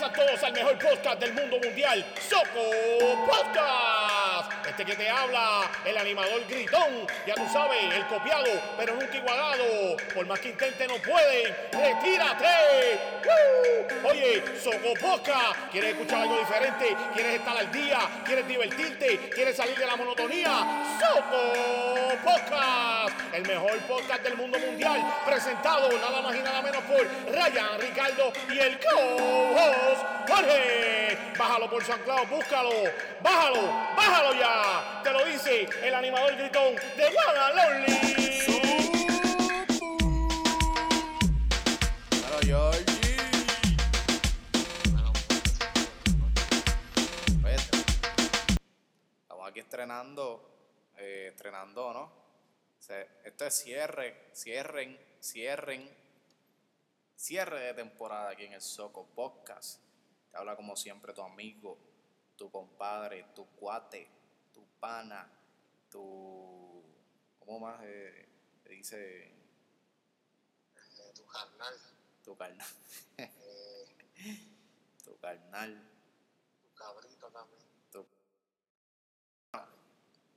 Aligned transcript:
A 0.00 0.12
todos 0.12 0.40
al 0.44 0.52
mejor 0.52 0.78
podcast 0.78 1.18
del 1.18 1.32
mundo 1.34 1.58
mundial, 1.58 2.06
Soco 2.20 2.70
Podcast. 3.26 4.07
Este 4.68 4.84
que 4.84 4.96
te 4.96 5.08
habla, 5.08 5.62
el 5.84 5.96
animador 5.96 6.46
gritón, 6.46 7.06
ya 7.26 7.34
tú 7.34 7.48
sabes, 7.50 7.82
el 7.94 8.06
copiado, 8.06 8.44
pero 8.76 8.94
nunca 8.94 9.16
igualado. 9.16 9.96
Por 10.14 10.26
más 10.26 10.38
que 10.40 10.50
intente 10.50 10.86
no 10.86 10.96
pueden, 10.96 11.56
retírate. 11.72 13.00
¡Woo! 13.24 14.08
Oye, 14.10 14.44
Soco 14.62 14.92
Podcast, 15.00 15.70
¿quieres 15.72 15.92
escuchar 15.92 16.22
algo 16.22 16.38
diferente? 16.38 16.96
¿Quieres 17.14 17.36
estar 17.36 17.56
al 17.56 17.72
día? 17.72 17.98
¿Quieres 18.24 18.46
divertirte? 18.46 19.30
¿Quieres 19.30 19.56
salir 19.56 19.76
de 19.76 19.86
la 19.86 19.96
monotonía? 19.96 20.50
Soco 21.00 22.14
Podcast, 22.22 23.34
el 23.34 23.46
mejor 23.46 23.78
podcast 23.80 24.22
del 24.22 24.36
mundo 24.36 24.58
mundial, 24.58 25.02
presentado 25.24 25.90
nada 25.98 26.20
más 26.20 26.36
y 26.36 26.40
nada 26.40 26.60
menos 26.60 26.82
por 26.84 27.00
Ryan, 27.32 27.80
Ricardo 27.80 28.32
y 28.52 28.58
el 28.58 28.78
co-host 28.78 30.04
Jorge. 30.28 31.18
Bájalo 31.38 31.70
por 31.70 31.84
San 31.84 32.00
Claudio, 32.00 32.26
búscalo, 32.26 32.70
bájalo, 33.22 33.62
bájalo 33.96 34.34
ya. 34.34 34.57
Te 35.02 35.12
lo 35.12 35.24
dice 35.24 35.68
el 35.82 35.94
animador 35.94 36.36
gritón 36.36 36.74
de 36.96 37.06
and 37.06 37.56
Lonely. 37.56 37.98
Aquí 49.48 49.60
estrenando, 49.60 50.92
eh, 50.98 51.28
estrenando, 51.30 51.90
¿no? 51.94 52.02
O 52.02 52.82
sea, 52.82 53.00
esto 53.24 53.46
es 53.46 53.54
cierre, 53.54 54.28
cierren, 54.34 55.00
cierren, 55.22 55.88
cierre 57.16 57.60
de 57.60 57.72
temporada 57.72 58.28
aquí 58.28 58.44
en 58.44 58.52
el 58.52 58.60
Soco 58.60 59.06
Podcast. 59.14 59.80
Te 60.30 60.36
habla 60.36 60.54
como 60.54 60.76
siempre 60.76 61.14
tu 61.14 61.22
amigo, 61.22 61.78
tu 62.36 62.50
compadre, 62.50 63.24
tu 63.34 63.46
cuate, 63.56 64.17
pana, 64.80 65.30
tu... 65.90 66.82
¿Cómo 67.38 67.60
más 67.60 67.80
eh, 67.84 68.28
dice? 68.68 69.26
eh, 69.26 69.32
tu 71.14 71.24
carnal, 71.26 71.74
Tu 72.24 72.36
carnal. 72.36 72.66
eh, 73.18 73.86
tu 75.04 75.18
carnal. 75.18 75.90
tu 76.62 76.74
cabrito 76.74 77.30
también. 77.30 77.68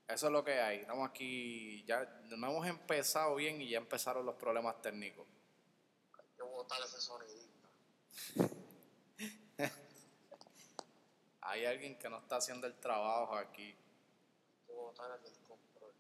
Eso 0.08 0.26
es 0.28 0.34
lo 0.34 0.44
que 0.44 0.60
hay. 0.60 0.80
Estamos 0.80 1.10
aquí, 1.10 1.86
ya 1.86 2.04
no 2.26 2.36
hemos 2.52 2.68
empezado 2.68 3.36
bien 3.36 3.62
y 3.62 3.70
ya 3.70 3.78
empezaron 3.78 4.26
los 4.26 4.36
problemas 4.36 4.82
técnicos. 4.82 5.26
Hay 6.20 6.26
que 6.36 6.44
botar 6.44 6.82
ese 6.84 7.00
sonidista. 7.00 7.70
Hay 11.44 11.66
alguien 11.66 11.98
que 11.98 12.10
no 12.10 12.18
está 12.18 12.36
haciendo 12.36 12.68
el 12.68 12.76
trabajo 12.76 13.38
aquí. 13.38 13.74
El 14.92 15.24
del 15.24 15.34
control. 15.48 15.94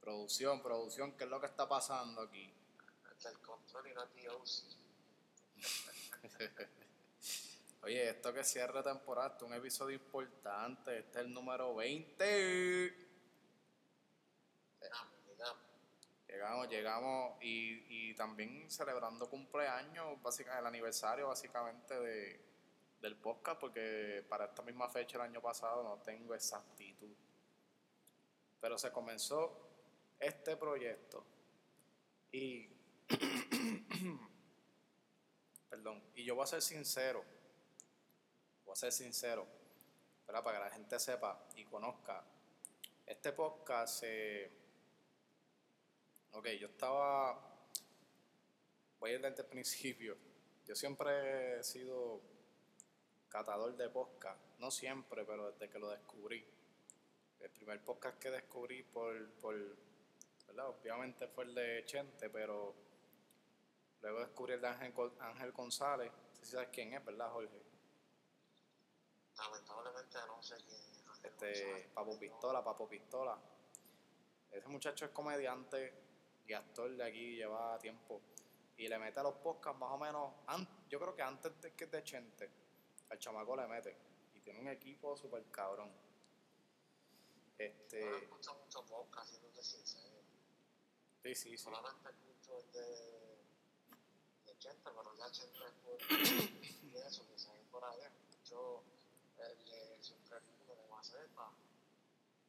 Producción, 0.00 0.62
producción, 0.62 1.12
¿qué 1.12 1.24
es 1.24 1.30
lo 1.30 1.40
que 1.40 1.46
está 1.46 1.68
pasando 1.68 2.22
aquí? 2.22 2.52
El 3.10 3.22
del 3.22 3.38
control 3.40 3.86
y 3.86 3.94
no 3.94 4.04
DOC. 4.06 4.48
Oye, 7.82 8.10
esto 8.10 8.32
que 8.32 8.42
cierra 8.42 8.82
temporada, 8.82 9.28
esto 9.28 9.44
es 9.44 9.50
un 9.50 9.56
episodio 9.56 9.96
importante. 9.96 10.98
Este 10.98 11.20
es 11.20 11.26
el 11.26 11.32
número 11.32 11.74
20. 11.74 12.24
Llegamos, 14.80 15.12
llegamos. 15.26 15.62
Llegamos, 16.26 16.68
llegamos 16.68 17.42
y, 17.42 18.10
y 18.10 18.14
también 18.14 18.70
celebrando 18.70 19.30
cumpleaños, 19.30 20.20
básicamente 20.22 20.60
el 20.60 20.66
aniversario 20.66 21.28
básicamente 21.28 21.94
de, 21.94 22.40
del 23.00 23.16
podcast, 23.16 23.60
porque 23.60 24.24
para 24.28 24.46
esta 24.46 24.62
misma 24.62 24.88
fecha 24.88 25.18
el 25.18 25.22
año 25.22 25.40
pasado 25.40 25.82
no 25.82 26.02
tengo 26.02 26.34
exactitud. 26.34 27.14
Pero 28.64 28.78
se 28.78 28.90
comenzó 28.90 29.60
este 30.18 30.56
proyecto 30.56 31.22
y 32.32 32.66
perdón, 35.68 36.02
y 36.14 36.24
yo 36.24 36.34
voy 36.34 36.44
a 36.44 36.46
ser 36.46 36.62
sincero, 36.62 37.22
voy 38.64 38.72
a 38.72 38.76
ser 38.76 38.90
sincero, 38.90 39.46
¿verdad? 40.26 40.42
para 40.42 40.56
que 40.56 40.64
la 40.64 40.70
gente 40.70 40.98
sepa 40.98 41.46
y 41.56 41.66
conozca. 41.66 42.24
Este 43.04 43.34
podcast 43.34 44.02
Ok, 46.32 46.48
yo 46.58 46.68
estaba. 46.68 47.68
Voy 48.98 49.10
a 49.10 49.12
ir 49.12 49.20
desde 49.20 49.42
el 49.42 49.48
principio. 49.48 50.16
Yo 50.66 50.74
siempre 50.74 51.58
he 51.58 51.64
sido 51.64 52.22
catador 53.28 53.76
de 53.76 53.90
podcast. 53.90 54.40
No 54.58 54.70
siempre, 54.70 55.26
pero 55.26 55.52
desde 55.52 55.68
que 55.68 55.78
lo 55.78 55.90
descubrí. 55.90 56.53
El 57.44 57.50
primer 57.50 57.84
podcast 57.84 58.18
que 58.18 58.30
descubrí 58.30 58.82
por. 58.84 59.30
por 59.34 59.54
¿verdad? 60.46 60.68
Obviamente 60.70 61.28
fue 61.28 61.44
el 61.44 61.54
de 61.54 61.84
Chente, 61.84 62.30
pero. 62.30 62.74
Luego 64.00 64.20
descubrí 64.20 64.54
el 64.54 64.62
de 64.62 64.68
Ángel, 64.68 64.94
Ángel 65.20 65.52
González. 65.52 66.10
No 66.10 66.34
sé 66.36 66.46
si 66.46 66.52
sabes 66.52 66.70
quién 66.72 66.94
es, 66.94 67.04
¿verdad, 67.04 67.30
Jorge? 67.30 67.62
Lamentablemente 69.36 70.18
no 70.26 70.42
sé 70.42 70.56
quién 70.56 70.80
es. 70.80 71.04
Este, 71.22 71.90
Papo 71.92 72.18
Pistola, 72.18 72.64
Papo 72.64 72.88
Pistola. 72.88 73.38
Ese 74.50 74.68
muchacho 74.68 75.04
es 75.04 75.10
comediante 75.10 75.92
y 76.46 76.54
actor 76.54 76.96
de 76.96 77.04
aquí, 77.04 77.36
lleva 77.36 77.78
tiempo. 77.78 78.22
Y 78.78 78.88
le 78.88 78.98
mete 78.98 79.20
a 79.20 79.22
los 79.22 79.34
podcasts 79.34 79.78
más 79.78 79.90
o 79.90 79.98
menos, 79.98 80.32
yo 80.88 80.98
creo 80.98 81.14
que 81.14 81.22
antes 81.22 81.60
de 81.60 81.74
que 81.74 81.86
de 81.88 82.02
Chente, 82.02 82.50
al 83.10 83.18
chamaco 83.18 83.54
le 83.54 83.66
mete. 83.66 83.94
Y 84.32 84.40
tiene 84.40 84.60
un 84.60 84.68
equipo 84.68 85.14
súper 85.14 85.44
cabrón. 85.50 85.92
No 87.58 87.64
Este, 87.64 88.16
escucho 88.24 88.54
mucho 88.54 88.84
podcast, 88.86 89.30
siéndote 89.30 89.62
sincero. 89.62 90.18
sí, 91.22 91.34
sí, 91.34 91.50
sí. 91.50 91.58
Solamente 91.58 92.08
escucho 92.10 92.58
el 92.58 92.72
de, 92.72 93.38
de 94.46 94.58
Chente, 94.58 94.90
pero 94.90 95.14
ya 95.16 95.30
Chente 95.30 95.58
es 95.64 95.72
por 95.84 95.98
y 96.92 96.96
eso, 96.96 97.26
que 97.28 97.38
se 97.38 97.52
ve 97.52 97.64
por 97.70 97.84
allá. 97.84 98.10
Escucho 98.30 98.82
el 99.38 99.64
de 99.66 100.02
Siempre 100.02 100.40
Mundo 100.40 100.74
de 100.74 100.88
Maceta. 100.88 101.50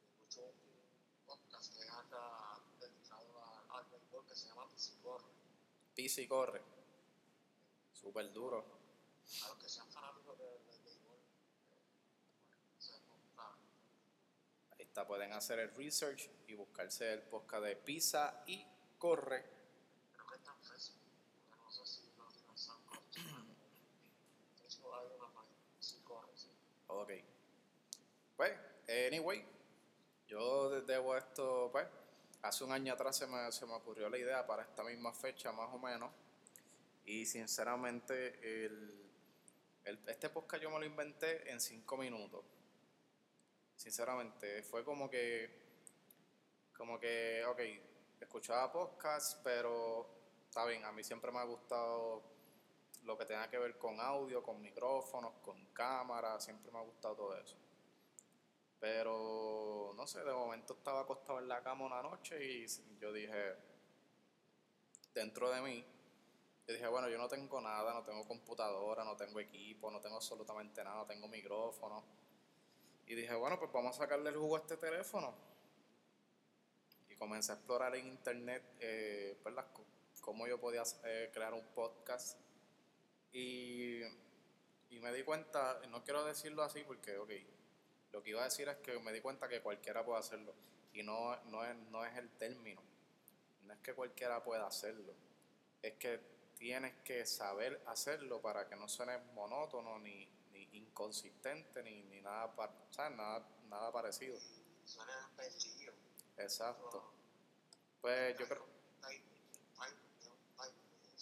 Y 0.02 0.06
escucho 0.24 0.40
un 0.42 1.26
podcast 1.26 1.74
que 1.76 1.82
es 1.82 1.90
acá 1.92 2.60
dedicado 2.80 3.38
a- 3.44 3.78
al 3.78 3.84
béisbol 3.90 4.26
que 4.26 4.34
se 4.34 4.48
llama 4.48 4.66
y 6.22 6.28
corre. 6.28 6.62
Súper 7.92 8.32
duro. 8.32 8.64
A 9.44 9.58
que 9.58 9.68
fanáticos 9.92 10.36
del 10.38 10.64
del 10.66 10.82
béisbol, 10.82 11.16
eh, 11.16 12.78
se 12.78 12.92
monta. 13.06 13.56
Pueden 15.04 15.32
hacer 15.32 15.58
el 15.58 15.74
research 15.74 16.30
y 16.46 16.54
buscarse 16.54 17.12
el 17.12 17.22
podcast 17.22 17.64
de 17.64 17.76
Pisa 17.76 18.42
y 18.46 18.64
corre. 18.98 19.44
Creo 20.12 20.26
que 20.26 20.36
está 20.36 20.52
en 20.52 20.62
Facebook. 20.64 21.00
si. 21.84 22.02
Pisicorre, 25.78 26.30
sí. 26.34 26.48
Ok. 26.86 27.10
Pues, 28.36 28.52
anyway, 29.08 29.44
yo 30.28 30.70
de- 30.70 30.82
debo 30.82 31.16
esto, 31.16 31.68
pues, 31.72 31.86
hace 32.42 32.64
un 32.64 32.72
año 32.72 32.92
atrás 32.94 33.16
se 33.16 33.26
me, 33.26 33.50
se 33.52 33.66
me 33.66 33.74
ocurrió 33.74 34.08
la 34.08 34.18
idea 34.18 34.46
para 34.46 34.62
esta 34.62 34.82
misma 34.82 35.12
fecha, 35.12 35.52
más 35.52 35.72
o 35.72 35.78
menos. 35.78 36.10
Y 37.04 37.26
sinceramente, 37.26 38.64
el- 38.64 39.02
este 40.06 40.28
podcast 40.30 40.62
yo 40.62 40.70
me 40.70 40.78
lo 40.80 40.84
inventé 40.86 41.50
en 41.50 41.60
cinco 41.60 41.96
minutos. 41.96 42.44
Sinceramente, 43.76 44.62
fue 44.62 44.84
como 44.84 45.08
que, 45.08 45.50
como 46.76 46.98
que, 46.98 47.44
ok, 47.44 47.60
escuchaba 48.20 48.72
podcast, 48.72 49.42
pero 49.44 50.08
está 50.48 50.64
bien, 50.64 50.84
a 50.84 50.92
mí 50.92 51.04
siempre 51.04 51.30
me 51.30 51.38
ha 51.38 51.44
gustado 51.44 52.22
lo 53.04 53.16
que 53.16 53.26
tenga 53.26 53.48
que 53.48 53.58
ver 53.58 53.78
con 53.78 54.00
audio, 54.00 54.42
con 54.42 54.60
micrófonos, 54.60 55.34
con 55.42 55.66
cámara, 55.66 56.40
siempre 56.40 56.72
me 56.72 56.78
ha 56.78 56.82
gustado 56.82 57.14
todo 57.14 57.36
eso. 57.38 57.56
Pero, 58.80 59.92
no 59.94 60.06
sé, 60.06 60.24
de 60.24 60.32
momento 60.32 60.74
estaba 60.74 61.02
acostado 61.02 61.38
en 61.38 61.48
la 61.48 61.62
cama 61.62 61.86
una 61.86 62.02
noche 62.02 62.36
y 62.42 62.66
yo 62.98 63.12
dije, 63.12 63.54
dentro 65.14 65.50
de 65.50 65.60
mí, 65.60 65.84
yo 66.66 66.74
dije, 66.74 66.86
bueno, 66.88 67.08
yo 67.08 67.16
no 67.16 67.28
tengo 67.28 67.60
nada, 67.60 67.94
no 67.94 68.02
tengo 68.02 68.26
computadora, 68.26 69.04
no 69.04 69.16
tengo 69.16 69.38
equipo, 69.38 69.90
no 69.90 70.00
tengo 70.00 70.16
absolutamente 70.16 70.82
nada, 70.82 70.96
no 70.96 71.06
tengo 71.06 71.28
micrófono. 71.28 72.25
Y 73.06 73.14
dije, 73.14 73.34
bueno, 73.34 73.58
pues 73.58 73.70
vamos 73.72 73.96
a 73.96 74.02
sacarle 74.02 74.30
el 74.30 74.36
jugo 74.36 74.56
a 74.56 74.60
este 74.60 74.76
teléfono. 74.76 75.34
Y 77.08 77.14
comencé 77.14 77.52
a 77.52 77.54
explorar 77.54 77.94
en 77.96 78.06
internet, 78.08 78.62
eh, 78.80 79.38
pues, 79.42 79.54
las 79.54 79.66
co- 79.66 79.84
cómo 80.20 80.46
yo 80.46 80.58
podía 80.60 80.82
eh, 81.04 81.30
crear 81.32 81.54
un 81.54 81.64
podcast. 81.74 82.38
Y, 83.32 84.02
y 84.90 85.00
me 85.00 85.12
di 85.12 85.22
cuenta, 85.22 85.80
no 85.88 86.02
quiero 86.02 86.24
decirlo 86.24 86.62
así 86.62 86.82
porque, 86.84 87.16
ok, 87.18 87.30
lo 88.12 88.22
que 88.22 88.30
iba 88.30 88.40
a 88.40 88.44
decir 88.44 88.68
es 88.68 88.76
que 88.78 88.98
me 88.98 89.12
di 89.12 89.20
cuenta 89.20 89.48
que 89.48 89.60
cualquiera 89.60 90.04
puede 90.04 90.18
hacerlo. 90.18 90.52
Y 90.92 91.02
no, 91.02 91.36
no, 91.44 91.64
es, 91.64 91.76
no 91.90 92.04
es 92.04 92.16
el 92.16 92.28
término. 92.30 92.82
No 93.62 93.72
es 93.72 93.78
que 93.80 93.94
cualquiera 93.94 94.42
pueda 94.42 94.66
hacerlo. 94.66 95.12
Es 95.82 95.94
que 95.94 96.20
tienes 96.56 96.94
que 97.04 97.26
saber 97.26 97.82
hacerlo 97.86 98.40
para 98.40 98.66
que 98.68 98.76
no 98.76 98.88
suene 98.88 99.18
monótono 99.34 99.98
ni 99.98 100.26
inconsistente, 100.76 101.82
ni, 101.82 102.02
ni 102.04 102.20
nada, 102.20 102.54
pa- 102.54 102.72
¿sabes? 102.90 103.16
Nada, 103.16 103.46
nada 103.68 103.92
parecido. 103.92 104.38
Suena 104.84 105.30
perdido. 105.36 105.92
Exacto. 106.38 107.12
Pues 108.00 108.38
yo 108.38 108.46
creo, 108.48 108.64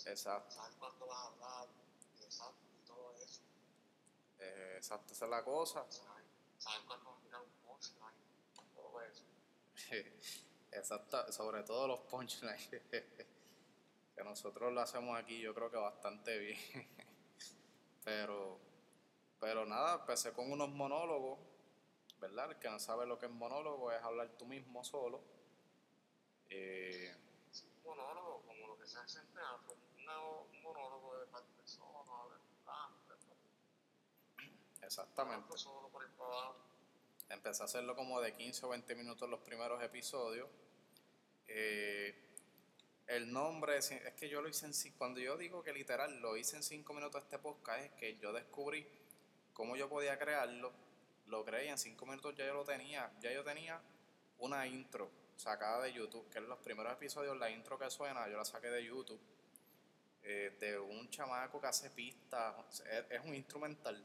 exacto, 0.06 0.54
Sabes 0.54 0.76
cuándo 0.78 1.06
vas 1.06 1.18
a 1.18 1.26
hablar, 1.28 1.68
exacto, 2.22 2.66
y 2.82 2.86
todo 2.86 3.14
eso. 3.22 3.40
eh, 4.38 4.74
exacto, 4.76 5.12
esa 5.12 5.24
es 5.24 5.30
la 5.30 5.44
cosa. 5.44 5.84
¿Sabes? 5.90 6.24
Sabes 6.58 6.80
cuándo 6.86 7.10
vas 7.10 7.18
a 7.18 7.22
tirar 7.22 7.40
un 7.42 7.50
punchline, 7.66 8.16
todo 8.74 9.00
eso. 9.02 9.24
Exacto, 10.72 11.32
sobre 11.32 11.62
todo 11.62 11.86
los 11.86 12.00
punchlines. 12.00 12.68
que 14.16 14.24
nosotros 14.24 14.72
lo 14.72 14.80
hacemos 14.80 15.16
aquí, 15.18 15.40
yo 15.40 15.54
creo 15.54 15.70
que 15.70 15.76
bastante 15.76 16.38
bien. 16.38 16.58
pero, 18.04 18.58
pero 19.44 19.66
nada, 19.66 19.96
empecé 19.96 20.32
con 20.32 20.50
unos 20.50 20.70
monólogos, 20.70 21.38
¿verdad? 22.18 22.50
El 22.50 22.58
que 22.58 22.70
no 22.70 22.78
sabe 22.80 23.04
lo 23.04 23.18
que 23.18 23.26
es 23.26 23.32
monólogo 23.32 23.92
es 23.92 24.02
hablar 24.02 24.30
tú 24.38 24.46
mismo 24.46 24.82
solo. 24.82 25.20
Eh, 26.48 27.14
Un 27.52 27.90
monólogo, 27.90 28.42
como 28.46 28.68
lo 28.68 28.78
que 28.78 28.86
se 28.86 28.98
hace 28.98 29.18
en 29.18 29.26
teatro, 29.34 29.76
un 29.98 30.62
monólogo 30.62 31.18
de 31.18 31.26
par 31.26 31.42
de 31.42 31.52
personas, 31.60 32.06
¿verdad? 32.30 32.88
exactamente. 34.82 35.58
Solo 35.58 35.88
por. 35.90 36.04
Empecé 37.28 37.62
a 37.62 37.66
hacerlo 37.66 37.94
como 37.94 38.22
de 38.22 38.34
15 38.34 38.64
o 38.64 38.70
20 38.70 38.94
minutos 38.94 39.28
los 39.28 39.40
primeros 39.40 39.82
episodios. 39.82 40.48
Eh, 41.48 42.18
el 43.08 43.30
nombre, 43.30 43.76
es 43.76 43.90
que 44.16 44.30
yo 44.30 44.40
lo 44.40 44.48
hice 44.48 44.64
en 44.64 44.92
cuando 44.96 45.20
yo 45.20 45.36
digo 45.36 45.62
que 45.62 45.74
literal 45.74 46.18
lo 46.20 46.38
hice 46.38 46.56
en 46.56 46.62
5 46.62 46.94
minutos 46.94 47.22
este 47.24 47.38
podcast, 47.38 47.84
es 47.84 47.90
que 47.92 48.16
yo 48.16 48.32
descubrí 48.32 49.03
cómo 49.54 49.76
yo 49.76 49.88
podía 49.88 50.18
crearlo, 50.18 50.72
lo 51.26 51.44
creé 51.44 51.70
en 51.70 51.78
5 51.78 52.04
minutos 52.04 52.34
ya 52.36 52.44
yo 52.44 52.52
lo 52.52 52.64
tenía, 52.64 53.10
ya 53.20 53.32
yo 53.32 53.42
tenía 53.42 53.80
una 54.38 54.66
intro 54.66 55.10
sacada 55.36 55.82
de 55.82 55.92
YouTube, 55.92 56.28
que 56.28 56.38
en 56.38 56.48
los 56.48 56.58
primeros 56.58 56.92
episodios 56.92 57.36
la 57.38 57.50
intro 57.50 57.78
que 57.78 57.88
suena 57.90 58.28
yo 58.28 58.36
la 58.36 58.44
saqué 58.44 58.68
de 58.68 58.84
YouTube, 58.84 59.20
eh, 60.22 60.56
de 60.60 60.78
un 60.78 61.08
chamaco 61.10 61.60
que 61.60 61.66
hace 61.66 61.90
pistas, 61.90 62.54
es, 62.80 63.04
es 63.10 63.20
un 63.24 63.34
instrumental. 63.34 64.04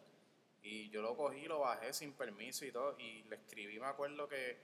Y 0.61 0.89
yo 0.89 1.01
lo 1.01 1.15
cogí, 1.15 1.45
lo 1.45 1.59
bajé 1.59 1.93
sin 1.93 2.13
permiso 2.13 2.65
y 2.65 2.71
todo, 2.71 2.97
y 2.99 3.23
le 3.23 3.37
escribí, 3.37 3.79
me 3.79 3.87
acuerdo 3.87 4.27
que 4.27 4.57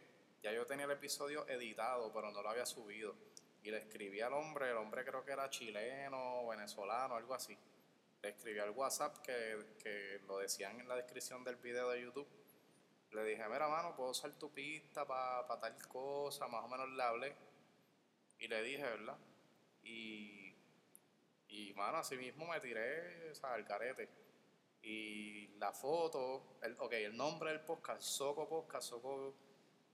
ya 0.43 0.51
yo 0.51 0.65
tenía 0.65 0.85
el 0.85 0.91
episodio 0.91 1.47
editado, 1.47 2.11
pero 2.13 2.29
no 2.31 2.41
lo 2.41 2.49
había 2.49 2.65
subido. 2.65 3.15
Y 3.63 3.71
le 3.71 3.77
escribí 3.77 4.21
al 4.21 4.33
hombre, 4.33 4.69
el 4.69 4.77
hombre 4.77 5.03
creo 5.03 5.25
que 5.25 5.31
era 5.31 5.49
chileno, 5.49 6.45
venezolano, 6.47 7.15
algo 7.15 7.33
así. 7.33 7.57
Le 8.25 8.31
escribí 8.31 8.57
al 8.57 8.71
WhatsApp 8.71 9.19
que, 9.19 9.75
que 9.77 10.19
lo 10.25 10.39
decían 10.39 10.79
en 10.79 10.87
la 10.87 10.95
descripción 10.95 11.43
del 11.43 11.57
video 11.57 11.91
de 11.91 12.01
YouTube. 12.01 12.27
Le 13.11 13.23
dije, 13.23 13.47
mira, 13.47 13.67
mano, 13.67 13.95
puedo 13.95 14.09
usar 14.09 14.31
tu 14.39 14.51
pista 14.51 15.05
para 15.05 15.59
tal 15.59 15.77
cosa, 15.87 16.47
más 16.47 16.63
o 16.63 16.67
menos 16.67 16.89
le 16.89 17.03
hablé. 17.03 17.35
Y 18.39 18.47
le 18.47 18.63
dije, 18.63 18.81
¿verdad? 18.81 19.15
Y, 19.83 20.55
y 21.49 21.71
mano, 21.75 21.99
así 21.99 22.17
mismo 22.17 22.47
me 22.47 22.59
tiré, 22.59 23.31
al 23.43 23.63
carete. 23.63 24.09
Y 24.81 25.49
la 25.59 25.71
foto, 25.71 26.57
el, 26.63 26.75
ok, 26.79 26.93
el 26.93 27.15
nombre 27.15 27.51
del 27.51 27.61
podcast, 27.61 28.01
Soco 28.01 28.49
Podcast, 28.49 28.89
Soco, 28.89 29.35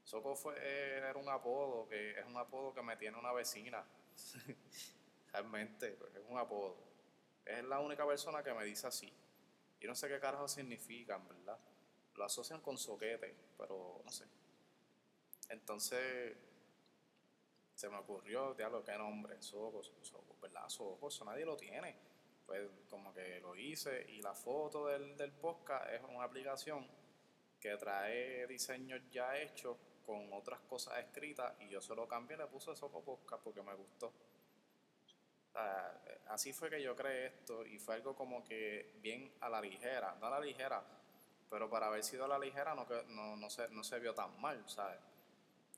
Soco 0.05 0.37
fue, 0.37 0.57
era 0.57 1.13
un 1.17 1.27
apodo, 1.27 1.85
que 1.89 2.11
es 2.11 2.25
un 2.25 2.37
apodo 2.37 2.73
que 2.73 2.81
me 2.81 2.95
tiene 2.95 3.17
una 3.17 3.33
vecina. 3.33 3.85
Realmente, 5.33 5.97
es 6.15 6.23
un 6.29 6.37
apodo. 6.37 6.90
Es 7.45 7.63
la 7.63 7.79
única 7.79 8.05
persona 8.05 8.43
que 8.43 8.53
me 8.53 8.65
dice 8.65 8.87
así. 8.87 9.11
Y 9.79 9.87
no 9.87 9.95
sé 9.95 10.07
qué 10.07 10.19
carajo 10.19 10.47
significan, 10.47 11.27
¿verdad? 11.27 11.57
Lo 12.15 12.23
asocian 12.23 12.61
con 12.61 12.77
soquete, 12.77 13.35
pero 13.57 14.01
no 14.03 14.11
sé. 14.11 14.25
Entonces, 15.49 16.37
se 17.75 17.89
me 17.89 17.97
ocurrió, 17.97 18.53
diablo, 18.53 18.83
qué 18.83 18.95
nombre, 18.97 19.41
Soco, 19.41 19.81
Soco, 19.83 20.35
¿verdad? 20.41 20.69
Soco, 20.69 21.07
eso 21.07 21.25
nadie 21.25 21.45
lo 21.45 21.57
tiene. 21.57 21.95
Pues 22.45 22.69
como 22.89 23.13
que 23.13 23.39
lo 23.39 23.55
hice 23.55 24.05
y 24.09 24.21
la 24.21 24.33
foto 24.33 24.87
del, 24.87 25.17
del 25.17 25.31
podcast 25.31 25.89
es 25.91 26.01
una 26.03 26.23
aplicación 26.23 26.87
que 27.59 27.75
trae 27.77 28.45
diseños 28.47 29.01
ya 29.11 29.37
hechos 29.37 29.77
con 30.05 30.33
otras 30.33 30.59
cosas 30.61 30.99
escritas 30.99 31.53
y 31.59 31.69
yo 31.69 31.81
se 31.81 31.95
lo 31.95 32.07
cambié 32.07 32.35
y 32.35 32.39
le 32.39 32.47
puse 32.47 32.75
Soco 32.75 33.01
Podcast 33.01 33.43
porque 33.43 33.61
me 33.61 33.73
gustó. 33.73 34.11
O 35.51 35.53
sea, 35.53 36.01
así 36.29 36.53
fue 36.53 36.69
que 36.69 36.81
yo 36.81 36.95
creé 36.95 37.25
esto 37.27 37.65
y 37.65 37.77
fue 37.77 37.95
algo 37.95 38.15
como 38.15 38.41
que 38.41 38.93
bien 39.01 39.33
a 39.41 39.49
la 39.49 39.59
ligera, 39.59 40.15
no 40.21 40.27
a 40.27 40.29
la 40.29 40.39
ligera, 40.39 40.81
pero 41.49 41.69
para 41.69 41.87
haber 41.87 42.05
sido 42.05 42.23
a 42.23 42.27
la 42.29 42.39
ligera 42.39 42.73
no, 42.73 42.87
no, 43.09 43.35
no, 43.35 43.49
se, 43.49 43.67
no 43.67 43.83
se 43.83 43.99
vio 43.99 44.15
tan 44.15 44.39
mal, 44.39 44.63
¿sabes? 44.69 44.97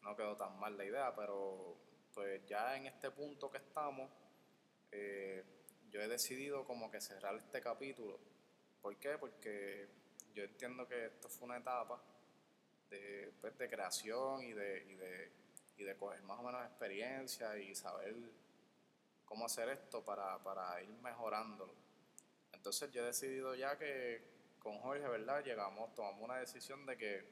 No 0.03 0.15
quedó 0.15 0.37
tan 0.37 0.59
mal 0.59 0.77
la 0.77 0.85
idea, 0.85 1.15
pero 1.15 1.75
pues 2.13 2.45
ya 2.45 2.77
en 2.77 2.85
este 2.85 3.09
punto 3.09 3.49
que 3.49 3.57
estamos, 3.57 4.11
eh, 4.91 5.43
yo 5.89 5.99
he 5.99 6.07
decidido 6.07 6.65
como 6.65 6.91
que 6.91 7.01
cerrar 7.01 7.35
este 7.35 7.59
capítulo. 7.59 8.19
¿Por 8.79 8.95
qué? 8.97 9.17
Porque 9.17 9.87
yo 10.35 10.43
entiendo 10.43 10.87
que 10.87 11.05
esto 11.05 11.29
fue 11.29 11.45
una 11.47 11.57
etapa 11.57 11.99
de, 12.91 13.33
pues, 13.41 13.57
de 13.57 13.67
creación 13.67 14.43
y 14.43 14.53
de, 14.53 14.83
y, 14.87 14.93
de, 14.93 15.31
y 15.77 15.83
de 15.83 15.97
coger 15.97 16.21
más 16.21 16.39
o 16.39 16.43
menos 16.43 16.63
experiencia 16.63 17.57
y 17.57 17.73
saber 17.73 18.15
cómo 19.25 19.45
hacer 19.45 19.69
esto 19.69 20.03
para, 20.03 20.41
para 20.43 20.81
ir 20.81 20.97
mejorándolo. 21.01 21.73
Entonces 22.51 22.91
yo 22.91 23.01
he 23.01 23.05
decidido 23.05 23.55
ya 23.55 23.77
que 23.77 24.33
con 24.59 24.79
Jorge, 24.79 25.07
¿verdad? 25.07 25.43
Llegamos, 25.43 25.93
tomamos 25.93 26.23
una 26.23 26.37
decisión 26.37 26.85
de 26.85 26.97
que, 26.97 27.27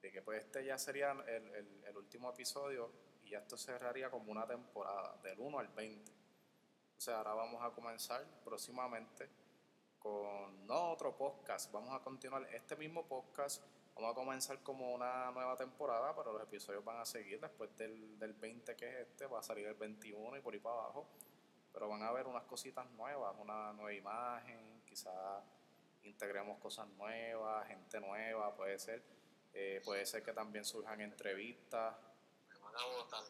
de 0.00 0.12
que 0.12 0.22
pues 0.22 0.44
este 0.44 0.64
ya 0.64 0.78
sería 0.78 1.12
el, 1.12 1.54
el, 1.54 1.84
el 1.84 1.96
último 1.96 2.30
episodio 2.30 2.92
y 3.24 3.30
ya 3.30 3.38
esto 3.38 3.56
cerraría 3.56 4.10
como 4.10 4.30
una 4.30 4.46
temporada, 4.46 5.16
del 5.22 5.40
1 5.40 5.58
al 5.58 5.68
20. 5.68 6.12
O 6.96 7.00
sea, 7.00 7.18
ahora 7.18 7.34
vamos 7.34 7.62
a 7.62 7.70
comenzar 7.70 8.24
próximamente 8.44 9.28
con 9.98 10.66
no 10.66 10.92
otro 10.92 11.16
podcast, 11.16 11.72
vamos 11.72 11.92
a 11.94 12.02
continuar 12.02 12.48
este 12.54 12.76
mismo 12.76 13.06
podcast, 13.06 13.62
vamos 13.98 14.12
a 14.12 14.14
comenzar 14.14 14.62
como 14.62 14.92
una 14.92 15.32
nueva 15.32 15.56
temporada, 15.56 16.14
pero 16.14 16.32
los 16.32 16.42
episodios 16.42 16.84
van 16.84 17.00
a 17.00 17.04
seguir 17.04 17.40
después 17.40 17.76
del, 17.76 18.16
del 18.18 18.32
20 18.32 18.76
que 18.76 18.88
es 18.88 19.08
este, 19.08 19.26
va 19.26 19.40
a 19.40 19.42
salir 19.42 19.66
el 19.66 19.74
21 19.74 20.36
y 20.36 20.40
por 20.40 20.54
ahí 20.54 20.60
para 20.60 20.76
abajo, 20.76 21.08
pero 21.72 21.88
van 21.88 22.02
a 22.02 22.08
haber 22.08 22.28
unas 22.28 22.44
cositas 22.44 22.88
nuevas, 22.92 23.34
una 23.40 23.72
nueva 23.72 23.92
imagen, 23.92 24.82
quizás 24.86 25.42
integremos 26.04 26.58
cosas 26.58 26.86
nuevas, 26.90 27.66
gente 27.66 28.00
nueva, 28.00 28.54
puede 28.54 28.78
ser, 28.78 29.02
eh, 29.52 29.82
puede 29.84 30.06
ser 30.06 30.22
que 30.22 30.32
también 30.32 30.64
surjan 30.64 31.00
entrevistas, 31.00 31.96
Me 32.48 32.58
van 32.60 32.76
a 32.76 32.86
botar. 32.96 33.24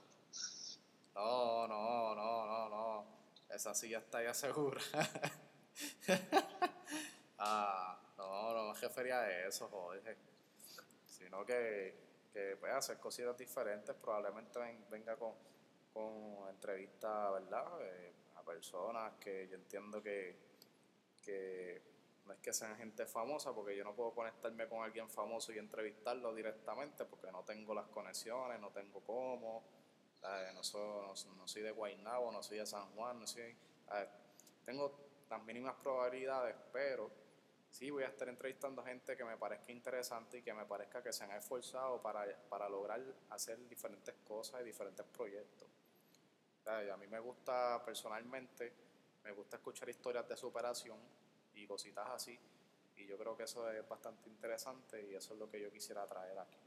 no, 1.14 1.66
no, 1.66 2.14
no, 2.14 2.46
no, 2.46 2.68
no. 2.68 3.06
Esa 3.48 3.74
sí 3.74 3.88
ya 3.88 3.98
está 3.98 4.22
ya 4.22 4.34
segura. 4.34 4.82
ah, 7.38 7.98
no, 8.18 8.52
no 8.52 8.74
me 8.74 8.78
refería 8.78 9.20
a 9.20 9.48
eso, 9.48 9.66
Jorge. 9.68 10.27
Sino 11.18 11.44
que, 11.44 11.94
que 12.32 12.56
pues, 12.58 12.72
hacer 12.72 12.98
cositas 12.98 13.36
diferentes. 13.36 13.94
Probablemente 13.96 14.58
ven- 14.58 14.84
venga 14.90 15.16
con, 15.16 15.34
con 15.92 16.48
entrevistas, 16.48 17.32
¿verdad? 17.32 17.66
Eh, 17.82 18.12
a 18.36 18.42
personas 18.42 19.14
que 19.20 19.48
yo 19.48 19.56
entiendo 19.56 20.02
que, 20.02 20.36
que 21.24 21.82
no 22.26 22.32
es 22.34 22.38
que 22.40 22.52
sean 22.52 22.76
gente 22.76 23.06
famosa, 23.06 23.52
porque 23.54 23.76
yo 23.76 23.84
no 23.84 23.94
puedo 23.94 24.12
conectarme 24.12 24.68
con 24.68 24.82
alguien 24.82 25.08
famoso 25.10 25.52
y 25.52 25.58
entrevistarlo 25.58 26.34
directamente, 26.34 27.04
porque 27.04 27.32
no 27.32 27.42
tengo 27.44 27.74
las 27.74 27.86
conexiones, 27.88 28.60
no 28.60 28.70
tengo 28.70 29.00
cómo. 29.00 29.64
¿sabes? 30.20 30.52
No, 30.54 30.62
soy, 30.64 30.80
no, 31.26 31.34
no 31.36 31.48
soy 31.48 31.62
de 31.62 31.70
Guaynabo, 31.70 32.32
no 32.32 32.42
soy 32.42 32.58
de 32.58 32.66
San 32.66 32.90
Juan, 32.94 33.20
no 33.20 33.26
soy, 33.26 33.56
tengo 34.64 34.92
las 35.30 35.42
mínimas 35.44 35.74
probabilidades, 35.82 36.56
pero 36.72 37.10
sí 37.78 37.90
voy 37.90 38.02
a 38.02 38.08
estar 38.08 38.28
entrevistando 38.28 38.82
gente 38.82 39.16
que 39.16 39.24
me 39.24 39.36
parezca 39.36 39.70
interesante 39.70 40.38
y 40.38 40.42
que 40.42 40.52
me 40.52 40.64
parezca 40.64 41.00
que 41.00 41.12
se 41.12 41.22
han 41.22 41.30
esforzado 41.30 42.02
para, 42.02 42.26
para 42.48 42.68
lograr 42.68 43.00
hacer 43.30 43.56
diferentes 43.68 44.16
cosas 44.26 44.62
y 44.62 44.64
diferentes 44.64 45.06
proyectos. 45.06 45.68
¿Sabes? 46.64 46.90
A 46.90 46.96
mí 46.96 47.06
me 47.06 47.20
gusta 47.20 47.80
personalmente, 47.84 48.72
me 49.22 49.30
gusta 49.30 49.58
escuchar 49.58 49.88
historias 49.88 50.28
de 50.28 50.36
superación 50.36 50.98
y 51.54 51.68
cositas 51.68 52.08
así, 52.08 52.36
y 52.96 53.06
yo 53.06 53.16
creo 53.16 53.36
que 53.36 53.44
eso 53.44 53.70
es 53.70 53.88
bastante 53.88 54.28
interesante 54.28 55.00
y 55.00 55.14
eso 55.14 55.34
es 55.34 55.38
lo 55.38 55.48
que 55.48 55.60
yo 55.60 55.70
quisiera 55.70 56.04
traer 56.08 56.36
aquí 56.36 56.58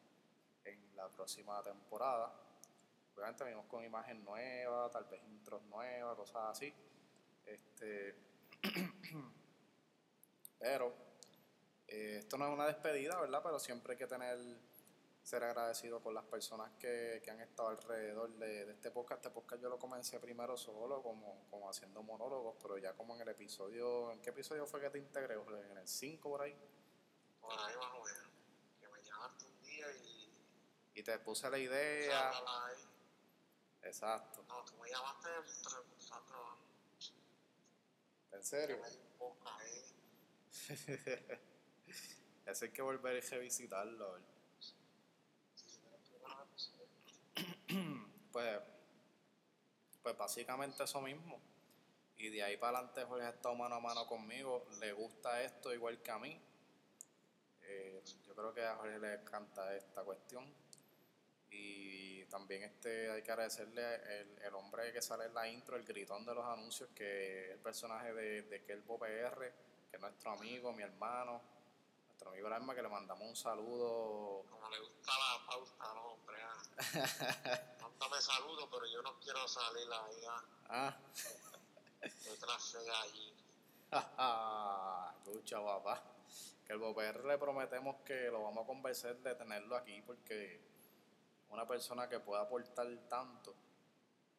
en 0.64 0.96
la 0.96 1.10
próxima 1.10 1.62
temporada. 1.62 2.34
Obviamente 3.18 3.44
venimos 3.44 3.66
con 3.66 3.84
imagen 3.84 4.24
nueva, 4.24 4.90
tal 4.90 5.04
vez 5.04 5.22
intros 5.26 5.62
nuevas, 5.64 6.16
cosas 6.16 6.52
así. 6.52 6.74
Este, 7.46 8.16
pero 10.62 10.94
eh, 11.88 12.18
esto 12.20 12.38
no 12.38 12.48
es 12.48 12.54
una 12.54 12.68
despedida, 12.68 13.20
¿verdad? 13.20 13.42
Pero 13.44 13.60
siempre 13.60 13.94
hay 13.94 13.98
que 13.98 14.08
tener 14.08 14.38
ser 15.24 15.44
agradecido 15.44 16.02
con 16.02 16.14
las 16.14 16.26
personas 16.26 16.72
que, 16.80 17.22
que 17.24 17.30
han 17.30 17.40
estado 17.42 17.70
alrededor 17.70 18.32
de, 18.38 18.66
de, 18.66 18.72
este 18.74 18.92
podcast. 18.92 19.24
Este 19.24 19.34
podcast 19.34 19.62
yo 19.62 19.70
lo 19.70 19.78
comencé 19.78 20.20
primero 20.20 20.58
solo, 20.58 21.02
como, 21.02 21.48
como 21.50 21.70
haciendo 21.70 22.02
monólogos, 22.02 22.56
pero 22.62 22.78
ya 22.78 22.94
como 22.94 23.16
en 23.16 23.22
el 23.22 23.30
episodio, 23.30 24.12
¿en 24.12 24.22
qué 24.22 24.32
episodio 24.32 24.66
fue 24.66 24.82
que 24.82 24.90
te 24.90 24.98
integré? 24.98 25.36
¿En 25.70 25.78
el 25.78 25.88
5 25.88 26.30
por 26.30 26.42
ahí? 26.42 26.58
Por 27.40 27.52
ahí 27.52 27.76
más 27.76 27.94
o 27.94 28.04
menos. 28.04 28.30
Que 28.80 28.88
me 28.88 29.04
llamaste 29.04 29.46
un 29.46 29.62
día 29.62 29.92
y... 29.92 30.22
Y 30.94 31.04
te 31.04 31.18
puse 31.20 31.50
la 31.50 31.58
idea. 31.58 32.32
Exacto. 33.84 34.44
No, 34.48 34.64
tú 34.66 34.76
me 34.78 34.90
llamaste 34.90 35.30
nosotros. 35.96 36.58
¿En 38.32 38.44
serio? 38.44 38.76
Que 38.78 38.82
me 38.82 38.90
dio 38.90 39.02
un 39.02 39.18
podcast 39.18 39.62
ahí. 39.62 39.96
Eso 42.46 42.66
hay 42.66 42.72
que 42.72 42.82
volver 42.82 43.16
y 43.16 43.22
revisitarlo. 43.22 44.20
pues, 48.32 48.60
pues 50.04 50.18
básicamente 50.18 50.84
eso 50.84 51.02
mismo. 51.02 51.40
Y 52.18 52.30
de 52.30 52.44
ahí 52.44 52.58
para 52.58 52.80
adelante 52.80 53.06
Jorge 53.06 53.26
ha 53.26 53.30
estado 53.30 53.56
mano 53.56 53.76
a 53.76 53.80
mano 53.80 54.06
conmigo. 54.06 54.68
Le 54.80 54.92
gusta 54.94 55.42
esto 55.42 55.74
igual 55.74 56.02
que 56.02 56.12
a 56.12 56.20
mí. 56.20 56.40
Eh, 57.64 58.04
yo 58.26 58.36
creo 58.36 58.54
que 58.54 58.64
a 58.66 58.76
Jorge 58.76 59.00
le 59.00 59.14
encanta 59.14 59.76
esta 59.76 60.04
cuestión. 60.04 60.46
Y 61.50 62.26
también 62.26 62.64
este 62.64 63.12
hay 63.12 63.22
que 63.24 63.32
agradecerle 63.32 63.96
el, 64.20 64.40
el 64.42 64.54
hombre 64.56 64.92
que 64.94 65.02
sale 65.02 65.26
en 65.26 65.34
la 65.34 65.48
intro, 65.48 65.76
el 65.76 65.84
gritón 65.84 66.26
de 66.26 66.34
los 66.34 66.46
anuncios, 66.46 66.90
que 66.96 67.46
es 67.46 67.52
el 67.52 67.60
personaje 67.60 68.14
de, 68.14 68.44
de 68.44 68.64
Kelbo 68.64 68.98
PR, 69.00 69.54
que 69.92 69.98
es 69.98 70.02
nuestro 70.02 70.32
amigo, 70.32 70.72
mi 70.72 70.84
hermano, 70.84 71.42
nuestro 72.08 72.30
amigo 72.30 72.48
el 72.48 72.54
alma, 72.54 72.74
que 72.74 72.82
le 72.82 72.88
mandamos 72.88 73.28
un 73.28 73.36
saludo. 73.36 74.46
Como 74.50 74.70
le 74.70 74.80
gusta 74.80 75.12
la 75.12 75.46
pauta, 75.46 75.94
no, 75.94 76.06
hombre. 76.14 76.38
Mándame 77.82 78.22
saludos, 78.22 78.70
pero 78.72 78.86
yo 78.86 79.02
no 79.02 79.20
quiero 79.20 79.46
salir 79.48 79.88
ahí. 79.92 80.24
Ah. 80.70 80.98
Detrás 82.02 82.74
de 82.74 82.92
allí. 82.92 83.36
Escucha, 85.28 85.62
papá. 85.62 86.02
Que 86.66 86.74
el 86.74 86.80
BOPR 86.80 87.26
le 87.26 87.38
prometemos 87.38 87.98
que 88.06 88.32
lo 88.32 88.44
vamos 88.44 88.64
a 88.64 88.68
convencer 88.68 89.18
de 89.18 89.36
tenerlo 89.36 89.76
aquí 89.76 90.02
porque 90.04 90.62
una 91.50 91.68
persona 91.68 92.08
que 92.08 92.22
pueda 92.22 92.44
aportar 92.44 92.88
tanto, 93.10 93.54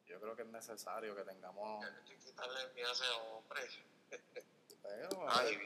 yo 0.06 0.18
creo 0.18 0.34
que 0.34 0.42
es 0.42 0.48
necesario 0.48 1.14
que 1.14 1.24
tengamos. 1.24 1.84
Hay 1.84 2.04
que 2.04 2.16
quitarle 2.16 2.62
el 2.62 2.72
miedo 2.72 2.88
a 2.88 2.92
ese 2.92 3.10
hombre. 3.10 3.62
Pero, 4.82 5.26
Ay, 5.28 5.56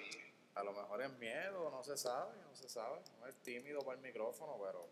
a 0.54 0.62
lo 0.62 0.72
mejor 0.72 1.02
es 1.02 1.12
miedo, 1.18 1.70
no 1.70 1.82
se 1.82 1.96
sabe, 1.96 2.34
no 2.42 2.54
se 2.54 2.68
sabe. 2.68 3.00
No 3.20 3.26
es 3.26 3.34
tímido 3.42 3.80
para 3.80 3.96
el 3.96 4.02
micrófono, 4.02 4.58
pero, 4.62 4.88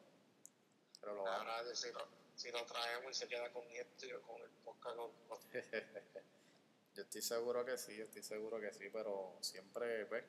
pero 1.00 1.14
lo 1.14 1.24
va 1.24 1.36
ahora 1.36 1.74
si 1.74 1.92
lo, 1.92 2.06
si 2.34 2.50
lo 2.50 2.64
traemos 2.64 3.10
y 3.10 3.14
se 3.14 3.28
queda 3.28 3.52
con 3.52 3.64
esto 3.70 4.06
con 4.26 4.40
el 4.42 4.50
podcast. 4.64 4.96
Con, 4.96 5.10
yo 6.94 7.02
estoy 7.02 7.22
seguro 7.22 7.64
que 7.64 7.76
sí, 7.78 7.96
yo 7.96 8.04
estoy 8.04 8.22
seguro 8.22 8.60
que 8.60 8.72
sí, 8.72 8.88
pero 8.92 9.36
siempre, 9.40 10.06
pues, 10.06 10.24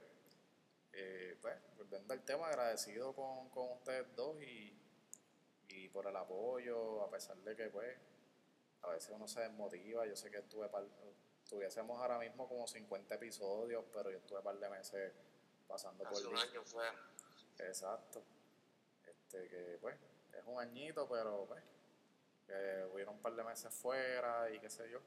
eh, 0.93 1.37
pues, 1.41 1.55
volviendo 1.77 2.13
al 2.13 2.23
tema, 2.23 2.47
agradecido 2.47 3.13
con, 3.13 3.49
con 3.49 3.71
ustedes 3.73 4.15
dos 4.15 4.41
y, 4.41 4.77
y 5.69 5.89
por 5.89 6.07
el 6.07 6.15
apoyo, 6.15 7.01
a 7.03 7.09
pesar 7.09 7.37
de 7.37 7.55
que, 7.55 7.69
pues, 7.69 7.97
a 8.85 8.89
veces 8.89 9.11
uno 9.13 9.27
se 9.27 9.41
desmotiva. 9.41 10.05
Yo 10.05 10.15
sé 10.15 10.31
que 10.31 10.37
estuve 10.37 10.69
par, 10.69 10.85
tuviésemos 11.49 11.99
ahora 12.01 12.17
mismo 12.17 12.47
como 12.47 12.67
50 12.67 13.15
episodios, 13.15 13.83
pero 13.93 14.09
yo 14.11 14.17
estuve 14.17 14.39
un 14.39 14.43
par 14.43 14.57
de 14.57 14.69
meses 14.69 15.13
pasando 15.67 16.05
Hace 16.07 16.23
por 16.23 16.33
un 16.33 16.37
año 16.37 16.63
fue. 16.63 16.85
Exacto. 17.59 18.23
Este, 19.05 19.47
que 19.47 19.77
pues, 19.79 19.95
es 20.33 20.43
un 20.45 20.59
añito, 20.59 21.07
pero 21.07 21.45
pues, 21.45 21.63
que 22.45 22.85
hubieron 22.93 23.15
un 23.15 23.21
par 23.21 23.35
de 23.35 23.43
meses 23.43 23.73
fuera 23.73 24.49
y 24.51 24.59
qué 24.59 24.69
sé 24.69 24.89
yo. 24.89 24.99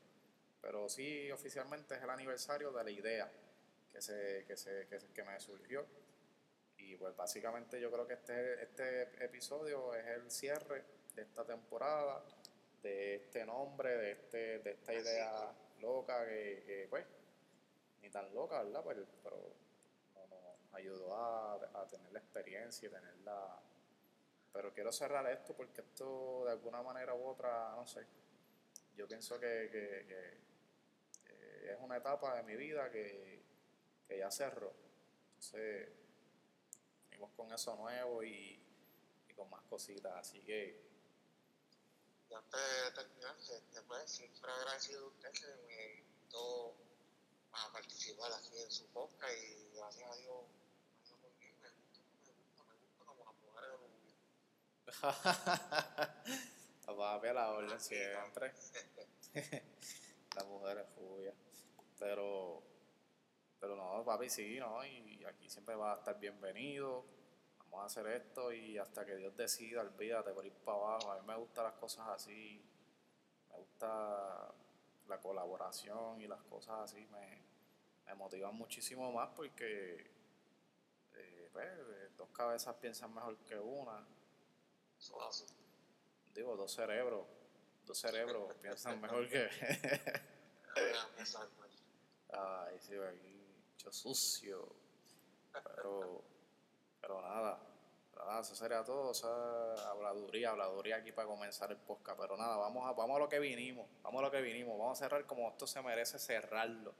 Pero 0.60 0.88
sí, 0.88 1.30
oficialmente 1.30 1.94
es 1.94 2.02
el 2.02 2.10
aniversario 2.10 2.72
de 2.72 2.84
la 2.84 2.90
idea 2.90 3.30
que, 3.92 4.00
se, 4.00 4.44
que, 4.46 4.56
se, 4.56 4.86
que, 4.88 5.00
se, 5.00 5.12
que 5.12 5.24
me 5.24 5.38
surgió. 5.40 5.86
Y 6.78 6.96
pues 6.96 7.14
básicamente 7.16 7.80
yo 7.80 7.90
creo 7.90 8.06
que 8.06 8.14
este, 8.14 8.62
este 8.62 9.24
episodio 9.24 9.94
es 9.94 10.06
el 10.06 10.30
cierre 10.30 10.84
de 11.14 11.22
esta 11.22 11.44
temporada, 11.44 12.24
de 12.82 13.16
este 13.16 13.44
nombre, 13.44 13.96
de, 13.96 14.12
este, 14.12 14.58
de 14.60 14.70
esta 14.70 14.94
idea 14.94 15.54
loca 15.80 16.24
que, 16.26 16.86
pues, 16.90 17.06
ni 18.00 18.10
tan 18.10 18.32
loca, 18.34 18.62
¿verdad? 18.62 18.84
Pero, 18.86 19.06
pero 19.22 19.54
no, 20.14 20.26
nos 20.26 20.74
ayudó 20.74 21.14
a, 21.16 21.86
tener 21.88 22.12
la 22.12 22.18
experiencia 22.18 22.88
y 22.88 22.90
tener 22.90 23.16
la... 23.18 23.60
Pero 24.52 24.72
quiero 24.72 24.92
cerrar 24.92 25.26
esto 25.30 25.54
porque 25.54 25.82
esto 25.82 26.44
de 26.44 26.52
alguna 26.52 26.82
manera 26.82 27.14
u 27.14 27.26
otra, 27.26 27.74
no 27.76 27.86
sé, 27.86 28.06
yo 28.96 29.06
pienso 29.06 29.38
que, 29.38 30.46
es 31.68 31.78
una 31.80 31.98
etapa 31.98 32.36
de 32.36 32.42
mi 32.44 32.56
vida 32.56 32.90
que, 32.90 33.42
ya 34.08 34.30
cerró. 34.30 34.72
Entonces, 35.28 35.90
seguimos 37.08 37.30
con 37.36 37.52
eso 37.52 37.76
nuevo 37.76 38.24
y, 38.24 38.58
y 39.28 39.34
con 39.34 39.50
más 39.50 39.62
cositas, 39.64 40.16
así 40.16 40.40
que 40.40 40.87
y 42.30 42.34
antes 42.34 42.60
de 42.60 42.90
terminar, 42.92 43.36
este, 43.38 43.82
pues, 43.82 44.10
siempre 44.10 44.50
agradecido 44.50 45.04
a 45.04 45.08
usted 45.08 45.32
que 45.32 45.46
me 45.66 45.94
invitó 46.00 46.74
a 47.52 47.72
participar 47.72 48.32
aquí 48.32 48.58
en 48.60 48.70
su 48.70 48.86
podcast 48.88 49.32
y 49.32 49.70
gracias 49.74 50.10
a 50.10 50.16
Dios 50.16 50.44
ha 50.44 51.06
ido 51.08 51.16
muy 51.18 51.30
bien, 51.38 51.58
me 51.60 51.70
gusta, 51.70 52.00
me 52.24 52.32
gusta, 52.32 52.64
me 52.64 52.74
gusta 52.74 53.04
como 53.04 53.24
las 53.24 53.34
mujeres 53.36 53.70
rubias. 53.80 54.18
Papi 56.98 57.28
a 57.28 57.32
la 57.32 57.50
orden 57.50 57.80
siempre. 57.80 58.52
las 60.34 60.46
mujeres 60.46 60.86
rubias. 60.96 61.34
Pero, 61.98 62.62
pero 63.60 63.76
no, 63.76 64.04
papi, 64.04 64.28
sí, 64.28 64.58
¿no? 64.58 64.84
Y 64.84 65.24
aquí 65.24 65.48
siempre 65.48 65.76
va 65.76 65.92
a 65.94 65.96
estar 65.96 66.18
bienvenido 66.18 67.17
vamos 67.70 67.82
a 67.82 67.86
hacer 67.86 68.06
esto 68.12 68.52
y 68.52 68.78
hasta 68.78 69.04
que 69.04 69.16
Dios 69.16 69.36
decida, 69.36 69.80
olvídate 69.82 70.32
por 70.32 70.44
ir 70.44 70.52
para 70.52 70.78
abajo. 70.78 71.12
A 71.12 71.20
mí 71.20 71.26
me 71.26 71.36
gustan 71.36 71.64
las 71.64 71.74
cosas 71.74 72.08
así, 72.08 72.62
me 73.50 73.56
gusta 73.58 74.52
la 75.08 75.18
colaboración 75.20 76.20
y 76.20 76.26
las 76.26 76.42
cosas 76.42 76.80
así, 76.80 77.06
me, 77.06 77.42
me 78.06 78.14
motivan 78.14 78.54
muchísimo 78.54 79.12
más 79.12 79.30
porque 79.34 80.10
eh, 81.14 81.50
pues, 81.52 82.16
dos 82.16 82.28
cabezas 82.30 82.74
piensan 82.76 83.14
mejor 83.14 83.36
que 83.38 83.58
una. 83.58 84.06
Eso 84.98 85.22
así. 85.22 85.46
Digo, 86.34 86.56
dos 86.56 86.72
cerebros, 86.72 87.26
dos 87.86 87.98
cerebros 87.98 88.54
piensan 88.62 89.00
mejor 89.00 89.28
que... 89.28 89.48
Ay, 92.30 92.78
sí, 92.80 92.94
aquí, 92.94 93.46
mucho 93.72 93.92
sucio. 93.92 94.68
Pero 95.52 96.22
pero 97.08 97.22
nada, 97.22 97.58
nada, 98.14 98.40
eso 98.40 98.54
sería 98.54 98.84
todo, 98.84 99.12
esa 99.12 99.90
habladuría, 99.90 100.50
habladuría 100.50 100.96
aquí 100.96 101.10
para 101.10 101.26
comenzar 101.26 101.70
el 101.70 101.78
podcast. 101.78 102.20
Pero 102.20 102.36
nada, 102.36 102.58
vamos 102.58 102.86
a, 102.86 102.92
vamos 102.92 103.16
a 103.16 103.20
lo 103.20 103.28
que 103.30 103.38
vinimos, 103.38 103.86
vamos 104.02 104.18
a 104.20 104.26
lo 104.26 104.30
que 104.30 104.42
vinimos, 104.42 104.78
vamos 104.78 104.98
a 105.00 105.04
cerrar 105.04 105.24
como 105.24 105.48
esto 105.48 105.66
se 105.66 105.80
merece 105.80 106.18
cerrarlo. 106.18 106.92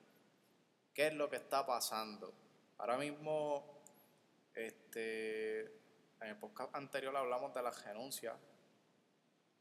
¿Qué 0.95 1.09
es 1.09 1.12
lo 1.12 1.29
que 1.29 1.37
está 1.37 1.67
pasando? 1.67 2.33
Ahora 2.79 2.97
mismo, 2.97 3.83
este, 4.55 5.61
en 5.61 6.29
el 6.29 6.37
podcast 6.37 6.75
anterior 6.75 7.15
hablamos 7.15 7.53
de 7.53 7.62
las 7.62 7.85
renuncias, 7.85 8.35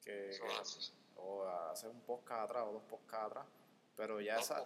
que, 0.02 0.30
Eso 0.30 0.46
así. 0.62 0.94
o 1.18 1.46
hace 1.46 1.90
un 1.90 2.00
podcast 2.02 2.44
atrás 2.44 2.64
o 2.68 2.72
dos 2.72 2.84
podcasts 2.84 3.26
atrás, 3.26 3.46
pero 3.98 4.22
ya, 4.22 4.38
esa, 4.38 4.66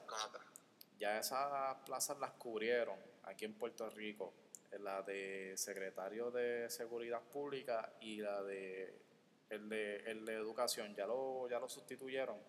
ya 0.99 1.17
esas 1.17 1.77
plazas 1.85 2.19
las 2.19 2.33
cubrieron 2.33 2.99
aquí 3.23 3.45
en 3.45 3.55
Puerto 3.55 3.89
Rico 3.89 4.31
la 4.79 5.01
de 5.01 5.53
secretario 5.57 6.31
de 6.31 6.69
seguridad 6.69 7.21
pública 7.21 7.93
y 7.99 8.17
la 8.21 8.41
de 8.43 9.01
el 9.49 9.67
de, 9.67 9.97
el 10.09 10.25
de 10.25 10.33
educación 10.33 10.95
ya 10.95 11.05
lo 11.05 11.49
ya 11.49 11.59
lo 11.59 11.67
sustituyeron 11.67 12.39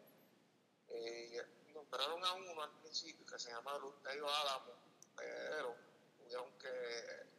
Eh, 0.88 1.42
nombraron 1.74 2.24
a 2.24 2.32
uno 2.34 2.62
al 2.62 2.70
principio 2.80 3.26
que 3.26 3.38
se 3.38 3.50
llama 3.50 3.76
Luterio 3.78 4.28
Álamo, 4.28 4.72
pero 5.16 5.74
tuvieron 6.18 6.52
que 6.58 6.68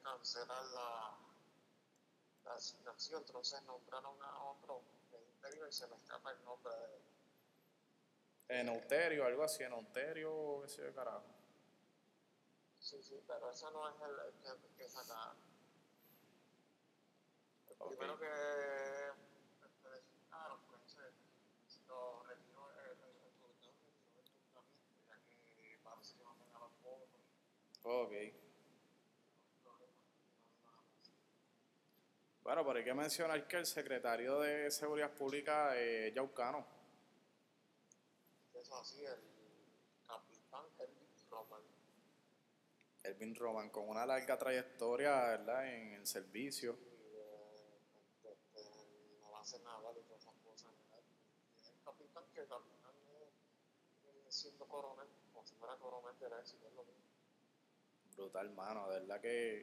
cancelar 0.03 0.65
la, 0.73 1.17
la 2.45 2.53
asignación, 2.55 3.23
entonces 3.25 3.61
nombraron 3.63 4.21
a 4.21 4.43
otro 4.43 4.81
y 5.69 5.71
se 5.71 5.87
me 5.87 5.95
escapa 5.95 6.31
el 6.31 6.43
nombre 6.43 6.73
de 6.73 8.59
en 8.59 8.69
Euterio 8.69 9.25
algo 9.25 9.43
así 9.43 9.63
en 9.63 9.73
Euterio 9.73 10.61
qué 10.63 10.69
sé 10.69 10.83
yo 10.83 10.93
carajo 10.93 11.23
Sí, 12.83 13.01
sí, 13.01 13.15
pero 13.25 13.49
ese 13.49 13.65
no 13.71 13.87
es 13.87 13.95
el, 14.01 14.19
el 14.19 14.59
que, 14.59 14.67
que 14.75 14.89
sacaron. 14.89 15.37
El 17.69 17.75
Ok. 17.79 17.87
primero 17.91 18.19
que, 18.19 18.25
que 19.81 19.89
designaron, 19.89 20.59
pues 20.67 20.81
ese 20.87 21.81
lo 21.87 22.23
retiró 22.23 22.69
el, 22.73 22.91
el, 22.91 24.53
nombramiento, 24.53 25.07
ya 25.07 25.17
que 25.29 25.79
parece 25.81 26.17
que 26.17 26.23
no 26.25 26.35
tenga 26.35 26.59
los 26.59 26.81
votos. 26.83 27.21
ok. 27.83 28.13
Bueno, 32.43 32.65
pero 32.65 32.79
hay 32.79 32.83
que 32.83 32.93
mencionar 32.93 33.47
que 33.47 33.57
el 33.57 33.65
secretario 33.65 34.41
de 34.41 34.69
Seguridad 34.69 35.11
Pública 35.11 35.77
es 35.77 36.13
Yaucano. 36.13 36.67
Eso 38.53 38.75
así, 38.75 39.05
el 39.05 39.21
capitán 40.05 40.65
Elvin 40.79 41.29
Roman. 41.29 41.61
Elvin 43.03 43.35
Roman, 43.35 43.69
con 43.69 43.87
una 43.89 44.05
larga 44.05 44.37
trayectoria 44.37 45.11
¿verdad? 45.27 45.67
en 45.67 45.93
el 45.93 46.07
servicio. 46.07 46.73
Y 46.73 47.15
eh, 47.15 48.31
este, 48.31 49.19
no 49.21 49.31
va 49.31 49.39
a 49.39 49.41
hacer 49.41 49.61
nada 49.61 49.91
y 49.91 50.01
todas 50.03 50.21
esas 50.21 50.35
cosas. 50.43 50.71
¿verdad? 50.71 51.03
Y 51.61 51.67
el 51.67 51.83
capitán 51.83 52.23
que 52.33 52.45
capitán 52.47 52.95
es, 53.21 54.27
es 54.27 54.35
siendo 54.35 54.65
coronel, 54.67 55.07
como 55.33 55.45
si 55.45 55.55
fuera 55.55 55.75
coronel 55.77 56.17
del 56.19 56.33
éxito, 56.39 56.67
es 56.67 56.73
lo 56.73 56.83
mismo. 56.85 57.03
Brutal, 58.15 58.51
mano, 58.51 58.89
de 58.89 58.99
verdad 58.99 59.19
que 59.21 59.59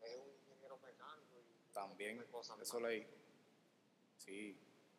Es 0.00 0.16
un 0.16 0.28
ingeniero 0.34 0.78
mecánico 0.78 1.36
y 1.38 1.72
también, 1.72 2.22
cosas 2.32 2.58
eso 2.60 2.80
leí. 2.80 3.06
Sí, 4.16 4.58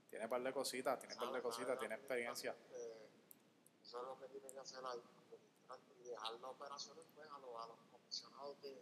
tiene 0.10 0.26
un 0.26 0.30
par 0.30 0.42
de 0.44 0.54
cositas, 0.54 1.00
tiene 1.00 1.14
un 1.16 1.20
par 1.20 1.32
de 1.34 1.42
cositas, 1.42 1.80
tiene 1.80 1.96
experiencia. 1.96 2.56
eh, 2.72 3.10
Eso 3.82 4.00
es 4.00 4.04
lo 4.08 4.20
que 4.20 4.28
tiene 4.30 4.52
que 4.52 4.60
hacer 4.60 4.80
ahí, 4.86 5.02
y 6.00 6.04
dejar 6.10 6.34
las 6.34 6.52
operaciones 6.52 7.04
pues, 7.16 7.28
a, 7.30 7.40
los, 7.40 7.56
a 7.64 7.68
los 7.68 7.78
comisionados 7.92 8.62
de 8.62 8.82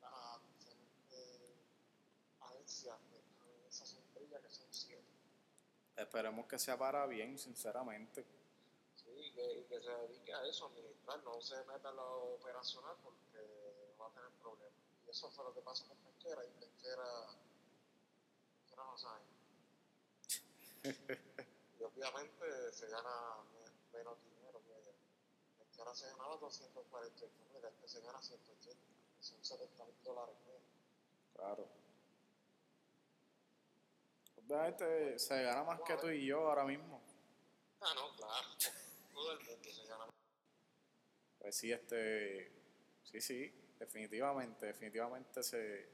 las 0.00 0.40
diferentes 0.56 1.58
agencias 2.40 2.96
están 3.12 3.48
en 3.48 3.66
esa 3.68 3.86
sombrilla, 3.86 4.40
que 4.40 4.50
son 4.50 4.66
siete. 4.70 5.04
Esperemos 5.96 6.46
que 6.46 6.58
sea 6.58 6.76
para 6.78 7.06
bien, 7.06 7.38
sinceramente. 7.38 8.24
Sí, 8.96 9.10
y 9.10 9.32
que, 9.32 9.66
que 9.68 9.80
se 9.80 9.90
dedique 9.90 10.32
a 10.34 10.44
eso, 10.46 10.66
administrar, 10.66 11.22
no 11.24 11.40
se 11.40 11.56
meta 11.64 11.90
en 11.90 11.96
lo 11.96 12.34
operacional 12.34 12.96
porque 13.02 13.94
va 14.00 14.06
a 14.06 14.10
tener 14.10 14.30
problemas. 14.40 14.72
Y 15.06 15.10
eso 15.10 15.30
fue 15.30 15.44
lo 15.44 15.54
que 15.54 15.60
pasó 15.62 15.86
con 15.88 15.96
Pesquera, 15.98 16.44
y 16.44 16.50
Pesquera, 16.60 17.26
Pesquera 18.60 18.84
no 18.84 18.98
sabe. 18.98 19.20
y 21.80 21.82
obviamente 21.82 22.72
se 22.72 22.86
gana 22.88 23.36
me- 23.52 23.98
menos 23.98 24.16
dinero 24.22 24.37
Pesquera 25.78 25.94
se 25.94 26.10
ganaba 26.10 26.36
248 26.38 27.34
mil, 27.54 27.64
este 27.64 27.88
se 27.88 28.00
gana 28.00 28.20
180, 28.20 28.76
que 29.16 29.22
son 29.22 29.44
70 29.44 29.84
mil 29.84 29.94
dólares 30.02 30.34
menos. 30.44 30.62
Claro. 31.34 31.68
Obviamente 34.36 35.18
se 35.20 35.42
gana 35.42 35.62
más 35.62 35.80
que 35.82 35.96
tú 35.96 36.08
y 36.08 36.26
yo 36.26 36.48
ahora 36.48 36.64
mismo. 36.64 37.00
Ah, 37.80 37.92
no, 37.94 38.16
claro, 38.16 38.48
todo 39.12 39.32
el 39.32 39.38
mundo 39.38 39.70
se 39.70 39.86
gana 39.86 40.06
Pues 41.38 41.56
sí, 41.56 41.70
este. 41.70 42.50
Sí, 43.04 43.20
sí, 43.20 43.74
definitivamente, 43.78 44.66
definitivamente 44.66 45.42
se, 45.44 45.88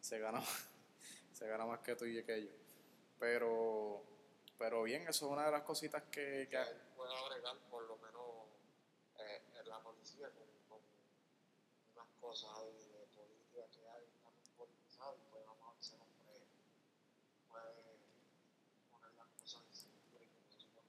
se 0.00 0.18
gana 0.18 0.40
más, 0.40 0.68
se 1.32 1.46
gana 1.46 1.66
más 1.66 1.80
que 1.80 1.94
tú 1.94 2.06
y 2.06 2.24
que 2.24 2.46
yo. 2.46 2.50
Pero, 3.18 4.02
pero 4.58 4.84
bien, 4.84 5.02
eso 5.02 5.26
es 5.26 5.32
una 5.32 5.44
de 5.44 5.50
las 5.50 5.62
cositas 5.62 6.04
que, 6.04 6.48
que 6.48 6.48
que 6.48 6.56
él 6.56 6.80
pueda 6.96 7.28
bregar 7.28 7.56
por 7.70 7.84
lo 7.84 7.98
menos 7.98 8.30
eh, 9.20 9.42
en 9.60 9.68
la 9.68 9.80
policía 9.80 10.30
con, 10.30 10.46
con 10.68 10.80
unas 11.94 12.06
cosas 12.30 12.62
de 12.62 13.08
política 13.16 13.66
que 13.74 13.88
hay, 13.88 14.04
está 14.06 14.30
muy 14.30 14.46
politizado 14.56 15.16
y 15.18 15.30
pues 15.32 15.44
vamos 15.46 15.68
a 15.68 15.72
ver 15.74 15.82
si 15.82 15.94
el 15.96 16.00
hombre 16.02 16.46
puede 17.48 17.98
poner 18.88 19.12
las 19.18 19.26
cosas 19.42 19.62
en 19.66 19.74
cintura 19.74 20.24
y 20.24 20.28
no 20.28 20.46
se 20.46 20.60
supone 20.60 20.86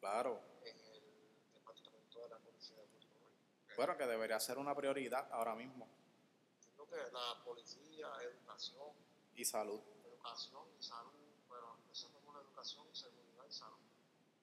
claro, 0.00 0.40
en 0.64 0.78
el 0.78 1.52
departamento 1.52 2.22
de 2.22 2.28
la 2.30 2.38
policía 2.38 2.76
de 2.78 2.86
Puerto 2.86 3.14
Rico. 3.20 3.74
bueno, 3.76 3.98
que 3.98 4.06
debería 4.06 4.40
ser 4.40 4.56
una 4.56 4.74
prioridad 4.74 5.30
ahora 5.30 5.54
mismo. 5.54 5.86
Entiendo 6.56 6.86
que 6.88 7.12
la 7.12 7.44
policía, 7.44 8.08
educación, 8.22 8.96
Y 9.36 9.44
salud, 9.44 9.82
educación 10.06 10.64
y 10.78 10.82
salud, 10.82 11.12
pero 11.50 11.74
empezando 11.82 12.18
con 12.20 12.36
educación, 12.36 12.86
seguridad 12.94 13.44
y 13.46 13.52
salud. 13.52 13.78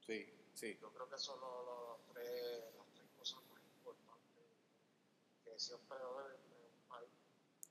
sí, 0.05 0.31
sí, 0.53 0.77
Yo 0.79 0.93
creo 0.93 1.09
que 1.09 1.17
son 1.17 1.41
los, 1.41 1.65
los 1.65 2.13
tres, 2.13 2.65
las 2.77 2.85
tres 2.93 3.09
cosas 3.17 3.41
más 3.49 3.63
importantes 3.63 4.45
en 5.57 6.53
un 6.53 6.87
país. 6.87 7.09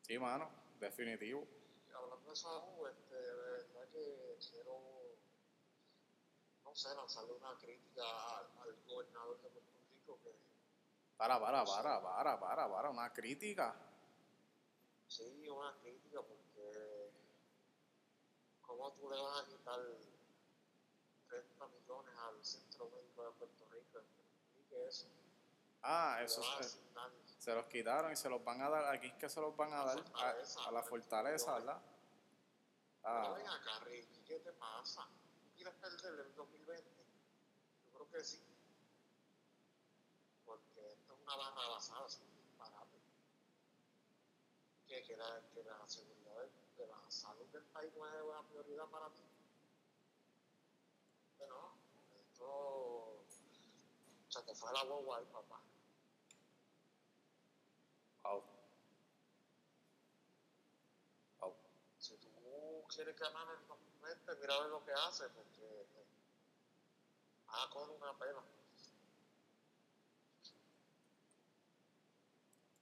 sí, 0.03 0.19
mano, 0.19 0.51
definitivo. 0.81 1.47
Y 1.89 1.93
hablando 1.93 2.31
de 2.31 2.37
salud, 2.37 2.89
este, 2.91 3.15
de 3.15 3.35
verdad 3.35 3.89
que 3.93 4.39
quiero, 4.51 4.81
no 6.65 6.75
sé, 6.75 6.95
lanzarle 6.97 7.33
una 7.35 7.57
crítica 7.59 8.03
al, 8.39 8.47
al 8.61 8.77
gobernador 8.87 9.41
de 9.41 9.49
Puerto 9.51 9.71
Rico 9.93 10.19
que 10.25 10.35
Para, 11.17 11.39
para, 11.41 11.65
para, 11.65 12.03
para, 12.03 12.41
para, 12.41 12.69
para, 12.69 12.91
una 12.91 13.13
crítica. 13.13 13.75
sí, 15.07 15.49
una 15.49 15.73
crítica 15.81 16.21
porque 16.23 17.13
cómo 18.63 18.93
tú 18.95 19.09
le 19.09 19.21
vas 19.21 19.43
a 19.43 19.47
quitar 19.47 19.81
30 21.29 21.69
millones 21.69 22.15
al 22.19 22.45
centro 22.45 22.91
médico 22.91 23.25
de 23.25 23.31
Puerto 23.39 23.65
Rico, 23.71 24.01
y 24.59 24.63
que 24.69 24.87
eso, 24.89 25.07
Ah, 25.89 26.19
eso 26.25 26.43
es, 26.61 26.81
se 27.47 27.55
los 27.55 27.67
quitaron 27.67 28.11
y 28.11 28.17
se 28.17 28.29
los 28.29 28.43
van 28.43 28.61
a 28.61 28.69
dar, 28.69 28.85
aquí 28.93 29.07
es 29.07 29.15
que 29.15 29.29
se 29.29 29.41
los 29.41 29.57
van 29.57 29.73
a 29.73 29.83
A 29.83 29.85
dar 29.85 30.05
a, 30.17 30.67
a 30.67 30.73
la 30.73 30.83
fortaleza, 30.83 31.55
¿verdad? 31.55 31.81
Ah, 33.05 33.35
ven 33.37 33.47
acá, 33.47 33.79
Ricky, 33.85 34.21
¿qué 34.25 34.41
te 34.41 34.53
pasa? 34.55 35.07
¿Tú 35.45 35.55
quieres 35.55 35.75
perder 35.75 36.27
el 36.27 36.35
2020? 36.35 36.91
Yo 37.85 37.93
creo 37.93 38.11
que 38.11 38.25
sí. 38.25 38.43
Porque 40.45 40.89
esto 40.89 41.15
es 41.15 41.21
una 41.21 41.37
barra 41.37 41.69
basada, 41.69 42.05
es 42.09 42.19
un 42.19 42.35
disparate. 42.35 42.99
Que, 44.89 45.05
que, 45.05 45.17
la, 45.17 45.41
que 45.55 45.63
la 45.63 45.87
seguridad 45.87 46.35
de, 46.41 46.83
de 46.83 46.87
la 46.89 46.99
salud 47.09 47.47
del 47.53 47.63
país 47.67 47.93
no 47.97 48.09
es 48.09 48.23
una 48.25 48.43
prioridad 48.43 48.87
para 48.89 49.09
ti. 49.11 49.23
Pero 51.39 51.75
esto 52.19 53.25
se 54.31 54.43
te 54.43 54.53
fue 54.53 54.73
la 54.73 54.83
guagua 54.83 55.19
ahí, 55.19 55.27
papá. 55.27 55.61
Si 61.99 62.17
tú 62.19 62.29
quieres 62.95 63.17
ganar 63.19 63.47
el 63.59 63.67
2020, 63.67 64.37
mira 64.41 64.55
a 64.55 64.61
ver 64.61 64.71
lo 64.71 64.85
que 64.85 64.93
hace, 64.93 65.29
porque 65.31 65.61
eh, 65.65 66.07
vas 67.47 67.65
a 67.67 67.71
coger 67.71 67.97
una 67.97 68.13
pela. 68.19 68.43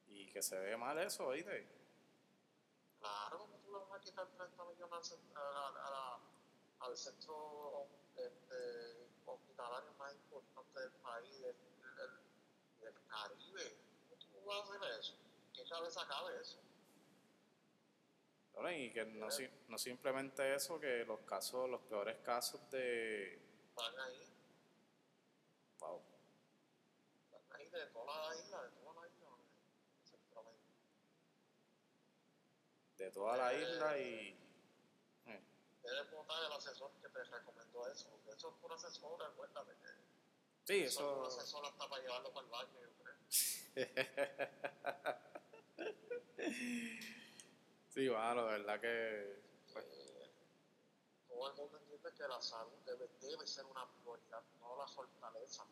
Y 0.08 0.26
que 0.30 0.42
se 0.42 0.58
ve 0.58 0.76
mal 0.76 0.98
eso, 0.98 1.26
¿oíste? 1.26 1.66
Claro, 3.00 3.48
tú 3.64 3.72
le 3.72 3.78
vas 3.78 4.00
a 4.00 4.00
quitar 4.00 4.26
30 4.36 4.64
millones 4.64 5.12
a 5.34 5.68
a 5.68 5.90
la- 5.90 6.20
al 6.80 6.96
centro 6.96 7.86
este, 8.16 9.08
hospitalario 9.26 9.92
más 9.98 10.12
importante 10.14 10.80
del 10.80 10.92
país, 10.92 11.40
del, 11.40 11.56
del, 11.96 12.14
del 12.80 12.94
Caribe. 13.08 13.76
¿Cómo 14.08 14.16
tú 14.32 14.44
vas 14.46 14.70
a 14.70 14.74
hacer 14.74 15.00
eso? 15.00 15.14
¿Qué 15.54 15.64
cabeza 15.64 16.06
cabe 16.06 16.40
eso? 16.40 16.58
Y 18.76 18.92
que 18.92 19.04
no, 19.06 19.26
no 19.68 19.78
simplemente 19.78 20.54
eso, 20.54 20.78
que 20.80 21.04
los 21.04 21.20
casos, 21.20 21.68
los 21.68 21.80
peores 21.82 22.16
casos 22.24 22.60
de... 22.70 23.38
Van 23.74 23.98
ahí, 24.00 24.20
Wow. 25.80 26.00
van 27.32 27.42
ahí 27.60 27.68
de 27.68 27.86
toda 27.86 28.28
la 28.30 28.36
isla, 28.36 28.62
de 28.62 28.70
toda 28.70 28.94
la 29.00 29.08
isla. 29.08 29.28
Centroamérica. 30.04 30.64
De 32.96 33.10
toda 33.10 33.36
la 33.36 33.54
isla 33.54 33.98
y... 33.98 34.38
eh, 35.26 35.42
Debes 35.82 36.10
votar 36.12 36.44
el 36.44 36.52
asesor 36.52 36.92
que 37.02 37.08
te 37.08 37.24
recomendó 37.24 37.86
eso, 37.88 38.08
porque 38.10 38.30
eso 38.30 38.48
es 38.50 38.54
por 38.62 38.72
asesor, 38.72 39.22
acuérdate 39.22 39.72
que 39.82 39.88
Sí, 40.64 40.84
eso 40.84 41.00
es 41.00 41.06
por 41.18 41.26
eso... 41.28 41.38
asesor 41.40 41.66
hasta 41.66 41.88
para 41.88 42.02
llevarlo 42.02 42.32
para 42.32 42.46
el 42.46 42.50
baño, 42.52 42.80
yo 42.80 42.90
creo. 43.02 43.14
sí, 47.88 48.08
bueno, 48.08 48.46
de 48.46 48.58
verdad 48.58 48.80
que... 48.80 49.42
pues, 49.72 49.84
Eh, 49.86 50.30
todo 51.28 51.48
el 51.50 51.56
mundo 51.56 51.78
entiende 51.78 52.12
que 52.16 52.28
la 52.28 52.40
salud 52.40 52.72
debe, 52.84 53.08
debe 53.20 53.46
ser 53.46 53.64
una 53.66 53.86
prioridad, 53.88 54.42
no 54.60 54.76
la 54.76 54.86
fortaleza. 54.88 55.64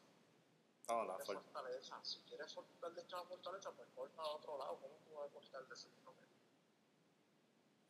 no, 0.88 1.04
la 1.04 1.16
¿Qué 1.18 1.24
for- 1.24 1.42
fortaleza? 1.42 1.98
Si 2.04 2.20
quieres 2.22 2.52
cortar 2.52 2.92
de 2.92 3.02
echar 3.02 3.26
fortaleza, 3.26 3.70
pues 3.72 3.88
corta 3.94 4.22
a 4.22 4.26
otro 4.28 4.58
lado. 4.58 4.78
¿Cómo 4.80 4.94
tú 5.04 5.14
vas 5.14 5.28
a 5.28 5.32
cortar 5.32 5.62
de 5.62 5.74
médico? 5.76 6.14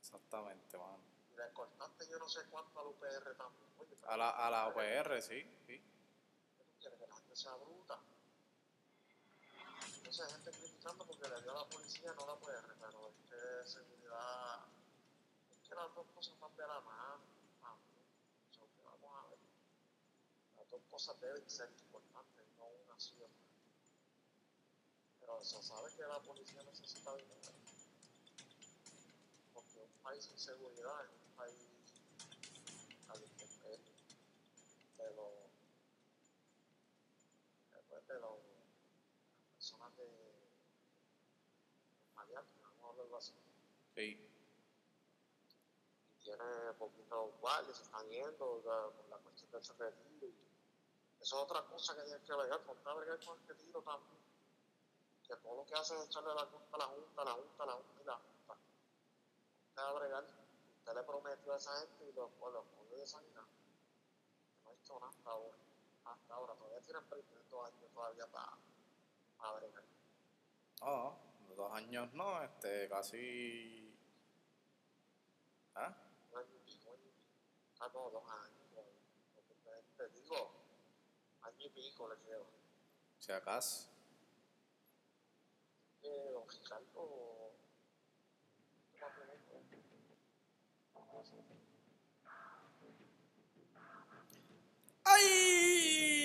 Exactamente, 0.00 0.76
mano. 0.78 0.98
Y 1.32 1.36
le 1.36 1.50
cortaste 1.52 2.08
yo 2.10 2.18
no 2.18 2.28
sé 2.28 2.40
cuánto 2.50 2.80
al 2.80 2.86
UPR 2.88 3.34
también. 3.36 3.64
Oye, 3.78 3.96
A 4.06 4.16
la, 4.16 4.30
a 4.30 4.50
la 4.50 4.68
OPR, 4.68 5.22
sí, 5.22 5.40
sí. 5.66 5.78
¿qué 6.58 6.64
tú 6.64 6.72
quieres? 6.80 6.98
Que 6.98 7.06
la 7.06 7.16
gente 7.16 7.36
sea 7.36 7.54
bruta. 7.56 7.98
Entonces 9.96 10.20
hay 10.26 10.32
gente 10.32 10.50
criticando 10.50 11.06
porque 11.06 11.28
le 11.28 11.42
dio 11.42 11.50
a 11.50 11.54
la 11.54 11.68
policía, 11.68 12.12
no 12.14 12.26
la 12.26 12.34
UPR, 12.34 12.74
pero 12.80 13.08
es 13.08 13.16
que 13.30 13.70
seguridad, 13.70 14.66
es 15.50 15.68
que 15.68 15.74
las 15.74 15.94
dos 15.94 16.06
cosas 16.14 16.38
van 16.40 16.56
de 16.56 16.66
la 16.66 16.80
mano. 16.80 17.20
vamos 17.60 19.24
a 19.24 19.28
ver. 19.28 19.38
Las 20.56 20.70
dos 20.70 20.82
cosas 20.90 21.20
deben 21.20 21.48
ser 21.48 21.70
importantes, 21.70 22.44
no 22.58 22.66
una 22.66 22.94
otra. 22.94 23.28
Pero 25.20 25.44
se 25.44 25.62
sabe 25.62 25.90
que 25.96 26.02
la 26.02 26.20
policía 26.20 26.62
necesita 26.64 27.14
dinero. 27.16 27.52
Porque 29.54 29.80
un 29.80 30.02
país 30.02 30.24
sin 30.24 30.38
seguridad, 30.38 31.04
en 31.04 31.10
un 31.10 31.36
país 31.36 31.54
a 33.08 33.14
la 33.14 33.24
intemperie, 33.24 33.92
de 34.98 35.14
los 35.14 35.32
después 37.72 38.06
de 38.08 38.20
los 38.20 38.38
personas 39.54 39.96
de 39.96 40.08
maleantes, 42.14 42.62
vamos 42.62 42.84
a 42.84 42.88
hablarlo 42.88 43.16
así, 43.16 43.32
Sí. 43.94 44.28
y 46.18 46.24
tiene 46.24 46.72
poquitos 46.78 47.30
guardias, 47.40 47.76
se 47.76 47.82
están 47.82 48.08
yendo 48.08 48.62
la- 48.64 48.90
por 48.90 49.08
la 49.08 49.18
cuestión 49.18 49.50
del 49.50 49.62
retiro, 49.78 50.26
y 50.28 50.34
eso 51.20 51.36
es 51.36 51.42
otra 51.42 51.62
cosa 51.66 51.94
que 51.96 52.02
tienes 52.02 52.22
que 52.22 52.32
ponte 52.64 52.88
a 52.88 52.94
bregar 52.94 53.24
con 53.24 53.38
el 53.40 53.48
retiro 53.48 53.82
también, 53.82 54.22
que 55.26 55.36
todo 55.36 55.56
lo 55.56 55.66
que 55.66 55.74
hace 55.74 55.94
es 55.96 56.06
echarle 56.06 56.34
la 56.34 56.46
culpa 56.46 56.76
a 56.76 56.78
la 56.78 56.84
Junta, 56.86 57.24
la 57.24 57.32
Junta, 57.32 57.66
la 57.66 57.72
Junta 57.74 58.00
y 58.00 58.04
la 58.04 58.14
Junta. 58.14 58.56
Ponte 59.74 59.80
a 59.80 59.92
bregar, 59.92 60.24
usted 60.78 60.94
le 60.94 61.02
prometió 61.02 61.52
a 61.52 61.56
esa 61.56 61.78
gente 61.80 62.08
y 62.08 62.12
los, 62.12 62.30
los 62.40 62.64
cogió 62.76 62.96
de 62.98 63.06
sanidad. 63.06 63.44
No 64.64 64.70
ha 64.70 64.74
hecho 64.74 64.94
nada 65.00 65.08
hasta 65.10 65.30
ahora, 65.30 65.56
hasta 66.04 66.34
ahora, 66.34 66.54
todavía 66.54 66.80
tienen 66.80 67.10
22 67.10 67.66
años 67.66 67.90
todavía 67.92 68.26
para, 68.28 68.58
para 69.38 69.52
bregar. 69.58 69.84
No, 70.80 71.31
dos 71.54 71.72
años 71.72 72.12
no, 72.14 72.42
este, 72.42 72.88
casi. 72.88 73.96
¿Ah? 75.74 75.96
Ah, 77.80 77.90
no, 77.92 78.10
dos 78.10 78.24
años. 78.30 78.62
Te 79.96 80.08
digo, 80.08 80.52
año 81.42 81.66
y 81.66 81.70
pico 81.70 82.08
le 82.08 82.16
quedo. 82.22 82.46
Si 83.18 83.32
acaso. 83.32 83.90
Don 86.02 86.48
Ricardo. 86.48 87.32
¡Ay! 95.04 96.21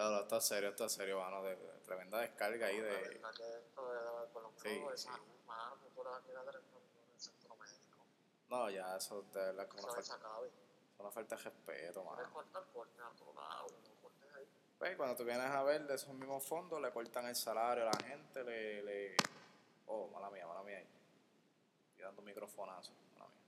No, 0.00 0.10
no, 0.12 0.20
esto 0.20 0.36
es 0.38 0.44
serio, 0.44 0.70
esto 0.70 0.86
es 0.86 0.92
serio, 0.92 1.20
mano. 1.20 1.42
De, 1.42 1.54
de- 1.56 1.80
tremenda 1.84 2.18
descarga 2.20 2.66
ahí 2.68 2.80
de. 2.80 2.88
verdad 2.88 3.34
que 3.36 3.58
esto 3.58 3.92
de, 3.92 4.26
por 4.32 4.42
lo 4.42 4.48
menos 4.50 4.62
Sí, 4.62 4.68
de 4.90 4.96
sí. 4.96 5.04
salud, 5.08 5.26
mano, 5.46 5.76
no 5.76 5.88
por 5.90 6.08
aquí 6.08 6.32
la 6.32 6.42
del 6.44 6.62
centro 7.18 7.54
médico. 7.56 7.98
No, 8.48 8.70
ya, 8.70 8.96
eso 8.96 9.20
de 9.34 9.40
verdad 9.40 9.68
como 9.68 9.82
una 9.82 9.92
falta, 9.92 10.16
una 10.98 11.10
de 11.10 11.36
respeto, 11.36 12.02
mano. 12.04 12.32
cortar, 12.32 12.64
corte 12.72 13.02
a 13.02 13.08
otro 13.10 13.34
lado, 13.34 13.66
no 13.68 13.94
cortes 14.00 14.34
ahí. 14.38 14.48
Pues 14.78 14.96
cuando 14.96 15.16
tú 15.16 15.24
vienes 15.24 15.50
a 15.50 15.62
ver 15.64 15.86
de 15.86 15.94
esos 15.94 16.14
mismos 16.14 16.44
fondos, 16.46 16.80
le 16.80 16.90
cortan 16.92 17.26
el 17.26 17.36
salario 17.36 17.86
a 17.86 17.92
la 17.92 18.06
gente, 18.08 18.42
le. 18.42 18.82
le... 18.82 19.16
Oh, 19.86 20.06
mala 20.08 20.30
mía, 20.30 20.46
mala 20.46 20.62
mía. 20.62 20.78
ahí. 20.78 20.86
Estoy 21.90 22.04
dando 22.06 22.22
microfonazo, 22.22 22.92
mala 23.18 23.28
mía. 23.28 23.42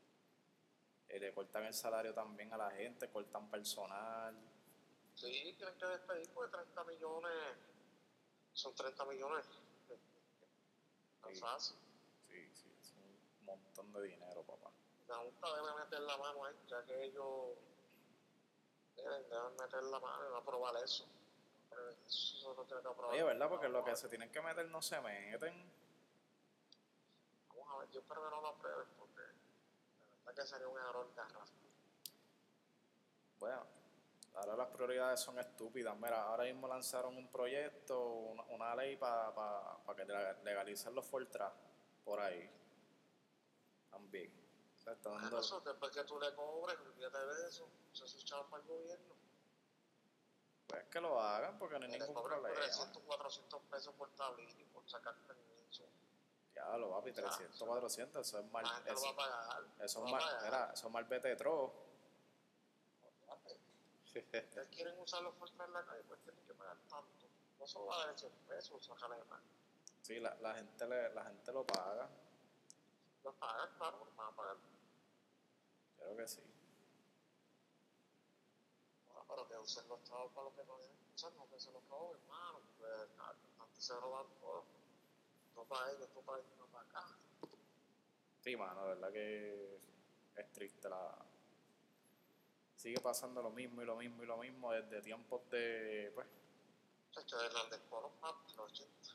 Eh, 1.08 1.18
le 1.18 1.32
cortan 1.32 1.64
el 1.64 1.72
salario 1.72 2.12
también 2.12 2.52
a 2.52 2.58
la 2.58 2.70
gente, 2.72 3.08
cortan 3.08 3.48
personal. 3.50 4.36
Sí, 5.22 5.54
tienen 5.56 5.78
que 5.78 5.86
despedir 5.86 6.28
porque 6.34 6.50
30 6.50 6.82
millones. 6.84 7.32
Son 8.54 8.74
30 8.74 9.04
millones. 9.04 9.46
Tan 11.22 11.32
Sí. 11.32 11.40
fácil. 11.40 11.76
Sí, 12.26 12.52
sí, 12.56 12.76
es 12.80 12.92
un 12.96 13.44
montón 13.44 13.92
de 13.92 14.02
dinero, 14.02 14.42
papá. 14.42 14.70
La 15.06 15.18
Junta 15.18 15.54
debe 15.54 15.74
meter 15.76 16.00
la 16.00 16.16
mano 16.18 16.44
ahí, 16.44 16.56
ya 16.66 16.84
que 16.84 17.04
ellos 17.04 17.56
deben, 18.96 19.28
deben 19.28 19.56
meter 19.56 19.82
la 19.84 20.00
mano 20.00 20.26
y 20.26 20.30
no 20.30 20.36
aprobar 20.38 20.74
eso. 20.82 21.06
Pero 21.70 21.88
Eso 21.90 22.54
no 22.54 22.64
tiene 22.64 22.82
que 22.82 22.88
aprobar. 22.88 23.14
Oye, 23.14 23.22
¿verdad? 23.22 23.48
Porque 23.48 23.68
lo 23.68 23.84
que 23.84 23.94
se 23.96 24.08
tienen 24.08 24.30
que 24.32 24.40
meter 24.42 24.66
no 24.70 24.82
se 24.82 25.00
meten. 25.00 25.72
Vamos 27.48 27.68
a 27.74 27.78
ver, 27.78 27.90
yo 27.90 28.00
espero 28.00 28.24
que 28.24 28.30
no 28.30 28.40
lo 28.40 28.48
aprueben 28.48 28.88
porque 28.98 29.20
de 29.22 30.16
verdad 30.24 30.34
que 30.42 30.46
sería 30.48 30.66
un 30.68 30.78
error 30.78 31.14
garrafal. 31.14 31.48
Bueno, 33.38 33.66
ahora 34.34 34.56
las 34.56 34.68
prioridades 34.68 35.20
son 35.20 35.38
estúpidas. 35.38 35.96
Mira, 35.96 36.22
ahora 36.22 36.44
mismo 36.44 36.66
lanzaron 36.68 37.16
un 37.16 37.28
proyecto, 37.30 38.00
una, 38.02 38.42
una 38.44 38.74
ley 38.76 38.96
para 38.96 39.34
pa, 39.34 39.78
pa 39.84 39.94
que 39.96 40.04
lega- 40.04 40.38
legalicen 40.42 40.94
los 40.94 41.04
Fortras 41.06 41.52
por 42.04 42.20
ahí. 42.20 42.50
También. 43.90 44.32
O 44.76 44.80
sea, 44.80 44.94
dando- 45.02 45.38
Eso, 45.38 45.60
después 45.60 45.92
que 45.92 46.02
tú 46.04 46.18
le 46.18 46.34
cobres, 46.34 46.78
olvídate 46.80 47.18
de 47.26 47.48
eso. 47.48 47.68
Eso 47.92 48.04
es 48.06 48.14
echado 48.16 48.48
para 48.48 48.62
el 48.62 48.68
gobierno. 48.68 49.14
Pues 50.66 50.84
que 50.88 51.00
lo 51.00 51.20
hagan 51.20 51.58
porque 51.58 51.78
no 51.78 51.84
hay 51.84 51.90
ningún 51.98 52.14
problema. 52.22 52.54
300, 52.54 53.02
400 53.02 53.62
pesos 53.70 53.94
por 53.94 54.08
tablilla 54.14 54.60
y 54.60 54.64
por 54.64 54.88
sacar 54.88 55.14
permiso. 55.26 55.84
Ya 56.54 56.76
lo 56.78 56.90
papi, 56.90 57.12
300, 57.12 57.62
400, 57.62 58.26
eso 58.26 58.38
es 58.38 58.50
mal. 58.50 58.64
Eso, 58.86 59.06
eso 59.84 60.04
es 60.06 60.10
mal, 60.12 60.22
mira, 60.44 60.70
eso 60.72 60.86
es 60.86 60.92
mal 60.92 61.04
vete 61.04 61.36
ustedes 64.20 64.68
quieren 64.68 64.98
usar 64.98 65.22
los 65.22 65.34
fuerzas 65.36 65.66
en 65.66 65.72
la 65.72 65.84
calle, 65.84 66.02
pues 66.04 66.20
tienen 66.22 66.44
que 66.44 66.54
pagar 66.54 66.76
tanto. 66.88 67.26
No 67.58 67.66
solo 67.66 67.86
va 67.86 68.02
a 68.02 68.06
dar 68.06 68.18
100 68.18 68.32
pesos, 68.48 68.84
sacarle 68.84 69.16
de 69.16 69.24
mano. 69.24 69.44
Sí, 70.02 70.18
la, 70.18 70.34
la, 70.40 70.54
gente 70.54 70.86
le, 70.86 71.14
la 71.14 71.24
gente 71.24 71.52
lo 71.52 71.64
paga. 71.64 72.10
Lo 73.22 73.32
pagan, 73.34 73.70
claro, 73.76 74.04
lo 74.04 74.16
van 74.16 74.32
a 74.32 74.36
pagar. 74.36 74.56
Creo 75.96 76.16
que 76.16 76.28
sí. 76.28 76.42
Bueno, 79.06 79.24
pero 79.28 79.48
que 79.48 79.58
usen 79.58 79.88
los 79.88 80.02
chavos 80.02 80.32
para 80.32 80.44
lo 80.44 80.54
que 80.56 80.64
no 80.64 80.76
deben 80.78 80.96
usar, 81.14 81.32
no 81.34 81.48
que 81.48 81.60
se 81.60 81.70
los 81.70 81.88
roben, 81.88 82.20
hermano. 82.20 82.60
Pues, 82.78 83.08
antes 83.60 83.84
se 83.84 83.94
roban 83.94 84.26
todo. 84.40 84.64
No 85.54 85.64
para 85.64 85.92
ellos, 85.92 86.08
no 86.14 86.22
para 86.22 86.38
ellos, 86.40 86.58
no 86.58 86.66
para 86.66 86.88
acá. 86.88 87.06
Sí, 88.40 88.56
mano, 88.56 88.82
de 88.82 88.88
verdad 88.88 89.12
que 89.12 89.80
es 90.34 90.52
triste 90.52 90.88
la... 90.88 91.16
Sigue 92.82 92.98
pasando 92.98 93.40
lo 93.40 93.50
mismo 93.50 93.80
y 93.80 93.84
lo 93.84 93.94
mismo 93.94 94.24
y 94.24 94.26
lo 94.26 94.38
mismo 94.38 94.72
desde 94.72 95.00
tiempos 95.02 95.48
de, 95.50 96.10
pues, 96.16 96.26
Chacho, 97.12 97.38
de 97.38 97.46
Hernández 97.46 97.80
Polo, 97.88 98.10
papi, 98.20 98.56
los 98.56 98.58
80. 98.58 99.12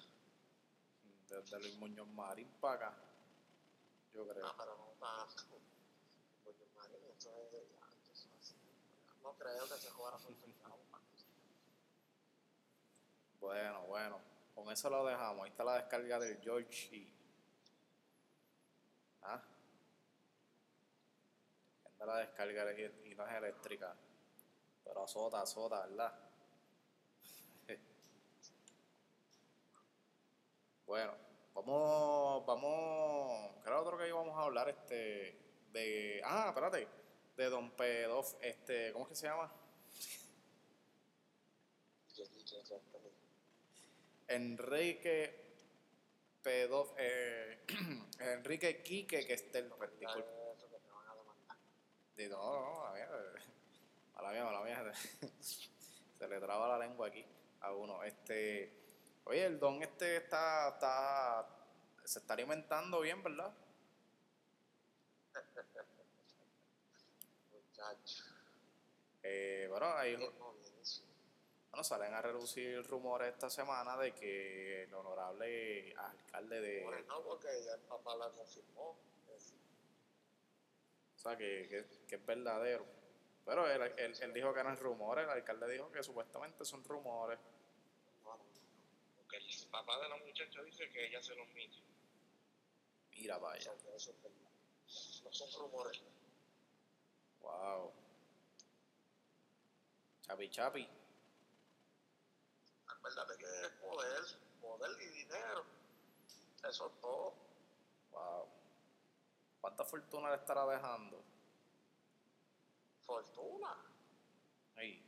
desde 1.27 1.59
Luis 1.59 1.77
Muñoz 1.77 2.07
Marín 2.07 2.47
para 2.61 2.75
acá, 2.75 2.97
yo 4.13 4.25
creo. 4.25 4.47
Ah, 4.47 4.55
pero 4.57 4.77
no 4.77 4.85
tanto. 5.05 5.59
Coño, 6.45 6.65
María, 6.77 6.97
esto 7.09 7.29
es 7.29 7.51
de 7.51 7.67
ya, 7.67 7.85
esto 7.91 8.13
es 8.13 8.29
así. 8.39 8.55
No 9.21 9.33
creo 9.33 9.67
que 9.67 9.73
se 9.73 9.91
jugara 9.91 10.17
por. 10.17 10.33
Bueno, 13.41 13.81
bueno, 13.87 14.21
con 14.55 14.71
eso 14.71 14.89
lo 14.89 15.05
dejamos. 15.05 15.43
Ahí 15.43 15.51
está 15.51 15.65
la 15.65 15.75
descarga 15.75 16.19
del 16.19 16.39
George 16.41 16.95
y... 16.95 17.13
Ah. 19.23 19.43
Anda 21.99 22.13
la 22.13 22.19
descarga 22.19 22.71
y, 22.73 23.15
no 23.15 23.27
es 23.27 23.33
eléctrica. 23.33 23.95
Pero 24.83 25.03
azota, 25.03 25.41
azota, 25.41 25.87
¿verdad? 25.87 26.13
bueno, 30.85 31.15
vamos, 31.53 32.45
vamos... 32.45 33.55
¿Qué 33.63 33.69
era 33.69 33.81
otro 33.81 33.97
que 33.97 34.07
íbamos 34.07 34.37
a 34.37 34.43
hablar? 34.43 34.69
Este... 34.69 35.35
De... 35.71 36.21
Ah, 36.23 36.49
espérate. 36.49 36.87
De 37.35 37.49
Don 37.49 37.71
Pedof, 37.71 38.35
este... 38.41 38.93
¿Cómo 38.93 39.05
es 39.05 39.09
que 39.09 39.15
se 39.15 39.25
llama? 39.27 39.51
Enrique 44.27 45.47
Pedof, 46.47 46.93
eh, 46.97 47.59
Enrique 48.19 48.81
Quique 48.81 49.25
que 49.25 49.33
esté 49.33 49.59
el 49.59 49.67
pues, 49.67 49.89
disculpa. 49.99 50.29
Eso 50.55 50.69
que 50.69 50.79
te 50.79 50.91
van 50.91 51.09
a 51.09 51.15
demandar. 51.15 51.57
Di- 52.17 52.27
No, 52.29 52.37
no, 52.37 52.85
a 52.87 52.91
ver, 52.93 53.07
a 54.15 54.21
la 54.21 54.31
mía, 54.31 54.49
a 54.49 54.51
la 54.51 54.61
mía, 54.61 54.93
se 56.19 56.27
le 56.27 56.39
traba 56.39 56.67
la 56.67 56.77
lengua 56.79 57.07
aquí 57.07 57.25
a 57.61 57.71
uno. 57.73 58.03
Este, 58.03 58.71
oye, 59.25 59.45
el 59.45 59.59
don 59.59 59.81
este 59.83 60.17
está, 60.17 60.69
está, 60.69 61.47
se 62.03 62.19
está 62.19 62.33
alimentando 62.33 63.01
bien, 63.01 63.21
¿verdad? 63.23 63.53
Muchacho. 67.51 68.23
Eh, 69.23 69.67
bueno, 69.69 69.93
hay, 69.95 70.15
bueno, 70.15 71.83
salen 71.83 72.13
a 72.13 72.21
reducir 72.21 72.85
rumores 72.87 73.33
esta 73.33 73.49
semana 73.49 73.97
de 73.97 74.13
que 74.13 74.83
el 74.83 74.93
honorable 74.93 75.93
alcalde 75.95 76.61
de, 76.61 76.83
Bueno, 76.83 77.05
no, 77.07 77.21
porque 77.23 77.47
ya 77.65 77.73
el 77.73 77.81
papá 77.81 78.15
la 78.15 78.29
confirmó. 78.31 78.95
O 81.17 81.19
sea, 81.19 81.35
que, 81.35 81.67
que, 81.67 82.05
que 82.07 82.15
es 82.15 82.25
verdadero. 82.25 82.85
Pero 83.43 83.69
él, 83.69 83.81
él, 83.97 84.13
él 84.21 84.33
dijo 84.33 84.53
que 84.53 84.59
eran 84.59 84.77
rumores, 84.77 85.23
el 85.25 85.31
alcalde 85.31 85.71
dijo 85.73 85.91
que 85.91 86.03
supuestamente 86.03 86.63
son 86.63 86.83
rumores. 86.83 87.39
Porque 88.23 89.37
el 89.37 89.67
papá 89.71 89.99
de 89.99 90.09
la 90.09 90.17
muchacha 90.17 90.61
dice 90.63 90.89
que 90.91 91.07
ella 91.07 91.21
se 91.21 91.35
los 91.35 91.47
mintió. 91.49 91.83
Mira, 93.11 93.37
O 93.37 93.41
vaya. 93.41 93.61
sea, 93.61 93.73
que 93.77 93.95
eso 93.95 94.11
es. 94.11 95.23
No 95.23 95.31
son 95.31 95.61
rumores. 95.61 96.01
Wow. 97.41 97.91
Chapi 100.21 100.49
chapi. 100.49 100.89
Acuérdate 102.87 103.37
que 103.37 103.45
es 103.45 103.69
poder, 103.81 104.21
poder 104.61 105.01
y 105.01 105.05
dinero. 105.07 105.65
Eso 106.67 106.87
es 106.87 107.01
todo. 107.01 107.33
Wow. 108.11 108.47
¿Cuánta 109.67 109.83
fortuna 109.83 110.29
le 110.29 110.37
estará 110.37 110.65
dejando? 110.65 111.21
Fortuna. 113.01 113.75
Ahí. 114.77 115.05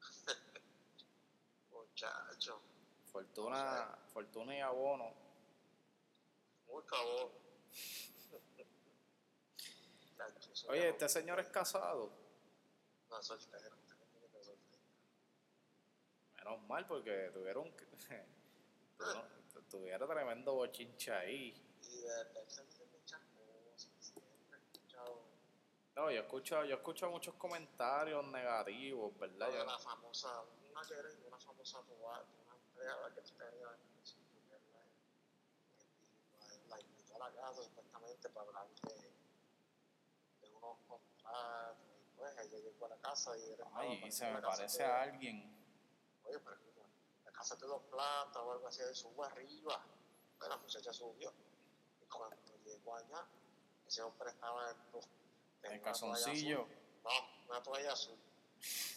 Muchacho. 1.72 2.60
Fortuna, 3.10 3.96
fortuna 4.12 4.54
y 4.54 4.60
abono. 4.60 5.14
Mucho 6.66 7.32
eso 10.52 10.68
Oye, 10.68 10.90
este 10.90 11.08
señor 11.08 11.40
es 11.40 11.48
casado. 11.48 12.12
No, 13.08 13.22
soltero. 13.22 13.76
Menos 16.36 16.60
mal 16.68 16.86
porque 16.86 17.30
tuvieron 17.32 17.72
tuvieron, 19.70 20.06
tremendo 20.06 20.54
bochinche 20.54 21.12
ahí. 21.12 21.54
Y 21.82 22.00
de 22.00 22.08
verdad 22.08 22.48
se 22.48 22.64
dicen 22.64 22.90
muchas 22.92 23.20
cosas. 23.20 23.88
Siempre 24.00 24.32
he 24.52 24.62
escuchado 24.62 25.22
No, 25.96 26.10
yo 26.10 26.20
escucho, 26.20 26.62
yo 26.64 26.76
escucho 26.76 27.10
muchos 27.10 27.34
comentarios 27.36 28.22
negativos, 28.26 29.18
¿verdad? 29.18 29.50
de 29.50 29.64
la 29.64 29.78
famosa, 29.78 30.42
una 30.70 30.82
que 30.86 30.92
era 30.94 31.08
una 31.26 31.38
famosa 31.38 31.80
toalla, 31.88 32.22
una 32.44 32.54
empleada 32.54 33.14
que 33.14 33.22
tenía 33.22 33.48
en 33.48 33.98
el 33.98 34.04
sitio, 34.06 34.40
que 34.46 34.60
la, 36.68 36.78
invitó 36.80 37.14
a 37.16 37.30
la 37.30 37.34
casa 37.34 37.62
supuestamente 37.62 38.28
para 38.28 38.46
hablar 38.46 38.66
de, 38.82 38.94
de 40.42 40.50
unos 40.54 40.76
contratos. 40.86 41.78
Y 41.80 42.16
pues 42.18 42.38
ella 42.40 42.58
llegó 42.58 42.86
a 42.86 42.88
la 42.90 42.96
casa 42.98 43.36
y 43.38 43.50
era 43.52 43.66
Ay, 43.72 44.12
se 44.12 44.30
me 44.30 44.42
parece 44.42 44.78
de- 44.82 44.84
a 44.84 45.00
alguien. 45.02 45.56
Oye, 46.24 46.38
pero 46.40 46.56
la 47.24 47.32
casa 47.32 47.56
de 47.56 47.66
dos 47.66 47.82
plantas 47.84 48.36
o 48.36 48.52
algo 48.52 48.68
así, 48.68 48.82
subo 48.92 49.24
arriba. 49.24 49.82
Pero 50.38 50.50
la 50.50 50.56
muchacha 50.58 50.92
subió. 50.92 51.32
Y 52.02 52.06
cuando 52.06 52.36
llegó 52.66 52.96
allá, 52.96 53.24
ese 53.86 54.02
hombre 54.02 54.28
estaba 54.28 54.70
en, 54.70 54.76
dos- 54.92 55.08
En 55.74 55.80
toalla 55.80 55.82
calzoncillo. 55.82 56.68
No, 57.04 57.10
una 57.48 57.62
toalla 57.62 57.92
azul. 57.92 58.16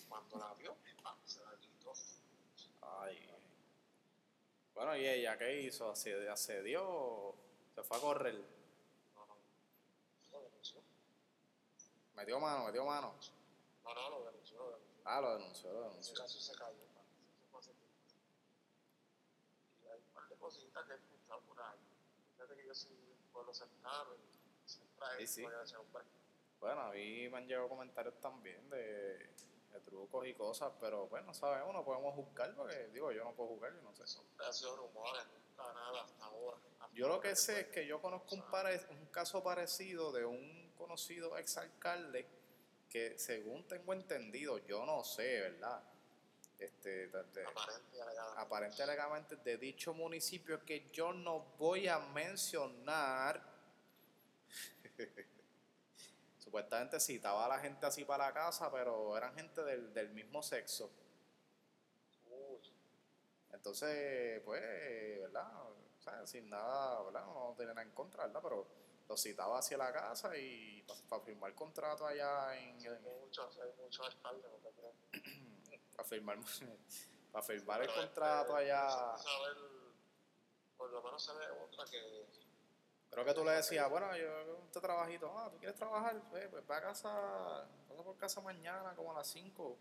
Cuando 0.07 0.37
la 0.37 0.53
vio, 0.55 0.75
se 1.25 1.43
la 1.43 1.55
quitó. 1.59 1.93
Ay. 2.81 3.25
Bueno, 4.73 4.95
¿y 4.95 5.07
ella 5.07 5.37
qué 5.37 5.61
hizo? 5.61 5.91
¿Asedi- 5.91 6.27
¿Asedió 6.29 6.87
o 6.87 7.35
se 7.75 7.83
fue 7.83 7.97
a 7.97 7.99
correr? 7.99 8.35
No, 9.15 9.25
no, 9.25 9.37
lo 10.31 10.41
denunció. 10.41 10.81
¿Metió 12.15 12.39
mano? 12.39 12.65
¿Metió 12.65 12.85
mano? 12.85 13.13
No, 13.83 13.93
no, 13.93 14.09
lo 14.09 14.25
denunció, 14.25 14.57
lo 14.57 14.71
denunció. 14.71 15.01
Ah, 15.05 15.21
lo 15.21 15.37
denunció, 15.37 15.71
lo 15.73 15.79
Ese 15.81 15.89
denunció. 15.89 16.15
caso 16.15 16.39
se 16.39 16.53
cayó. 16.57 16.75
Y 19.83 19.87
hay 19.87 19.97
un 19.99 20.13
par 20.13 20.27
de 20.29 20.35
cositas 20.37 20.85
que 20.85 20.93
he 20.93 20.95
escuchado 20.95 21.41
por 21.41 21.61
ahí. 21.61 21.79
Fíjate 22.35 22.55
que 22.55 22.65
yo 22.67 22.73
soy 22.75 22.91
un 22.93 23.31
pueblo 23.33 23.53
cercano 23.53 24.15
y 24.15 24.69
siempre 24.69 25.05
hay 25.07 25.27
Sí, 25.27 25.33
sí. 25.35 25.43
hombre. 25.75 26.03
Bueno, 26.59 26.81
a 26.81 26.91
mí 26.91 27.29
me 27.29 27.37
han 27.37 27.47
llegado 27.47 27.69
comentarios 27.69 28.19
también 28.19 28.69
de, 28.69 29.17
de 29.17 29.79
trucos 29.85 30.27
y 30.27 30.33
cosas, 30.33 30.71
pero 30.79 31.07
bueno, 31.07 31.33
sabemos, 31.33 31.73
no 31.73 31.83
podemos 31.85 32.13
juzgar 32.15 32.53
porque, 32.55 32.87
digo, 32.93 33.11
yo 33.11 33.23
no 33.23 33.33
puedo 33.33 33.49
juzgar, 33.51 33.73
yo 33.73 33.81
no 33.81 33.95
sé. 33.95 34.05
Son 34.07 34.77
rumores, 34.77 35.23
nada 35.57 36.01
hasta 36.03 36.25
ahora. 36.25 36.57
Hasta 36.79 36.93
Yo 36.95 37.07
lo 37.07 37.19
que 37.21 37.35
sé 37.35 37.61
es 37.61 37.67
que 37.67 37.85
yo 37.87 38.01
conozco 38.01 38.35
un, 38.35 38.41
pare- 38.51 38.85
un 38.89 39.05
caso 39.07 39.41
parecido 39.43 40.11
de 40.11 40.25
un 40.25 40.73
conocido 40.77 41.37
exalcalde 41.37 42.27
que, 42.89 43.17
según 43.19 43.65
tengo 43.67 43.93
entendido, 43.93 44.57
yo 44.59 44.85
no 44.85 45.03
sé, 45.03 45.41
¿verdad? 45.41 45.81
Este, 46.57 47.07
de- 47.07 47.23
de- 47.23 47.45
Aparente 47.45 48.01
alegadamente. 48.01 48.41
aparente 48.41 48.83
alegadamente 48.83 49.35
de 49.37 49.57
dicho 49.57 49.93
municipio 49.93 50.65
que 50.65 50.89
yo 50.91 51.13
no 51.13 51.39
voy 51.57 51.87
a 51.87 51.99
mencionar. 51.99 53.41
Supuestamente 56.49 56.99
citaba 56.99 57.45
a 57.45 57.47
la 57.47 57.59
gente 57.59 57.85
así 57.85 58.03
para 58.05 58.25
la 58.25 58.33
casa, 58.33 58.71
pero 58.71 59.15
eran 59.15 59.35
gente 59.35 59.63
del, 59.63 59.93
del 59.93 60.09
mismo 60.09 60.41
sexo. 60.41 60.89
Entonces, 63.51 64.41
pues, 64.43 64.59
¿verdad? 65.21 65.47
O 65.69 66.01
sea, 66.01 66.25
sin 66.25 66.49
nada, 66.49 67.03
¿verdad? 67.03 67.23
No 67.23 67.53
tenía 67.55 67.75
nada 67.75 67.85
en 67.85 67.93
contra, 67.93 68.25
¿verdad? 68.25 68.41
Pero 68.41 68.67
los 69.07 69.21
citaba 69.21 69.59
hacia 69.59 69.77
la 69.77 69.93
casa 69.93 70.35
y 70.35 70.83
para 71.07 71.21
firmar 71.21 71.53
contrato 71.53 72.07
allá 72.07 72.57
en... 72.57 72.83
en- 72.83 73.03
muchos, 73.03 73.59
hay 73.59 73.69
muchos 73.77 74.17
no 74.23 74.31
te 74.41 74.71
creas. 74.71 74.95
para 75.95 76.09
firmar, 76.09 76.39
para 77.31 77.43
firmar 77.45 77.81
el 77.83 77.87
Pero, 77.89 78.01
contrato 78.01 78.57
este, 78.57 78.71
allá. 78.71 79.17
saber, 79.19 79.57
por 80.77 80.89
lo 80.89 81.03
menos 81.03 81.23
se 81.23 81.31
ve 81.33 81.45
otra 81.63 81.85
que 81.85 82.25
Creo 83.09 83.25
que 83.25 83.33
tú 83.33 83.43
le 83.43 83.51
decías, 83.51 83.89
bueno, 83.89 84.15
yo 84.15 84.63
este 84.65 84.79
trabajito, 84.79 85.31
ah, 85.37 85.49
¿tú 85.51 85.57
quieres 85.57 85.75
trabajar? 85.75 86.21
Pues, 86.29 86.47
pues 86.47 86.65
ve 86.67 86.75
a 86.75 86.81
casa, 86.81 87.67
pasa 87.87 88.03
por 88.03 88.17
casa 88.17 88.41
mañana 88.41 88.95
como 88.95 89.11
a 89.11 89.15
las 89.15 89.27
5. 89.27 89.77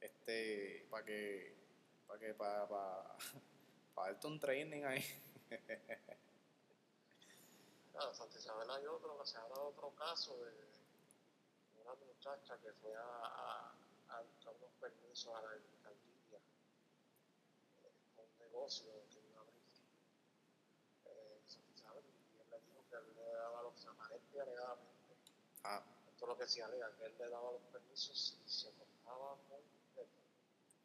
Este, 0.00 0.86
para 0.90 1.04
que, 1.04 1.54
para 2.06 2.18
que, 2.18 2.34
para, 2.34 2.68
para, 2.68 3.16
para 3.94 4.12
darte 4.12 4.26
un 4.26 4.40
training 4.40 4.82
ahí. 4.84 5.04
Claro, 7.92 8.14
Santa 8.14 8.38
Isabel 8.38 8.70
hay 8.70 8.86
otro, 8.86 9.18
que 9.18 9.26
se 9.26 9.36
habla 9.36 9.54
de 9.54 9.60
otro 9.60 9.94
caso 9.94 10.34
de 10.42 10.50
una 11.84 11.94
muchacha 11.94 12.58
que 12.58 12.72
fue 12.72 12.96
a, 12.96 13.70
a, 14.08 14.20
buscar 14.22 14.54
unos 14.56 14.72
permisos 14.80 15.34
a 15.34 15.42
la 15.42 15.50
alcaldía 15.50 16.38
eh, 17.82 17.92
un 18.16 18.38
negocio 18.38 18.90
que 19.10 19.20
iba 19.20 19.40
a 19.40 19.42
abrir 19.42 19.62
eh, 21.04 21.38
en 21.42 21.50
Santa 21.50 21.70
Isabel 21.70 22.04
y 22.06 22.40
él 22.40 22.46
le 22.50 22.60
dijo 22.60 22.82
que 22.88 22.96
él 22.96 23.14
le 23.14 23.32
daba 23.34 23.62
los 23.62 23.86
aparentes 23.86 24.21
y 24.34 24.38
alegadamente. 24.38 25.16
Ah, 25.64 25.82
Esto 26.08 26.24
es 26.24 26.28
lo 26.28 26.36
que 26.38 26.48
se 26.48 26.62
alega, 26.62 26.90
que 26.96 27.04
él 27.04 27.14
le 27.18 27.28
daba 27.28 27.52
los 27.52 27.62
permisos 27.72 28.18
si 28.18 28.36
se 28.48 28.68
acostaba 28.68 29.36
con 29.36 29.58
él. 29.58 29.64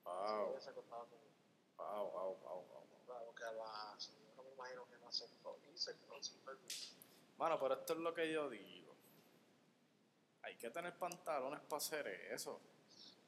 Wow, 0.03 0.59
se 0.61 0.69
acostaba 0.69 1.03
con 1.05 1.19
él. 1.19 1.31
wow, 1.77 2.11
wow, 2.11 2.37
wow, 2.43 2.65
wow. 2.67 2.87
Claro 3.05 3.33
que 3.35 3.43
la 3.43 3.95
señora 3.99 4.43
me 4.43 4.51
imagino 4.53 4.85
que 4.87 4.97
no 4.97 5.07
aceptó 5.07 5.57
y 5.73 5.77
se 5.77 5.95
quedó 5.97 6.21
sin 6.21 6.39
permiso. 6.41 6.95
Mano, 7.37 7.59
pero 7.59 7.75
esto 7.75 7.93
es 7.93 7.99
lo 7.99 8.13
que 8.13 8.31
yo 8.31 8.49
digo. 8.49 8.95
Hay 10.41 10.55
que 10.55 10.69
tener 10.71 10.97
pantalones 10.97 11.59
para 11.61 11.77
hacer 11.77 12.07
eso. 12.07 12.53
O 12.53 12.61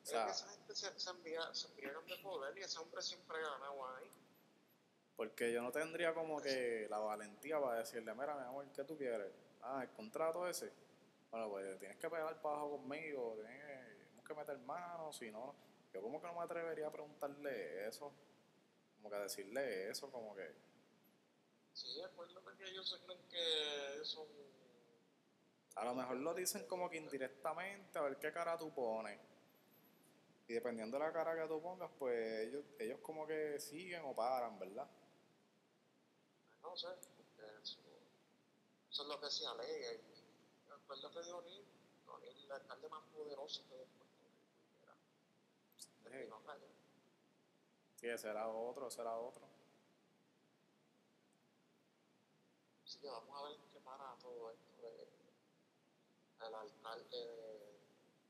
Es 0.03 0.09
sea, 0.09 0.25
que 0.25 0.31
esa 0.31 0.47
gente 0.49 0.75
se, 0.75 0.99
se, 0.99 1.09
envía, 1.09 1.53
se 1.53 1.67
enviaron 1.67 2.05
de 2.07 2.17
poder 2.17 2.57
y 2.57 2.61
ese 2.61 2.79
hombre 2.79 3.01
siempre 3.01 3.41
gana 3.41 3.67
ahí. 3.97 4.11
Porque 5.15 5.51
yo 5.51 5.61
no 5.61 5.71
tendría 5.71 6.13
como 6.13 6.41
que 6.41 6.87
la 6.89 6.99
valentía 6.99 7.59
para 7.59 7.79
decirle, 7.79 8.13
mira, 8.13 8.35
mi 8.35 8.43
amor, 8.45 8.65
¿qué 8.73 8.83
tú 8.85 8.97
quieres? 8.97 9.33
Ah, 9.61 9.83
el 9.83 9.89
contrato 9.91 10.47
ese. 10.47 10.71
Bueno, 11.31 11.49
pues 11.49 11.79
tienes 11.79 11.97
que 11.97 12.09
pegar 12.09 12.41
para 12.41 12.55
abajo 12.55 12.77
conmigo, 12.77 13.35
tienes 13.35 13.59
tenemos 14.05 14.25
que 14.25 14.33
meter 14.33 14.57
manos, 14.59 15.17
si 15.17 15.31
no, 15.31 15.55
yo 15.93 16.01
como 16.01 16.19
que 16.21 16.27
no 16.27 16.33
me 16.35 16.41
atrevería 16.43 16.87
a 16.87 16.91
preguntarle 16.91 17.87
eso, 17.87 18.11
como 18.95 19.09
que 19.09 19.15
a 19.15 19.19
decirle 19.21 19.89
eso, 19.89 20.11
como 20.11 20.35
que, 20.35 20.51
Sí, 21.73 22.01
acuérdate 22.01 22.57
que 22.57 22.69
ellos 22.69 22.89
se 22.89 22.99
creen 23.05 23.21
que 23.29 24.03
son. 24.03 24.27
a 25.75 25.85
lo 25.85 25.95
mejor 25.95 26.17
lo 26.17 26.33
dicen 26.33 26.67
como 26.67 26.89
que 26.89 26.97
indirectamente, 26.97 27.97
a 27.97 28.01
ver 28.01 28.17
qué 28.17 28.31
cara 28.33 28.57
tú 28.57 28.73
pones. 28.73 29.19
Y 30.47 30.53
dependiendo 30.53 30.97
de 30.97 31.05
la 31.05 31.13
cara 31.13 31.35
que 31.39 31.47
tú 31.47 31.61
pongas, 31.61 31.89
pues 31.97 32.47
ellos, 32.47 32.65
ellos 32.79 32.99
como 33.01 33.25
que 33.27 33.59
siguen 33.59 34.01
o 34.03 34.15
paran, 34.15 34.57
¿verdad? 34.59 34.89
No 36.61 36.75
sé, 36.75 36.87
eso, 36.87 37.18
eso 38.89 39.03
es 39.03 39.07
lo 39.07 39.19
que 39.19 39.29
se 39.29 39.45
alega. 39.45 39.93
Y 39.93 40.71
acuérdate 40.71 41.23
de 41.23 41.31
O'Neill, 41.33 41.65
O'Neill, 42.07 42.45
el 42.45 42.51
alcalde 42.51 42.89
más 42.89 43.03
poderoso 43.13 43.63
que 43.67 43.75
de 43.75 43.85
Puerto 43.85 44.15
Rico. 44.23 44.47
Era. 44.81 44.95
Sí. 45.77 46.25
Y 46.25 46.29
no. 46.29 46.39
Sí, 47.99 48.07
será 48.17 48.47
otro, 48.47 48.89
será 48.89 49.17
otro. 49.17 49.45
Así 52.85 52.97
que 52.99 53.07
vamos 53.07 53.37
a 53.37 53.43
ver 53.49 53.59
qué 53.71 53.79
para 53.81 54.15
todo 54.15 54.51
esto 54.51 54.81
de 54.81 55.09
el 56.47 56.55
alcalde 56.55 57.17
de 57.17 57.79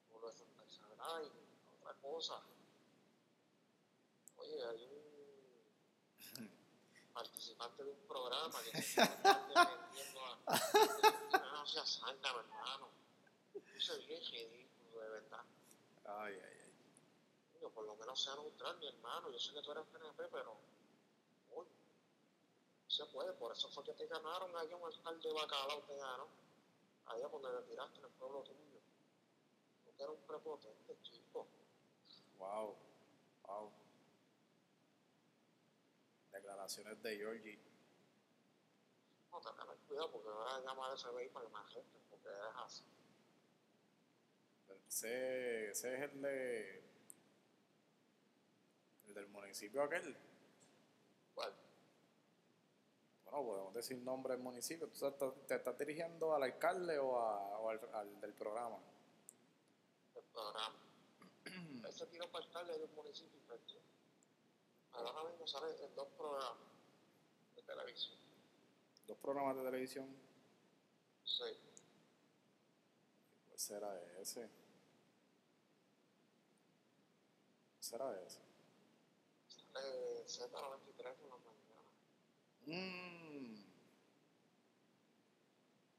Pueblo 0.10 0.28
de 0.28 0.34
Santa 0.34 0.65
Isabel. 0.65 0.98
Ay, 1.00 1.32
otra 1.80 1.93
cosa. 2.02 2.41
Oye, 4.38 4.65
hay 4.65 4.84
un 4.86 6.50
participante 7.13 7.84
de 7.84 7.91
un 7.91 8.08
programa 8.08 8.60
que 8.63 8.82
se 8.82 9.02
no 10.50 11.66
seas 11.68 11.90
santa, 11.90 12.30
hermano. 12.30 12.90
Eso 13.76 13.94
es 13.94 14.08
bien 14.08 14.22
ridículo, 14.32 15.02
de 15.02 15.10
verdad. 15.10 15.44
Ay, 16.06 16.34
ay, 16.34 16.58
ay. 16.64 17.70
Por 17.74 17.86
lo 17.86 17.96
menos 17.96 18.22
sea 18.22 18.36
neutral, 18.36 18.78
mi 18.80 18.88
hermano. 18.88 19.32
Yo 19.32 19.40
sé 19.40 19.54
que 19.54 19.62
tú 19.62 19.72
eres 19.72 19.86
PNP, 19.86 20.28
pero. 20.32 20.58
Uy, 21.52 21.66
se 22.88 23.06
puede. 23.08 23.34
Por 23.34 23.52
eso 23.52 23.70
fue 23.70 23.84
que 23.84 23.94
te 23.94 24.08
ganaron 24.08 24.56
allá 24.58 24.76
un 24.76 24.86
alcalde 24.86 25.28
de 25.28 25.34
Bacalao, 25.34 25.84
te 25.84 25.96
ganó. 25.96 26.28
Allá 27.06 27.28
donde 27.28 27.50
te 27.62 27.70
tiraste 27.70 28.00
en 28.00 28.06
el 28.06 28.12
pueblo 28.12 28.44
tuyo. 28.44 28.80
Porque 29.86 30.04
era 30.04 30.12
un 30.12 30.22
prepotente, 30.22 30.98
chico. 31.04 31.48
Wow, 32.38 32.76
wow. 33.44 33.72
De 36.32 36.38
declaraciones 36.38 37.02
de 37.04 37.18
Georgie. 37.18 37.69
No, 39.32 39.39
te 39.42 39.52
tener 39.54 39.78
cuidado 39.88 40.12
porque 40.12 40.30
voy 40.30 40.46
a 40.50 40.60
llamar 40.60 40.92
a 40.92 40.96
ese 40.96 41.08
FBI 41.08 41.30
para 41.30 41.46
que 41.46 41.54
me 41.54 41.60
porque 42.10 42.30
es 42.30 42.56
así. 42.65 42.84
Ese, 44.88 45.70
ese 45.72 45.96
es 45.96 46.02
el 46.12 46.22
de. 46.22 46.84
El 49.08 49.13
del 49.13 49.28
municipio 49.28 49.84
aquel. 49.84 50.15
Bueno, 51.36 51.56
Bueno, 53.26 53.44
podemos 53.46 53.74
decir 53.74 53.98
nombre 54.00 54.34
del 54.34 54.42
municipio. 54.44 54.88
¿Tú 54.88 55.00
te 55.00 55.08
estás, 55.08 55.34
te 55.48 55.56
estás 55.56 55.78
dirigiendo 55.78 56.34
al 56.34 56.44
alcalde 56.44 56.98
o, 57.00 57.18
a- 57.20 57.60
o 57.60 57.70
al, 57.70 57.80
al 57.94 58.22
del 58.22 58.34
programa? 58.34 58.78
el 60.15 60.24
programa. 60.34 60.76
ese 61.89 62.06
tiro 62.08 62.30
para 62.32 62.46
alcalde 62.46 62.78
de 62.78 62.86
un 62.86 62.96
municipio. 62.96 63.39
Ahora 64.92 65.24
mismo 65.30 65.48
sale 65.48 65.86
en 65.86 65.96
dos 65.96 66.08
programas 66.18 66.58
de 67.56 67.62
televisión. 67.63 68.18
Dos 69.10 69.17
programas 69.17 69.58
de 69.58 69.63
televisión. 69.63 70.08
Sí, 71.26 71.43
¿Cuál 73.48 73.60
será 73.60 74.02
ese? 74.22 74.48
¿Será 77.80 78.22
ese? 78.22 78.39
sale 79.48 80.26
Z93 80.28 81.15
en 81.24 81.30
la 81.30 81.38
mañana. 81.38 81.82
Mmm. 82.67 83.63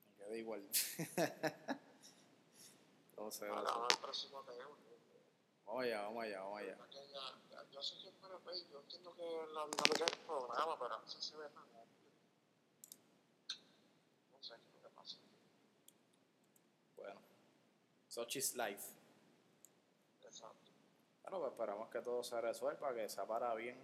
Me 0.06 0.14
queda 0.16 0.36
igual. 0.36 0.62
no 3.16 3.30
sé. 3.32 3.48
Ahora 3.48 3.62
vamos 3.62 3.92
al 3.92 3.98
próximo 3.98 4.42
tema. 4.44 4.76
Vamos 5.66 5.84
allá, 5.84 6.02
vamos 6.02 6.24
allá, 6.24 6.40
vamos 6.40 6.60
allá. 6.60 6.76
Yo 7.72 7.82
sé 7.82 7.96
que 7.98 8.08
es 8.08 8.14
yo 8.70 8.80
entiendo 8.80 9.14
que 9.14 9.22
la 9.52 9.66
dinámica 9.66 10.04
del 10.04 10.26
programa, 10.26 10.78
pero 10.78 10.94
a 10.94 10.98
veces 11.00 11.24
se 11.24 11.36
ve 11.36 11.48
tan 11.50 11.64
obvio. 11.74 12.10
No 14.32 14.42
sé 14.42 14.54
qué 14.56 14.68
es 14.68 14.74
lo 14.74 14.80
que 14.82 14.88
pasa. 14.90 15.16
Bueno. 16.96 17.20
Sochi's 18.10 18.56
Life. 18.56 18.92
Exacto. 20.22 20.72
Bueno, 21.22 21.38
pues 21.38 21.52
esperamos 21.52 21.88
que 21.90 22.02
todo 22.02 22.24
se 22.24 22.40
resuelva, 22.40 22.92
que 22.92 23.08
sea 23.08 23.24
para 23.24 23.54
bien. 23.54 23.80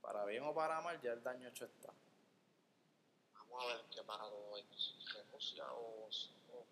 Para 0.00 0.24
bien 0.24 0.42
o 0.42 0.52
para 0.52 0.80
mal, 0.80 1.00
ya 1.00 1.12
el 1.12 1.22
daño 1.22 1.48
hecho 1.48 1.64
está. 1.64 1.94
Vamos 3.34 3.64
a 3.64 3.66
ver 3.68 3.84
qué 3.88 4.02
para 4.02 4.24
todo 4.24 4.56
esto, 4.56 4.74
si 5.38 5.60
o, 5.60 6.08
o. 6.08 6.66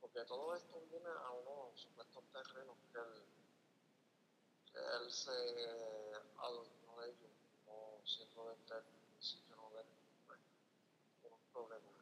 Porque 0.00 0.24
todo 0.24 0.56
esto 0.56 0.80
viene 0.90 1.08
a 1.08 1.30
unos 1.30 1.80
supuestos 1.80 2.24
terrenos 2.32 2.76
que 2.92 2.98
él, 2.98 3.22
que 4.72 4.78
él 4.78 5.12
se 5.12 5.30
adueñó 6.38 7.00
de 7.00 7.06
ellos, 7.08 7.30
no 7.66 8.04
siendo 8.04 8.48
de 8.48 8.54
este 8.54 8.74
municipio, 9.10 9.56
no 9.56 9.70
de 9.76 9.84
pues, 10.26 10.40
unos 11.22 11.40
problemas. 11.52 11.94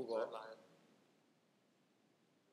Entonces, 0.00 0.32
la, 0.32 0.42
gente, 0.42 0.64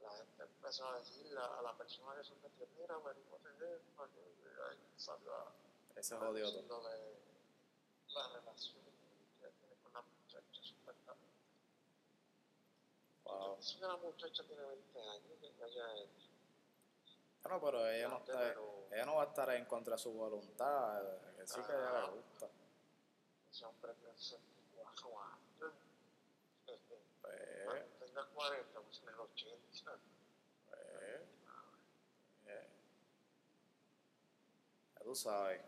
la 0.02 0.12
gente 0.12 0.44
empezó 0.44 0.90
a 0.90 1.00
decirle 1.00 1.40
a 1.40 1.62
la 1.62 1.78
persona 1.78 2.16
que 2.16 2.24
se 2.24 2.36
metió, 2.36 2.68
mira, 2.78 2.96
averiguate 2.96 3.50
esto, 3.76 4.10
que 4.14 4.62
ahí 4.70 4.78
salió 4.98 5.34
a 5.34 5.54
Ese 5.96 6.16
diciendo 6.16 6.84
de 6.84 7.20
la 8.14 8.28
relación 8.28 8.84
que 9.40 9.48
tiene 9.52 9.76
con 9.82 9.94
la 9.94 10.02
muchacha, 10.02 10.62
supuestamente. 10.62 11.38
Wow. 13.24 13.58
Que 13.58 13.88
la 13.88 13.98
muchacha 13.98 14.44
tiene 14.44 14.64
20 14.64 15.00
años, 15.00 15.40
que 15.40 15.64
haya 15.64 15.96
hecho. 15.98 16.30
Bueno, 17.44 17.62
pero 17.62 17.88
ella 17.88 18.08
no, 18.10 18.18
está, 18.18 18.38
Pero- 18.38 18.88
ella 18.92 19.06
no 19.06 19.16
va 19.16 19.24
a 19.24 19.28
estar 19.28 19.50
en 19.52 19.66
contra 19.66 19.96
de 19.96 20.02
su 20.02 20.12
voluntad. 20.12 21.02
Que 21.38 21.48
sí 21.48 21.62
que 21.66 21.72
a 21.72 21.76
ella 21.76 22.08
le 22.08 22.12
gusta. 22.18 22.50
Ese 23.50 23.66
hombre 23.66 23.94
tiene 23.96 24.18
64 24.18 24.59
30, 28.20 28.34
40, 28.34 28.82
pues 28.82 29.02
en 29.02 29.10
el 29.10 29.20
80. 29.20 29.92
Eh, 30.72 31.26
eh. 32.46 32.68
Ya 34.96 35.04
tú 35.04 35.16
sabes. 35.16 35.62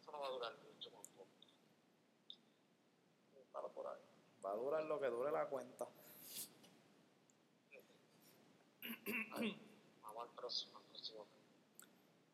Eso 0.00 0.12
no 0.12 0.20
va 0.20 0.26
a 0.26 0.30
durar 0.30 0.52
mucho 0.58 0.90
tampoco. 0.90 1.28
Para 3.52 3.68
por 3.68 3.86
ahí. 3.86 4.00
Va 4.44 4.52
a 4.52 4.54
durar 4.54 4.84
lo 4.84 5.00
que 5.00 5.06
dure 5.08 5.30
la 5.30 5.46
cuenta. 5.46 5.86
Vamos 10.02 10.22
al 10.22 10.34
próximo, 10.34 10.78
al 10.78 10.84
próximo. 10.84 11.26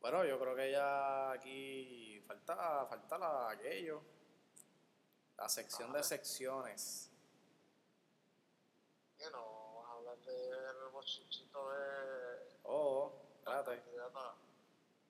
Bueno, 0.01 0.25
yo 0.25 0.39
creo 0.39 0.55
que 0.55 0.71
ya 0.71 1.33
aquí 1.33 2.21
falta, 2.27 2.87
falta 2.87 3.19
la, 3.19 3.51
aquello. 3.51 4.03
La 5.37 5.49
sección 5.49 5.91
ah, 5.93 5.99
de 5.99 6.05
secciones. 6.05 7.16
Vamos 9.19 9.89
a 9.89 9.93
hablar 9.93 10.19
del 10.19 10.91
bochinchito 10.93 11.71
de 11.71 12.59
Oh, 12.65 13.13
espérate. 13.39 13.83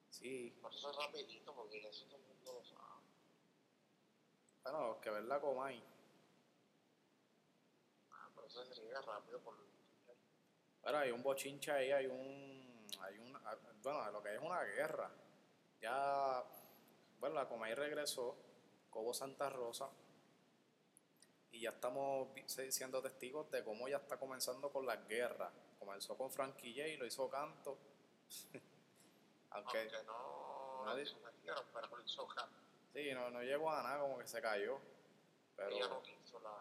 Sí. 0.09 0.57
Por 0.61 0.73
eso 0.73 0.89
es 0.89 0.97
rapidito, 0.97 1.53
porque 1.53 1.87
eso 1.87 2.05
todo 2.05 2.17
el 2.17 2.23
mundo 2.23 2.53
lo 2.53 2.63
sabe. 2.65 3.03
Bueno, 4.63 4.99
que 5.01 5.09
ver 5.09 5.23
la 5.25 5.39
Comay. 5.39 5.83
Ah, 8.11 8.29
pero 8.33 8.47
eso 8.47 8.65
se 8.65 8.81
riega 8.81 9.01
rápido 9.01 9.39
por 9.41 9.55
Bueno, 10.81 10.97
hay 10.97 11.11
un 11.11 11.21
bochinche 11.21 11.71
ahí, 11.71 11.91
hay 11.91 12.07
un. 12.07 12.87
Hay 13.01 13.17
un 13.19 13.35
ah, 13.35 13.57
bueno, 13.83 14.11
lo 14.11 14.23
que 14.23 14.35
es 14.35 14.41
una 14.41 14.63
guerra. 14.63 15.11
Ya. 15.81 16.43
Bueno, 17.19 17.35
la 17.35 17.47
Comay 17.47 17.75
regresó, 17.75 18.37
Cobo 18.89 19.13
Santa 19.13 19.49
Rosa. 19.49 19.89
Y 21.51 21.61
ya 21.61 21.69
estamos 21.71 22.29
siendo 22.69 23.01
testigos 23.01 23.49
de 23.51 23.63
cómo 23.63 23.87
ya 23.87 23.97
está 23.97 24.17
comenzando 24.19 24.71
con 24.71 24.85
las 24.85 25.07
guerras. 25.07 25.51
Comenzó 25.79 26.17
con 26.17 26.29
Frankie 26.31 26.73
J, 26.75 26.97
lo 26.99 27.05
hizo 27.05 27.29
canto. 27.29 27.77
Aunque, 29.51 29.79
aunque 29.79 30.03
no 30.05 30.83
nadie- 30.85 31.05
se 31.05 31.15
metieron, 31.15 31.63
pero 31.73 31.89
por 31.89 32.01
el 32.01 32.07
soja. 32.07 32.49
sí, 32.93 33.13
no, 33.13 33.29
no 33.29 33.41
llegó 33.41 33.71
a 33.71 33.81
nada, 33.81 34.01
como 34.01 34.17
que 34.19 34.27
se 34.27 34.41
cayó. 34.41 34.77
Pero. 35.55 35.69
Ella 35.69 35.87
no 35.87 36.03
quiso 36.03 36.39
la. 36.41 36.51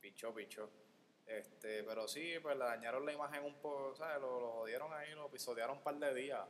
Pichó, 0.00 0.32
pichó. 0.34 0.70
Este, 1.26 1.82
pero 1.84 2.08
sí, 2.08 2.38
pues 2.40 2.56
le 2.56 2.64
dañaron 2.64 3.04
la 3.04 3.12
imagen 3.12 3.44
un 3.44 3.54
poco, 3.60 3.94
¿sabes? 3.96 4.20
Lo, 4.20 4.40
lo 4.40 4.52
jodieron 4.52 4.92
ahí, 4.94 5.10
lo 5.14 5.28
pisotearon 5.30 5.76
un 5.78 5.82
par 5.82 5.96
de 5.96 6.14
días. 6.14 6.46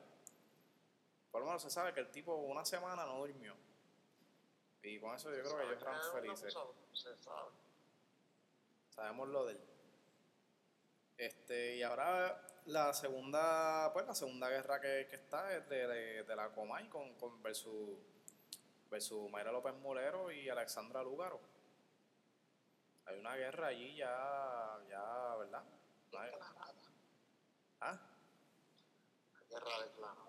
Por 1.33 1.41
lo 1.41 1.47
menos 1.47 1.63
se 1.63 1.71
sabe 1.71 1.93
que 1.93 2.01
el 2.01 2.11
tipo 2.11 2.35
una 2.37 2.65
semana 2.65 3.05
no 3.05 3.19
durmió. 3.19 3.55
Y 4.89 5.01
con 5.01 5.15
eso 5.15 5.31
yo 5.35 5.43
creo 5.43 5.57
que 5.57 5.63
ellos 5.65 5.83
eran 5.83 6.01
felices. 6.13 6.55
Se 6.93 7.17
sabe. 7.17 7.51
Sabemos 8.91 9.29
lo 9.29 9.45
de 9.47 9.53
él. 9.53 9.61
Este, 11.19 11.77
y 11.77 11.83
ahora 11.83 12.41
la 12.67 12.93
segunda, 12.93 13.91
pues 13.93 14.07
la 14.07 14.15
segunda 14.15 14.49
guerra 14.49 14.81
que, 14.81 15.07
que 15.09 15.17
está 15.17 15.57
es 15.57 15.69
de, 15.69 15.87
de, 15.87 16.23
de 16.25 16.37
la 16.37 16.51
Comay 16.53 16.89
con, 16.89 17.15
con 17.15 17.43
versus, 17.43 17.99
versus 18.91 19.31
Mayra 19.31 19.51
López 19.53 19.75
Molero 19.77 20.31
y 20.31 20.49
Alexandra 20.49 21.03
Lúgaro. 21.03 21.41
Hay 23.07 23.19
una 23.19 23.35
guerra 23.37 23.69
allí 23.69 23.97
ya, 23.97 24.79
ya, 24.89 25.37
¿verdad? 25.37 25.65
No 26.13 26.19
hay- 26.19 26.31
Declarada. 26.31 26.75
¿Ah? 27.81 27.99
Guerra 29.51 29.83
declarada. 29.85 30.26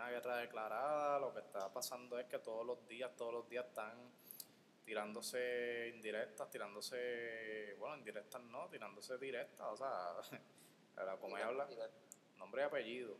Una 0.00 0.08
guerra 0.08 0.38
declarada, 0.38 1.18
lo 1.18 1.30
que 1.30 1.40
está 1.40 1.70
pasando 1.70 2.18
es 2.18 2.24
que 2.24 2.38
todos 2.38 2.64
los 2.64 2.88
días, 2.88 3.14
todos 3.16 3.34
los 3.34 3.46
días 3.50 3.66
están 3.66 4.10
tirándose 4.82 5.92
indirectas, 5.94 6.50
tirándose, 6.50 7.76
bueno, 7.78 7.98
indirectas 7.98 8.40
no, 8.44 8.66
tirándose 8.70 9.18
directas, 9.18 9.66
o 9.68 9.76
sea, 9.76 10.40
la 11.04 11.18
Comay 11.18 11.42
habla, 11.42 11.68
nombre 12.38 12.62
y 12.62 12.64
apellido, 12.64 13.14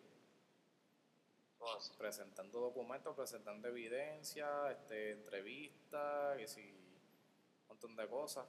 presentando 1.99 2.61
documentos, 2.61 3.15
presentando 3.15 3.69
evidencia, 3.69 4.71
este, 4.71 5.11
entrevistas, 5.11 6.57
un 6.57 7.69
montón 7.69 7.95
de 7.95 8.09
cosas. 8.09 8.47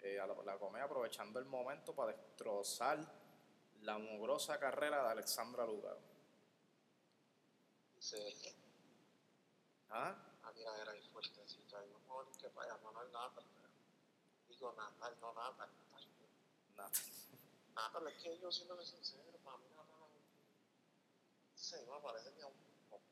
Eh, 0.00 0.18
la, 0.18 0.26
la 0.26 0.82
aprovechando 0.82 1.38
el 1.38 1.46
momento 1.46 1.94
para 1.94 2.12
destrozar 2.12 2.98
la 3.80 3.96
mugrosa 3.96 4.60
carrera 4.60 5.02
de 5.04 5.08
Alexandra 5.12 5.64
Lugaro. 5.64 6.15
Dice, 8.06 8.54
¿Ah? 9.90 10.14
ah, 10.44 10.52
mira, 10.54 10.80
era 10.80 10.92
ahí 10.92 11.02
fuertecito. 11.12 11.76
Ahí 11.76 11.88
mejor 11.88 12.28
que 12.38 12.46
vaya 12.50 12.76
Manuel 12.84 13.10
Natal. 13.10 13.44
pero- 13.44 13.66
Digo 14.48 14.72
Natal, 14.74 15.16
no 15.20 15.34
Natal. 15.34 15.68
Natal. 15.90 16.08
Nada. 16.76 16.90
Natal, 17.74 18.06
es 18.06 18.22
que 18.22 18.38
yo 18.38 18.52
siendo 18.52 18.80
sincero, 18.84 19.24
para 19.42 19.56
mí 19.58 19.64
es 19.66 19.76
un- 19.76 19.86
Sí, 21.56 21.76
me 21.90 22.00
parece 22.00 22.30
que 22.32 22.38
es 22.38 22.44
un 22.44 22.52
poco. 22.88 23.02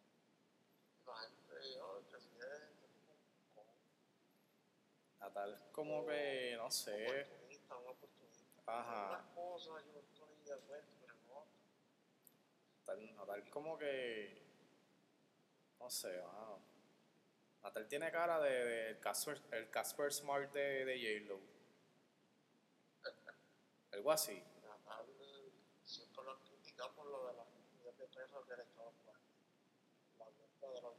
La 1.06 1.16
gente, 1.16 1.80
oh, 1.82 1.98
el 1.98 2.04
presidente, 2.04 2.88
Natal, 5.18 5.70
como 5.72 6.06
que, 6.06 6.54
no 6.56 6.66
un 6.66 6.70
sé. 6.72 7.24
oportunista, 7.24 7.76
un 7.78 7.88
oportunista. 7.88 8.62
Ajá. 8.66 9.08
Unas 9.08 9.26
cosas, 9.34 9.84
yo 9.92 9.98
estoy 9.98 10.36
de 10.44 10.52
acuerdo, 10.54 10.86
pero 11.00 11.14
no. 11.26 13.16
Natal 13.16 13.50
como 13.50 13.76
que. 13.76 14.43
No 15.84 15.90
sé, 15.90 16.18
mano. 16.22 16.62
Natal 17.62 17.86
tiene 17.86 18.10
cara 18.10 18.40
de, 18.40 18.50
de 18.50 18.88
el, 18.88 19.00
Casper, 19.00 19.38
el 19.52 19.68
Casper 19.68 20.10
Smart 20.10 20.50
de, 20.50 20.86
de 20.86 20.96
J-Lo. 20.96 21.40
Algo 23.92 24.10
así. 24.10 24.42
Natal 24.62 25.04
siempre 25.84 26.24
lo 26.24 26.94
por 26.94 27.06
lo 27.06 27.26
de 27.26 27.34
las 27.34 27.46
comidas 27.48 27.98
de 27.98 28.08
perro 28.08 28.46
que 28.46 28.56
le 28.56 28.62
estaban 28.62 28.94
jugando. 28.94 29.26
La 30.18 30.24
vuelta 30.30 30.70
de 30.70 30.80
los 30.80 30.94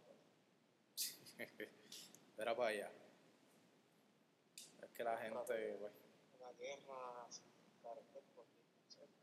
Era 2.37 2.55
para 2.55 2.69
allá. 2.69 2.91
Es 4.83 4.91
que 4.91 5.03
la 5.03 5.17
gente, 5.17 5.77
pues. 5.79 5.93
una 6.39 6.51
guerra 6.59 7.25
sin 7.31 7.51
carácter 7.81 8.21
político, 8.35 8.83
siempre. 8.87 9.17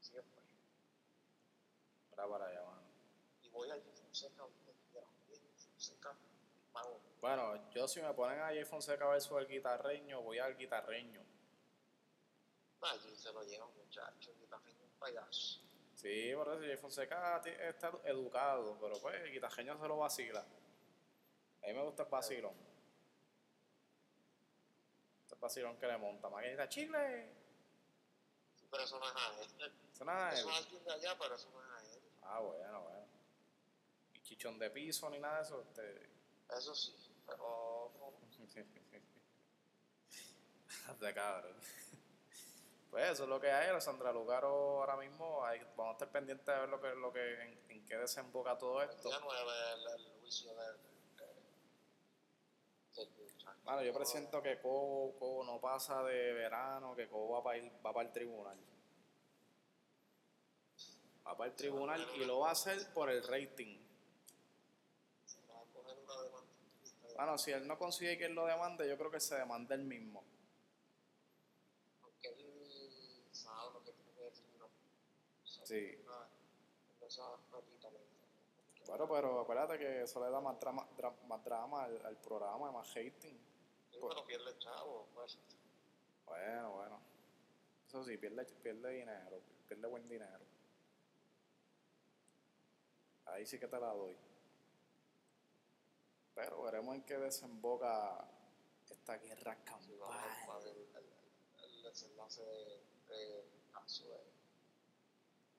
Siempre. 0.00 0.42
Era 2.12 2.28
para 2.28 2.46
allá, 2.48 2.62
mano. 2.62 2.82
Y 3.40 3.48
voy 3.48 3.70
a 3.70 3.76
Fonseca 4.14 4.42
donde 4.42 4.74
quiera. 4.92 5.08
Oye, 5.28 5.40
Fonseca, 5.56 6.16
vamos. 6.72 7.00
Bueno, 7.20 7.70
yo 7.72 7.88
si 7.88 8.00
me 8.00 8.14
ponen 8.14 8.38
a 8.38 8.46
Jay 8.46 8.64
Fonseca 8.64 9.08
versus 9.08 9.40
el 9.40 9.48
guitarreño, 9.48 10.22
voy 10.22 10.38
al 10.38 10.56
guitarreño. 10.56 11.20
Allí 12.82 13.16
se 13.16 13.32
lo 13.32 13.42
lleva 13.42 13.66
un 13.66 13.76
muchacho, 13.76 14.30
y 14.40 14.46
también 14.46 14.76
un 14.80 14.92
payaso. 15.00 15.60
Sí, 15.94 16.32
por 16.36 16.48
eso 16.48 16.60
Jay 16.60 16.76
Fonseca 16.76 17.42
está 17.44 17.90
educado, 18.04 18.78
pero 18.80 19.00
pues 19.00 19.20
el 19.20 19.32
guitarreño 19.32 19.80
se 19.80 19.88
lo 19.88 19.96
vacila. 19.96 20.40
A 20.40 21.66
mí 21.66 21.72
me 21.72 21.82
gusta 21.82 22.04
el 22.04 22.08
vacilón. 22.08 22.54
Este 25.22 25.34
vacilón 25.40 25.76
que 25.76 25.86
le 25.88 25.98
monta. 25.98 26.28
Maquinita, 26.28 26.68
chile. 26.68 27.32
Sí, 28.54 28.68
pero 28.70 28.84
eso 28.84 29.00
no 29.00 29.08
es 29.08 29.16
a 29.16 29.42
él. 29.42 29.72
Eso 29.92 30.04
nada 30.04 30.32
Eso 30.32 30.50
es 30.50 30.56
alguien 30.56 30.84
de 30.84 30.92
allá, 30.92 31.18
pero 31.18 31.34
eso 31.34 31.50
no 31.50 31.60
es 31.64 31.70
a 31.70 31.94
él. 31.94 32.02
Ah, 32.22 32.40
bueno. 32.40 32.53
De 34.52 34.70
piso 34.70 35.08
ni 35.10 35.18
nada 35.18 35.36
de 35.38 35.42
eso. 35.42 35.60
Este... 35.62 36.10
Eso 36.56 36.74
sí, 36.74 36.94
pero 37.26 37.90
de 41.00 41.14
cabrón. 41.14 41.56
Pues 42.90 43.10
eso 43.10 43.22
es 43.24 43.28
lo 43.28 43.40
que 43.40 43.50
hay, 43.50 43.68
Alessandra 43.68 44.12
Lugaro 44.12 44.80
ahora 44.80 44.96
mismo. 44.96 45.44
Hay, 45.44 45.60
vamos 45.76 45.88
a 45.88 45.92
estar 45.92 46.10
pendientes 46.10 46.46
de 46.46 46.60
ver 46.60 46.68
lo 46.68 46.80
que, 46.80 46.94
lo 46.94 47.12
que, 47.12 47.42
en, 47.42 47.58
en 47.70 47.86
qué 47.86 47.96
desemboca 47.96 48.56
todo 48.58 48.82
el 48.82 48.90
esto. 48.90 49.08
día 49.08 49.18
9 49.20 49.50
el, 49.74 50.00
el 50.00 50.12
juicio 50.20 50.54
de, 50.54 50.64
de- 50.64 50.74
del. 52.94 53.08
Bueno, 53.64 53.82
yo 53.82 53.94
presiento 53.94 54.42
que 54.42 54.60
Cobo, 54.60 55.16
Cobo 55.18 55.42
no 55.44 55.60
pasa 55.60 56.02
de 56.04 56.34
verano, 56.34 56.94
que 56.94 57.08
Cobo 57.08 57.30
va 57.34 57.42
para 57.42 57.62
va 57.84 57.92
para 57.92 58.06
el 58.06 58.12
tribunal. 58.12 58.58
Va 61.26 61.36
para 61.36 61.50
el 61.50 61.56
tribunal 61.56 62.06
y 62.16 62.24
lo 62.26 62.40
va 62.40 62.50
a 62.50 62.52
hacer 62.52 62.92
por 62.92 63.10
el 63.10 63.26
rating. 63.26 63.78
Se 65.24 65.40
va 65.48 65.58
a 65.60 65.64
poner 65.64 65.96
una 65.98 66.22
demanda. 66.22 66.52
Bueno, 67.14 67.38
si 67.38 67.52
él 67.52 67.66
no 67.66 67.78
consigue 67.78 68.18
que 68.18 68.24
él 68.26 68.34
lo 68.34 68.46
demande, 68.46 68.88
yo 68.88 68.96
creo 68.98 69.10
que 69.10 69.20
se 69.20 69.36
demanda 69.36 69.74
él 69.74 69.84
mismo. 69.84 70.24
Aunque 72.02 72.28
él 72.28 73.28
sabe 73.32 73.72
lo 73.72 73.84
que 73.84 73.92
tiene 73.92 74.12
que 74.12 74.22
decir, 74.24 74.46
no. 74.58 74.68
Sí. 75.44 75.98
Bueno, 78.86 79.08
pero 79.08 79.40
acuérdate 79.40 79.78
que 79.78 80.02
eso 80.02 80.22
le 80.24 80.30
da 80.30 80.40
más 80.40 80.58
drama, 80.60 80.86
dra- 80.96 81.14
más 81.26 81.42
drama 81.44 81.84
al, 81.84 82.04
al 82.04 82.16
programa, 82.16 82.70
más 82.70 82.88
hating. 82.90 83.38
Sí, 83.90 83.98
pero 84.00 84.26
pierde 84.26 84.58
chavo, 84.58 85.08
pues. 85.14 85.38
Bueno, 86.26 86.72
bueno. 86.72 87.00
Eso 87.86 88.04
sí, 88.04 88.16
pierde, 88.18 88.44
pierde 88.62 88.90
dinero, 88.90 89.40
pierde 89.68 89.86
buen 89.88 90.06
dinero. 90.08 90.44
Ahí 93.26 93.46
sí 93.46 93.58
que 93.58 93.66
te 93.68 93.78
la 93.80 93.88
doy. 93.92 94.16
Pero 96.34 96.62
veremos 96.62 96.94
en 96.96 97.04
qué 97.04 97.18
desemboca 97.18 98.28
esta 98.90 99.16
guerra 99.18 99.56
campal. 99.64 100.66
el, 100.66 100.88
el, 100.96 101.64
el 101.64 101.82
desenlace 101.82 102.42
de-. 102.44 102.84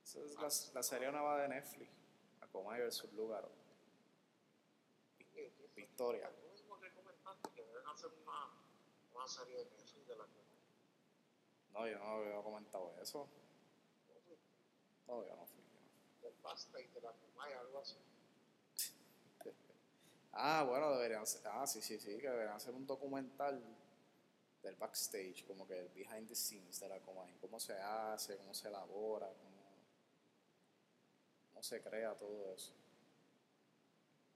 Esa 0.03 0.19
es 0.19 0.71
la, 0.71 0.73
la 0.79 0.83
serie 0.83 1.11
nueva 1.11 1.41
de 1.41 1.47
Netflix. 1.49 1.91
Acomay 2.41 2.79
versus 2.79 3.11
Lugaro. 3.13 3.49
Victoria. 5.75 6.31
Tú 6.31 6.47
mismo 6.51 6.79
que 6.79 6.91
comentaste 6.93 7.49
que 7.51 7.63
deben 7.63 7.87
hacer 7.87 8.11
una, 8.21 8.51
una 9.13 9.27
serie 9.27 9.57
de 9.57 9.65
Netflix 9.65 10.07
de 10.07 10.15
la 10.15 10.25
que 10.25 10.41
No, 11.73 11.87
yo 11.87 11.99
no 11.99 12.05
había 12.05 12.41
comentado 12.43 12.95
eso. 13.01 13.27
No, 15.07 15.25
yo 15.25 15.35
no 15.35 15.45
fui. 15.45 15.63
del 16.21 16.93
de 16.93 17.01
la 17.01 17.11
Comay, 17.11 17.53
algo 17.53 17.79
así. 17.79 17.97
Ah, 20.37 20.63
bueno, 20.67 20.91
deberían 20.91 21.25
ser. 21.25 21.41
Ah, 21.47 21.65
sí, 21.65 21.81
sí, 21.81 21.97
sí, 21.97 22.17
que 22.17 22.29
deberían 22.29 22.55
hacer 22.55 22.73
un 22.73 22.85
documental 22.85 23.61
del 24.61 24.75
backstage, 24.75 25.45
como 25.47 25.65
que 25.65 25.79
el 25.79 25.89
behind 25.89 26.27
the 26.27 26.35
scenes 26.35 26.77
de 26.79 26.89
la 26.89 26.99
Comay. 26.99 27.37
Cómo 27.39 27.57
se 27.57 27.73
hace, 27.73 28.35
cómo 28.37 28.53
se 28.53 28.67
elabora, 28.67 29.27
cómo, 29.27 29.63
cómo 31.47 31.63
se 31.63 31.81
crea 31.81 32.13
todo 32.15 32.53
eso. 32.53 32.73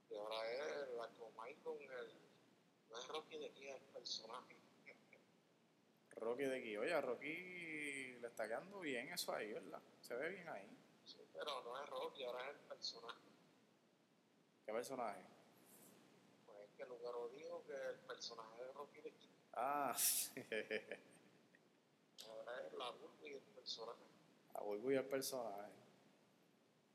Y 0.10 0.16
ahora 0.16 0.52
es 0.52 0.90
la 0.96 1.10
Comay 1.10 1.56
con 1.56 1.82
el. 1.82 2.14
No 2.90 2.98
es 2.98 3.08
Rocky 3.10 3.38
de 3.38 3.48
aquí, 3.48 3.68
es 3.68 3.76
el 3.76 3.88
personaje. 3.94 4.56
Rocky 6.16 6.44
de 6.44 6.58
aquí, 6.60 6.78
oye, 6.78 6.94
a 6.94 7.02
Rocky 7.02 8.18
le 8.20 8.28
está 8.28 8.48
quedando 8.48 8.80
bien 8.80 9.10
eso 9.10 9.34
ahí, 9.34 9.52
¿verdad? 9.54 9.82
Se 10.02 10.16
ve 10.16 10.30
bien 10.30 10.48
ahí. 10.50 10.78
Sí, 11.06 11.18
pero 11.34 11.62
no 11.64 11.82
es 11.82 11.90
Rocky, 11.90 12.24
ahora 12.24 12.50
es 12.50 12.56
el 12.56 12.62
personaje. 12.62 13.20
¿Qué 14.66 14.72
personaje? 14.74 15.39
Que 16.80 16.86
Lugaro 16.86 17.28
dijo 17.28 17.62
que 17.66 17.74
el 17.74 18.00
personaje 18.08 18.64
de 18.64 18.72
Rocky 18.72 19.00
aquí. 19.00 19.30
Ah, 19.52 19.94
Ahora 22.26 22.66
es 22.66 22.74
la 22.74 22.90
Bulbo 22.92 23.28
y 23.28 23.34
el 23.34 23.42
personaje. 23.42 24.00
a 24.54 24.62
Bulbu 24.62 24.92
y 24.92 24.96
el 24.96 25.06
personaje. 25.06 25.74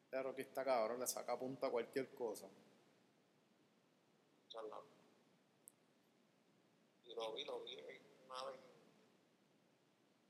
Este 0.04 0.22
Rocky 0.22 0.40
está 0.40 0.64
cabrón, 0.64 1.00
le 1.00 1.06
saca 1.06 1.38
punta 1.38 1.66
a 1.66 1.70
cualquier 1.70 2.14
cosa. 2.14 2.48
charlando. 4.48 4.86
Y 7.04 7.14
lo 7.14 7.34
vi, 7.34 7.44
lo 7.44 7.60
vi 7.62 7.76
una 8.24 8.42
vez 8.44 8.60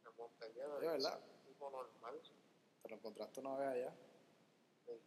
en, 0.05 0.17
Montelledra. 0.17 0.81
¿De 0.81 0.89
verdad? 0.89 1.21
un 1.33 1.45
tipo 1.45 1.71
normal. 1.71 2.21
¿Te 2.83 2.89
lo 2.89 2.97
encontraste 2.97 3.39
una 3.39 3.57
vez 3.57 3.69
allá? 3.69 3.95
Sí. 4.85 5.01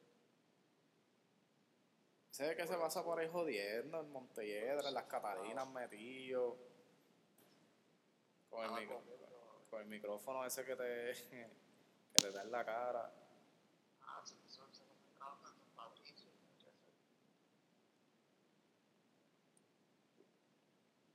Sé 2.38 2.56
que 2.56 2.68
se 2.68 2.78
pasa 2.78 3.04
por 3.04 3.18
ahí 3.20 3.28
jodiendo 3.28 4.00
en 4.00 4.12
Montelledra, 4.12 4.90
en 4.90 4.94
las 4.94 5.06
Catalinas 5.06 5.68
metido. 5.70 6.56
Con 8.48 8.60
el, 8.60 8.66
Estaba 8.66 8.80
micro- 8.80 9.00
comiendo- 9.00 9.66
con 9.72 9.82
el 9.82 9.88
micrófono 9.88 10.46
ese 10.46 10.64
que 10.64 10.76
te, 10.76 11.14
que 12.14 12.20
te 12.22 12.32
da 12.32 12.44
en 12.44 12.52
la 12.52 12.64
cara. 12.64 13.12
Ah, 14.04 14.22
eso 14.24 14.36
se 14.48 14.62
Fabricio. 15.76 16.30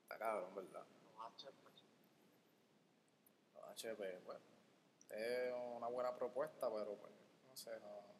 Está 0.02 0.18
cabrón, 0.18 0.54
¿verdad? 0.56 0.84
Los 1.14 1.24
HP. 1.46 1.54
Los 3.54 3.64
HP, 3.70 4.18
bueno. 4.24 4.40
Es 5.10 5.52
una 5.76 5.86
buena 5.86 6.16
propuesta, 6.16 6.68
pero 6.68 6.96
pues, 6.96 7.12
no 7.46 7.56
sé, 7.56 7.78
no. 7.78 8.11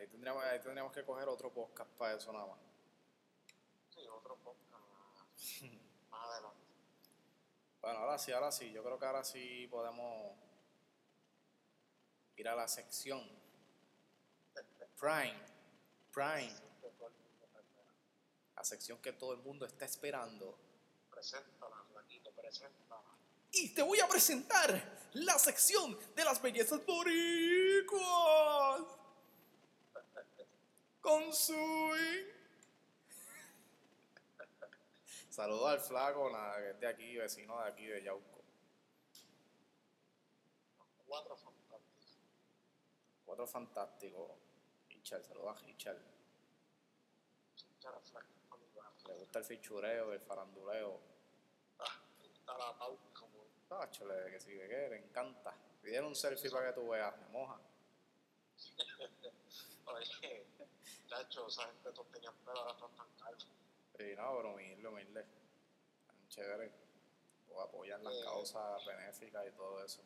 Ahí 0.00 0.06
tendríamos, 0.06 0.42
ahí 0.44 0.58
tendríamos 0.60 0.94
que 0.94 1.04
coger 1.04 1.28
otro 1.28 1.52
podcast 1.52 1.90
para 1.98 2.16
eso 2.16 2.32
nada 2.32 2.46
más. 2.46 2.58
Sí, 3.90 4.00
otro 4.08 4.34
podcast 4.36 4.70
más, 4.70 4.80
adelante. 6.10 6.66
Bueno, 7.82 7.98
ahora 7.98 8.18
sí, 8.18 8.32
ahora 8.32 8.50
sí. 8.50 8.72
Yo 8.72 8.82
creo 8.82 8.98
que 8.98 9.04
ahora 9.04 9.22
sí 9.22 9.68
podemos 9.70 10.34
ir 12.36 12.48
a 12.48 12.56
la 12.56 12.66
sección. 12.66 13.20
Prime. 14.98 15.38
Prime. 16.14 16.56
La 18.56 18.64
sección 18.64 19.02
que 19.02 19.12
todo 19.12 19.34
el 19.34 19.40
mundo 19.40 19.66
está 19.66 19.84
esperando. 19.84 20.58
Preséntala, 21.10 21.76
Flaquito, 21.92 22.32
preséntala. 22.32 23.02
Y 23.52 23.74
te 23.74 23.82
voy 23.82 24.00
a 24.00 24.08
presentar 24.08 25.10
la 25.12 25.38
sección 25.38 25.98
de 26.14 26.24
las 26.24 26.40
bellezas 26.40 26.86
boricuas. 26.86 28.99
Con 31.00 31.32
swing. 31.32 32.26
Saludos 35.30 35.68
al 35.70 35.80
flaco, 35.80 36.30
nada, 36.30 36.56
que 36.58 36.70
es 36.70 36.80
de 36.80 36.86
aquí, 36.86 37.16
vecino 37.16 37.60
de 37.62 37.68
aquí, 37.68 37.86
de 37.86 38.02
Yauco. 38.02 38.42
Cuatro 41.06 41.36
fantásticos. 41.36 42.18
Cuatro 43.24 43.46
fantásticos. 43.46 44.30
Richard, 44.88 45.24
saludos 45.24 45.56
a 45.56 45.66
Richard. 45.66 45.98
Le 49.06 49.14
gusta 49.14 49.38
el 49.38 49.44
fichureo, 49.44 50.12
el 50.12 50.20
faranduleo. 50.20 51.00
Ah, 51.78 52.00
gusta 52.22 52.58
la 52.58 52.78
pauta 52.78 53.08
como 53.18 53.44
Tacho, 53.68 54.06
le- 54.06 54.30
que 54.30 54.40
sí, 54.40 54.50
que 54.50 54.68
qué, 54.68 54.88
le 54.90 54.96
encanta. 54.98 55.54
Pidieron 55.82 56.08
un 56.08 56.14
selfie 56.14 56.50
para 56.50 56.68
que 56.68 56.80
tú 56.80 56.88
veas, 56.88 57.16
me 57.18 57.28
moja. 57.28 57.58
Oye, 59.86 60.46
chacho, 61.10 61.46
esa 61.48 61.64
gente 61.66 61.92
todos 61.92 62.10
tenían 62.12 62.34
pelo, 62.44 62.60
ahora 62.60 62.72
están 62.72 62.94
tan 62.94 63.08
calvos. 63.18 63.48
Sí, 63.96 64.14
no, 64.16 64.36
pero 64.36 64.52
humilde, 64.54 64.88
humilde. 64.88 65.26
Tan 66.06 66.28
chévere. 66.28 66.72
O 67.50 67.60
apoyan 67.60 68.02
las 68.04 68.14
Eh. 68.14 68.22
causas 68.24 68.86
benéficas 68.86 69.46
y 69.48 69.50
todo 69.52 69.84
eso. 69.84 70.02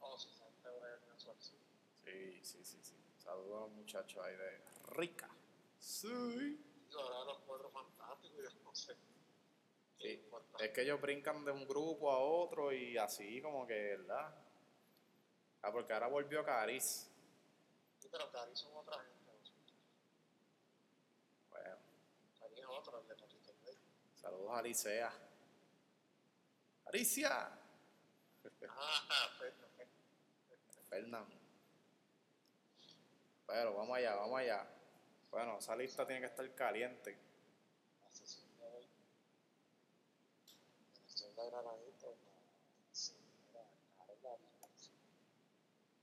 Oh, 0.00 0.16
esa 0.16 0.28
gente 0.44 0.68
va 0.70 0.86
a 0.86 1.16
eso 1.16 1.32
así. 1.38 1.56
Sí, 2.04 2.44
sí, 2.44 2.64
sí, 2.64 2.78
sí. 2.82 2.94
Saludos 3.18 3.56
a 3.56 3.60
los 3.66 3.70
muchachos 3.72 4.24
ahí 4.24 4.36
de 4.36 4.62
Rica. 4.86 5.28
Sí. 5.78 6.08
Y 6.08 6.94
ahora 6.94 7.24
los 7.24 7.38
cuatro 7.40 7.70
fantásticos, 7.70 8.42
yo 8.54 8.60
no 8.64 8.74
sé. 8.74 8.96
Sí. 10.00 10.24
Es 10.60 10.70
que 10.70 10.82
ellos 10.82 11.00
brincan 11.00 11.44
de 11.44 11.50
un 11.52 11.66
grupo 11.68 12.10
a 12.10 12.18
otro 12.20 12.72
y 12.72 12.96
así 12.96 13.42
como 13.42 13.66
que, 13.66 13.74
¿verdad? 13.98 14.34
Ah, 15.62 15.72
porque 15.72 15.92
ahora 15.92 16.06
volvió 16.06 16.42
Caris. 16.44 17.10
Sí, 17.98 18.08
pero 18.10 18.30
Cari 18.30 18.56
son 18.56 18.74
otra 18.76 18.96
gente. 19.02 19.18
¿no? 19.26 19.34
Bueno, 21.50 21.76
Cari 22.38 22.60
es 22.60 22.66
otro, 22.66 23.00
el 23.00 23.08
de 23.08 23.14
Patito 23.16 23.52
Rey. 23.64 23.76
Saludos 24.20 24.50
a 24.50 24.58
Alicia. 24.58 25.12
Alicia. 26.86 27.50
Ah. 28.68 29.28
Fernando. 30.88 31.34
Pero 33.46 33.74
vamos 33.74 33.96
allá, 33.96 34.14
vamos 34.14 34.40
allá. 34.40 34.66
Bueno, 35.30 35.58
esa 35.58 35.76
lista 35.76 36.06
tiene 36.06 36.20
que 36.20 36.26
estar 36.26 36.54
caliente. 36.54 37.18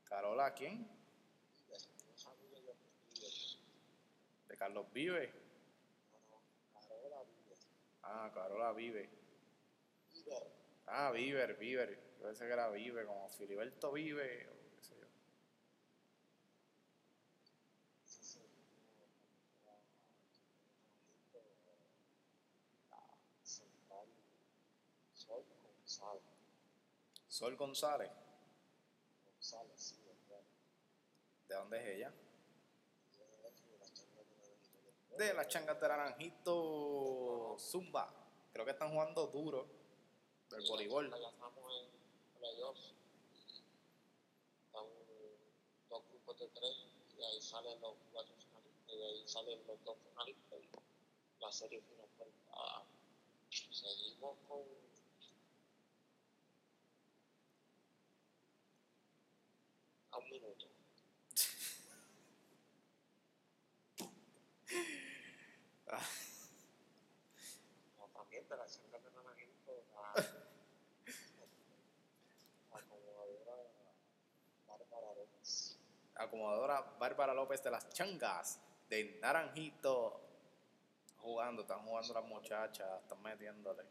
Carola 0.05 0.53
¿quién? 0.53 0.87
De 4.47 4.57
Carlos 4.57 4.85
Vive. 4.93 5.33
No, 6.11 6.19
no, 6.73 6.87
Carola 6.87 7.23
Vives. 7.23 7.67
Ah, 8.05 8.31
Carola 8.33 8.71
Vive. 8.71 9.09
Vives. 10.13 10.43
Ah, 10.87 11.11
Viver, 11.11 11.57
Viver. 11.57 12.15
Yo 12.19 12.25
pensé 12.25 12.45
que 12.45 12.53
era 12.53 12.69
Vive, 12.69 13.05
como 13.05 13.27
Filiberto 13.29 13.91
Vive, 13.91 14.47
o 14.47 14.75
qué 14.75 14.83
sé 14.83 14.95
yo. 14.99 15.07
Sol 25.13 25.43
González. 25.63 26.23
Sol 27.27 27.55
González. 27.57 28.11
González, 29.25 29.81
sí. 29.81 30.05
¿De 31.47 31.55
dónde 31.55 31.77
es 31.79 31.97
ella? 31.97 32.13
Y 33.11 33.17
yo 33.17 33.25
de 33.41 33.47
aquí, 33.47 33.67
de 33.69 33.77
la 33.77 33.85
changa 33.93 34.23
de 34.23 34.35
Naranjito. 34.35 34.91
De 35.17 35.33
las 35.33 35.47
changas 35.47 35.79
de 35.79 35.87
Naranjito 35.87 37.55
Zumba. 37.57 38.13
Creo 38.51 38.65
que 38.65 38.71
están 38.71 38.91
jugando 38.91 39.27
duro. 39.27 39.65
Del 40.49 40.61
Y 40.61 40.63
la 40.65 40.69
voleibol. 40.71 41.09
Ya 41.09 41.29
estamos 41.29 41.73
en 41.79 42.39
playoffs. 42.39 42.93
Están 44.65 44.85
dos 45.89 46.03
grupos 46.09 46.39
de 46.39 46.47
tres 46.49 46.75
y 47.17 47.23
ahí 47.23 47.41
salen 47.41 47.79
los 47.79 47.93
cuatro 48.11 48.35
finalistas 48.35 48.93
y 48.93 49.01
ahí 49.03 49.27
salen 49.27 49.67
los 49.67 49.83
dos 49.85 49.97
finalistas 50.09 50.59
y 50.59 51.41
la 51.41 51.51
serie 51.51 51.81
final. 51.81 52.09
ah, 52.51 52.83
seguimos 53.49 54.37
con 54.49 54.63
a 60.11 60.17
un 60.17 60.29
minuto. 60.29 60.75
No, 67.97 68.07
también 68.13 68.47
de 68.49 68.57
la 68.57 68.65
changa 68.67 68.99
de 68.99 69.11
Naranjito, 69.11 69.83
la 69.93 70.13
acomodadora 72.77 73.55
Bárbara 74.67 75.13
López. 75.15 75.77
Acomodadora 76.15 76.81
Bárbara 76.99 77.33
López 77.33 77.63
de 77.63 77.71
las 77.71 77.89
changas. 77.89 78.59
De 78.89 79.19
Naranjito. 79.21 80.21
Jugando, 81.17 81.63
están 81.63 81.83
jugando 81.83 82.13
las 82.13 82.25
muchachas, 82.25 83.01
están 83.01 83.21
metiéndole. 83.23 83.83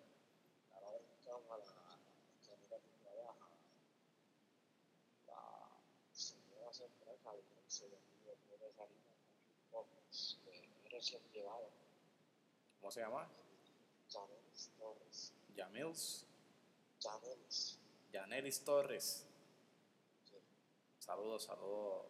¿Cómo 12.80 12.92
se 12.92 13.00
llama? 13.00 13.26
Janelis 14.08 14.70
Torres. 14.78 15.32
Janelis, 15.56 16.26
Yanelis 18.12 18.64
Torres. 18.64 19.26
Saludos, 21.04 21.44
saludos. 21.44 22.06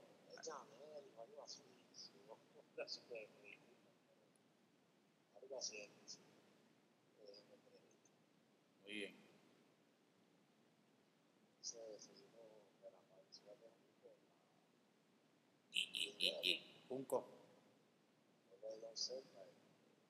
Muy 8.84 8.94
bien. 8.94 9.16
de 12.82 12.90
la 12.92 12.98
parecida 13.10 13.56
de 13.56 13.66
Junco, 16.88 17.26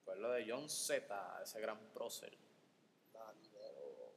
Pueblo 0.05 0.31
de 0.33 0.45
John 0.47 0.69
Z, 0.69 1.43
ese 1.43 1.59
gran 1.59 1.79
prócer. 1.95 2.37
pero 3.51 4.13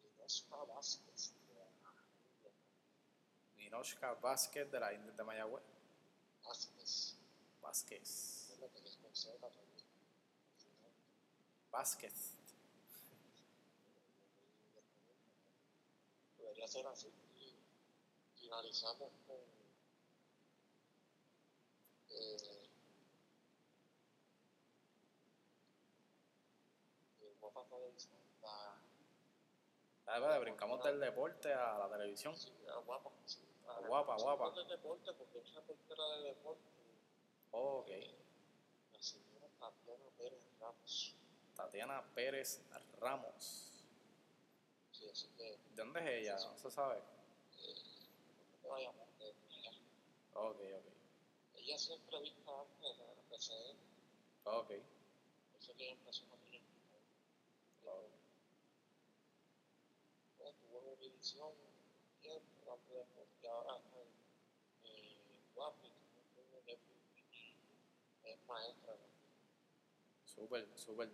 y 0.02 0.10
India, 0.76 1.13
Ninoshka 3.74 4.14
Vázquez 4.22 4.70
de 4.70 4.78
la 4.78 4.92
India 4.92 5.10
de 5.10 5.24
Mayagüez. 5.24 5.64
Vázquez, 6.44 7.16
Vázquez. 7.60 8.50
Vázquez. 11.72 12.34
debería 16.38 16.68
ser 16.68 16.86
así. 16.86 17.08
Y 17.34 17.56
finalizamos 18.38 19.10
con 19.26 19.36
eh, 22.10 22.60
Ah, 30.06 30.20
vale, 30.20 30.38
brincamos 30.38 30.84
del 30.84 31.00
deporte 31.00 31.52
a 31.52 31.76
la 31.76 31.88
televisión. 31.88 32.36
sí, 32.36 32.52
la 32.66 32.76
guapa, 32.76 33.10
sí, 33.24 33.40
la- 33.66 33.86
Guapa, 33.88 34.16
sí, 34.18 34.22
guapa. 34.24 34.50
de 34.50 34.64
deporte, 34.64 35.12
porque 35.14 35.38
es 35.38 35.54
reportera 35.54 36.08
de 36.16 36.22
deporte. 36.28 36.62
Ok. 37.52 37.88
La 38.92 39.02
señora 39.02 39.48
Tatiana 39.58 40.10
Pérez 40.16 40.42
Ramos. 40.60 41.14
Tatiana 41.56 42.04
Pérez 42.14 42.62
Ramos. 43.00 43.70
Sí, 44.92 45.08
así 45.08 45.28
que 45.36 45.42
¿De 45.44 45.58
dónde 45.76 46.00
es 46.00 46.06
ella? 46.22 46.34
No 46.50 46.56
se 46.58 46.70
sabe. 46.70 46.98
eh, 46.98 47.74
no 48.92 49.06
te 49.18 49.34
ella. 49.50 49.70
Ok, 50.34 50.56
ok. 50.56 50.86
Ella 51.56 51.78
siempre 51.78 52.20
vista 52.20 52.50
antes 52.60 52.98
de 52.98 53.06
la 53.06 53.22
PCN, 53.30 53.78
Ok. 54.44 54.70
eso 55.58 55.74
que 55.76 55.84
ella 55.84 55.92
empezó 55.94 56.26
con 56.28 56.38
ok. 57.84 58.10
Pues, 60.38 60.54
tuvo 60.56 60.78
una 60.80 60.94
división 61.00 61.50
Súper, 70.34 70.66
súper. 70.76 71.08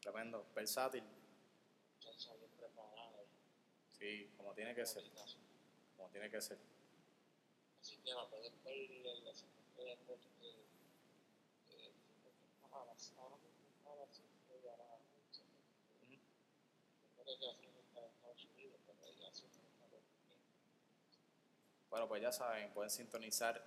Tremendo. 0.00 0.46
Versátil. 0.54 1.04
Sí, 3.92 4.30
como 4.36 4.54
tiene 4.54 4.74
que 4.74 4.86
ser. 4.86 5.04
Como 5.96 6.08
tiene 6.10 6.30
que 6.30 6.40
ser. 6.40 6.58
Así 7.80 7.96
que 7.98 8.12
la 8.12 8.28
pueden 8.28 8.52
ver 8.64 8.90
en 8.90 9.24
la 9.24 9.34
segunda 9.34 9.82
de 9.82 9.84
deporte. 9.84 10.26
A 12.72 12.84
las 12.84 13.12
ahora 13.16 13.36
mismo 13.36 13.64
está 13.70 13.92
a 13.92 13.96
las 13.96 14.10
cinco 14.10 14.58
y 14.62 14.66
a 14.66 14.76
las 14.76 14.88
once. 14.90 15.42
Ujú. 16.02 16.16
No 17.16 17.22
creo 17.22 17.38
que 17.38 17.48
así 17.48 17.66
está 17.66 18.00
en 18.00 18.10
Estados 18.10 18.44
Unidos, 18.44 18.80
pero 18.86 19.06
ella 19.06 19.32
siempre 19.32 19.62
está 19.62 19.86
por 19.86 19.98
aquí. 19.98 20.16
Bueno, 21.96 22.08
pues 22.08 22.20
ya 22.20 22.30
saben, 22.30 22.70
pueden 22.74 22.90
sintonizar 22.90 23.58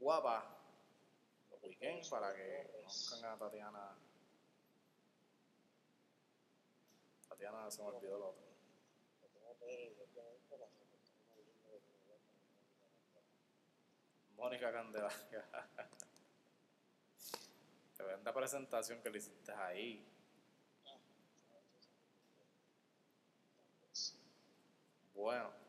guapa 0.00 0.48
los 1.50 1.62
weekends 1.62 2.08
para 2.08 2.34
que 2.34 2.70
conozcan 2.72 3.22
a 3.22 3.36
Tatiana. 3.36 3.98
Tatiana 7.28 7.70
se 7.70 7.82
me 7.82 7.88
olvidó 7.88 8.18
lo 8.18 8.28
otro. 8.30 8.44
Que 9.20 9.28
ver 9.66 9.92
y 9.92 9.92
obviamente 9.92 10.56
la 10.56 10.66
Mónica 14.38 14.72
presentación 18.32 19.02
que 19.02 19.10
le 19.10 19.18
hiciste 19.18 19.52
ahí. 19.52 20.02
Bueno, 25.14 25.63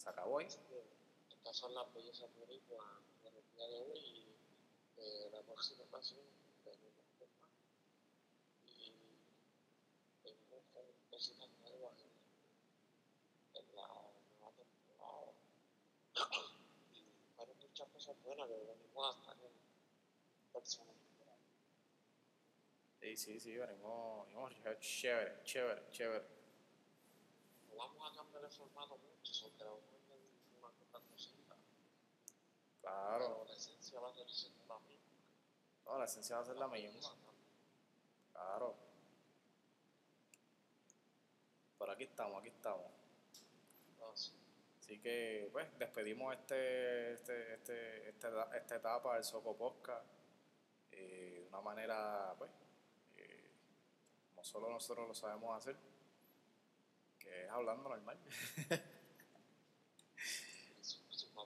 se 0.00 0.08
acabó 0.08 0.38
ahí. 0.38 0.46
Estas 0.46 1.56
son 1.56 1.74
las 1.74 1.92
bellezas 1.92 2.30
bonitas 2.38 2.78
del 3.22 3.44
día 3.54 3.68
de 3.68 3.80
hoy 3.82 3.98
y 3.98 4.36
eh, 4.96 5.28
la 5.30 5.42
próxima 5.42 5.84
ocasión 5.84 6.20
venimos 6.64 7.04
con 7.18 7.28
más. 7.38 7.50
Y 8.64 8.94
venimos 10.24 10.62
con 10.72 10.84
cositas 11.10 11.50
nuevas 11.60 11.92
en, 12.00 13.60
en 13.60 13.76
la 13.76 13.86
nueva 14.38 14.52
temporada. 14.56 15.32
y 16.92 17.40
hay 17.40 17.54
muchas 17.60 17.88
cosas 17.90 18.16
buenas 18.24 18.48
que 18.48 18.54
venimos 18.54 19.14
a 19.14 19.18
estar 19.18 19.36
en 19.36 19.52
personas. 20.50 20.96
Sí, 23.00 23.16
sí, 23.16 23.40
sí, 23.40 23.56
venimos, 23.56 24.26
venimos 24.26 24.52
chévere, 24.80 25.42
chévere, 25.44 25.90
chévere. 25.90 26.40
Vamos 27.76 28.12
a 28.12 28.14
cambiar 28.14 28.44
el 28.44 28.50
formato 28.50 28.98
mucho, 28.98 29.32
solo 29.32 29.56
que 29.56 29.64
vamos 29.64 29.80
a 29.90 29.96
añadir 29.96 30.30
una 30.58 30.68
que 30.76 30.84
otra 30.84 31.00
cosita. 31.10 31.56
Claro, 32.90 33.44
la 33.46 33.54
esencia 33.54 34.00
va 34.00 34.08
a 34.08 34.12
ser 34.12 34.26
la 34.68 34.78
misma. 34.80 35.12
no, 35.84 35.98
la 35.98 36.04
esencia 36.04 36.36
va 36.36 36.42
a 36.42 36.44
ser 36.44 36.56
la 36.56 36.68
misma. 36.68 37.10
Claro. 38.32 38.74
Pero 41.78 41.92
aquí 41.92 42.04
estamos, 42.04 42.40
aquí 42.40 42.48
estamos. 42.48 42.86
Entonces, 43.90 44.34
Así 44.80 44.98
que, 44.98 45.48
pues, 45.52 45.68
despedimos 45.78 46.34
este, 46.34 47.12
este, 47.12 47.54
este, 47.54 48.08
este 48.08 48.28
esta 48.56 48.76
etapa 48.76 49.14
del 49.14 49.22
Soco 49.22 49.56
Podcast 49.56 50.04
eh, 50.90 51.42
de 51.42 51.46
una 51.48 51.60
manera, 51.60 52.34
pues, 52.36 52.50
eh, 53.16 53.52
como 54.30 54.42
solo 54.42 54.68
nosotros 54.68 55.06
lo 55.06 55.14
sabemos 55.14 55.56
hacer, 55.56 55.76
que 57.20 57.44
es 57.44 57.50
hablando 57.50 57.88
normal. 57.88 58.18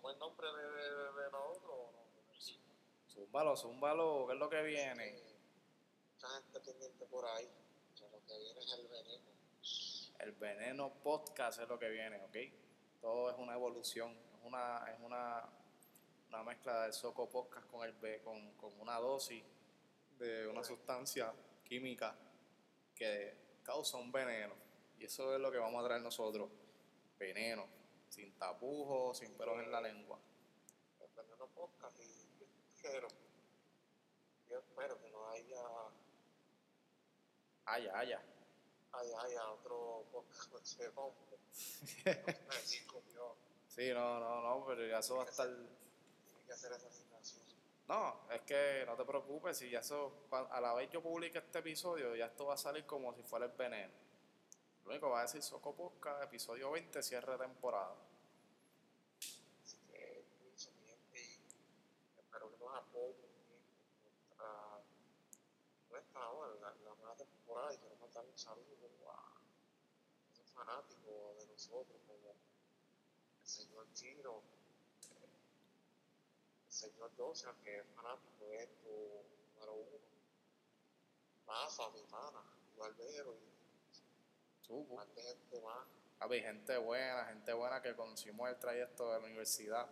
¿Sumamos 0.04 0.12
el 0.12 0.18
nombre 0.18 0.46
de, 0.52 0.70
de, 0.70 0.90
de, 0.90 1.22
de 1.22 1.30
la 1.30 1.38
otra 1.40 1.70
o 1.70 1.92
no? 1.92 2.38
Sí. 2.38 2.60
Zúmbalo, 3.08 3.56
zúmbalo, 3.56 4.26
¿qué 4.26 4.34
es 4.34 4.38
lo 4.38 4.50
que 4.50 4.62
viene? 4.62 5.08
Eh, 5.08 5.36
Mucha 6.12 6.28
gente 6.28 6.60
pendiente 6.60 7.06
por 7.06 7.24
ahí, 7.24 7.48
que 7.96 8.08
lo 8.10 8.22
que 8.26 8.38
viene 8.38 8.60
es 8.60 8.72
el 8.72 8.86
veneno. 8.88 9.24
El 10.18 10.32
Veneno 10.32 10.92
Podcast 11.02 11.60
es 11.60 11.68
lo 11.68 11.78
que 11.78 11.88
viene, 11.88 12.22
¿ok? 12.22 12.36
Todo 13.00 13.30
es 13.30 13.36
una 13.38 13.54
evolución, 13.54 14.10
es 14.10 14.44
una, 14.44 14.84
es 14.92 15.00
una, 15.00 15.48
una 16.28 16.42
mezcla 16.42 16.82
del 16.82 16.92
Soco 16.92 17.28
Podcast 17.30 17.66
con, 17.68 17.88
el, 17.88 18.22
con, 18.22 18.52
con 18.56 18.78
una 18.80 18.98
dosis 18.98 19.42
de 20.18 20.46
una 20.46 20.62
sustancia 20.62 21.32
química 21.64 22.14
que 22.94 23.58
causa 23.62 23.96
un 23.96 24.12
veneno. 24.12 24.54
Y 24.98 25.04
eso 25.06 25.34
es 25.34 25.40
lo 25.40 25.50
que 25.50 25.58
vamos 25.58 25.82
a 25.82 25.86
traer 25.86 26.02
nosotros. 26.02 26.50
Veneno, 27.18 27.66
sin 28.14 28.32
tapujos, 28.38 29.18
sin 29.18 29.36
pelos 29.36 29.58
en 29.58 29.72
la 29.72 29.80
lengua. 29.80 30.20
Veneno 31.16 31.48
podcast 31.48 31.98
y 32.00 32.38
yo 32.38 32.46
espero, 32.76 33.08
yo 34.48 34.58
espero 34.58 35.00
que 35.00 35.10
no 35.10 35.28
haya, 35.30 35.62
Haya, 37.66 37.98
haya. 37.98 38.22
haya, 38.92 39.20
haya 39.20 39.50
otro 39.50 40.04
podcast 40.12 40.50
con 40.50 40.62
ese 40.62 40.92
comió, 42.86 43.36
Sí, 43.68 43.90
no, 43.92 44.20
no, 44.20 44.42
no, 44.42 44.64
pero 44.66 44.86
ya 44.86 44.98
eso 45.00 45.16
va 45.16 45.24
a 45.24 45.26
estar... 45.26 45.48
tiene 45.48 46.44
que 46.46 46.52
hacer 46.52 46.72
esa 46.72 46.86
asignación. 46.86 47.42
No, 47.88 48.28
es 48.30 48.42
que 48.42 48.84
no 48.86 48.94
te 48.96 49.04
preocupes, 49.04 49.58
si 49.58 49.70
ya 49.70 49.80
eso, 49.80 50.28
a 50.30 50.60
la 50.60 50.72
vez 50.74 50.88
yo 50.90 51.02
publique 51.02 51.38
este 51.38 51.58
episodio, 51.58 52.14
ya 52.14 52.26
esto 52.26 52.46
va 52.46 52.54
a 52.54 52.58
salir 52.58 52.86
como 52.86 53.12
si 53.12 53.24
fuera 53.24 53.46
el 53.46 53.52
veneno. 53.52 53.92
Que 54.84 55.00
va 55.00 55.20
a 55.20 55.22
decir 55.22 55.42
Soco 55.42 55.74
Podcast, 55.74 56.22
episodio 56.22 56.70
20, 56.70 57.02
cierre 57.02 57.32
de 57.32 57.38
temporada. 57.38 57.96
Así 59.64 59.76
que 59.88 60.24
mi 60.44 60.52
gente, 60.56 61.20
y 61.20 62.20
espero 62.20 62.50
que 62.50 62.58
nos 62.58 62.76
apoyen 62.76 63.24
en 63.24 64.04
nuestra, 64.04 64.84
nuestra 65.90 66.20
ahora, 66.22 66.54
la, 66.60 66.68
la 66.68 66.94
nueva 66.96 67.16
temporada. 67.16 67.74
Y 67.74 67.78
quiero 67.78 67.96
mandar 67.96 68.24
un 68.24 68.38
saludo 68.38 69.10
a 69.10 69.40
esos 70.32 70.50
fanáticos 70.52 71.38
de 71.38 71.46
nosotros, 71.46 72.00
como 72.06 72.30
el 72.30 73.46
señor 73.48 73.86
Chino, 73.94 74.42
el 76.66 76.72
señor 76.72 77.10
Joseph, 77.16 77.56
que 77.64 77.78
es 77.78 77.86
fanático 77.96 78.44
de 78.46 78.62
esto, 78.62 78.90
número 79.54 79.72
uno. 79.72 79.98
Rafa, 81.48 81.90
mi 81.90 82.00
y 82.00 82.78
Barbero, 82.78 83.34
y 83.34 83.53
Supo. 84.66 84.96
más 84.96 85.14
de 85.14 85.22
gente 85.22 85.60
más. 85.60 85.86
Papi, 86.18 86.40
gente 86.40 86.76
buena, 86.78 87.24
gente 87.26 87.52
buena 87.52 87.82
que 87.82 87.94
conocimos 87.94 88.48
el 88.48 88.58
trayecto 88.58 89.12
de 89.12 89.20
la 89.20 89.26
universidad. 89.26 89.86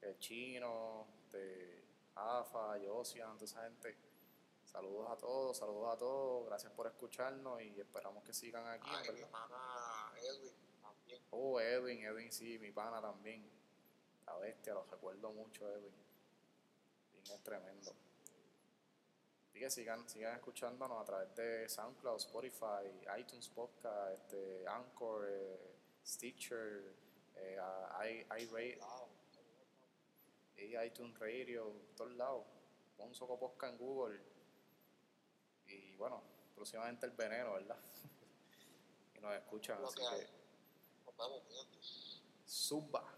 El 0.00 0.18
chino, 0.18 1.06
de 1.30 1.84
Jafa, 2.14 2.78
Josian, 2.84 3.34
toda 3.34 3.44
esa 3.44 3.62
gente. 3.62 3.96
Saludos 4.64 5.08
a 5.10 5.16
todos, 5.16 5.56
saludos 5.56 5.94
a 5.94 5.98
todos. 5.98 6.46
Gracias 6.46 6.72
por 6.72 6.86
escucharnos 6.88 7.62
y 7.62 7.80
esperamos 7.80 8.24
que 8.24 8.34
sigan 8.34 8.66
aquí, 8.66 8.90
Ay, 8.92 9.12
mi 9.14 9.24
pana 9.24 10.12
Edwin 10.16 10.52
también. 10.82 11.22
Oh, 11.30 11.60
Edwin, 11.60 12.04
Edwin 12.04 12.32
sí, 12.32 12.58
mi 12.58 12.72
pana 12.72 13.00
también. 13.00 13.48
La 14.26 14.36
bestia, 14.38 14.74
lo 14.74 14.84
recuerdo 14.84 15.30
mucho, 15.32 15.68
Edwin. 15.70 15.94
Edwin 17.12 17.32
es 17.32 17.42
tremendo. 17.44 17.92
Así 19.56 19.62
que 19.64 19.70
sigan, 19.70 20.06
sigan 20.06 20.34
escuchándonos 20.34 21.00
a 21.00 21.04
través 21.06 21.34
de 21.34 21.66
SoundCloud, 21.66 22.18
Spotify, 22.18 22.92
iTunes 23.18 23.48
Podcast, 23.48 24.12
este, 24.12 24.68
Anchor, 24.68 25.26
eh, 25.30 25.78
Stitcher, 26.04 26.94
eh, 27.36 27.56
i, 28.04 28.26
y 30.62 30.76
iTunes 30.76 31.18
Radio, 31.18 31.72
todos 31.96 32.12
lados. 32.16 32.44
Pon 32.98 33.14
Soco 33.14 33.38
Podcast 33.38 33.72
en 33.72 33.78
Google. 33.78 34.20
Y 35.68 35.96
bueno, 35.96 36.22
próximamente 36.54 37.06
el 37.06 37.12
veneno, 37.12 37.54
¿verdad? 37.54 37.78
y 39.16 39.20
nos 39.20 39.34
escuchan, 39.36 39.82
así 39.82 39.96
que 39.96 40.28
Nos 41.06 41.16
vemos, 41.16 42.22
suba. 42.44 43.10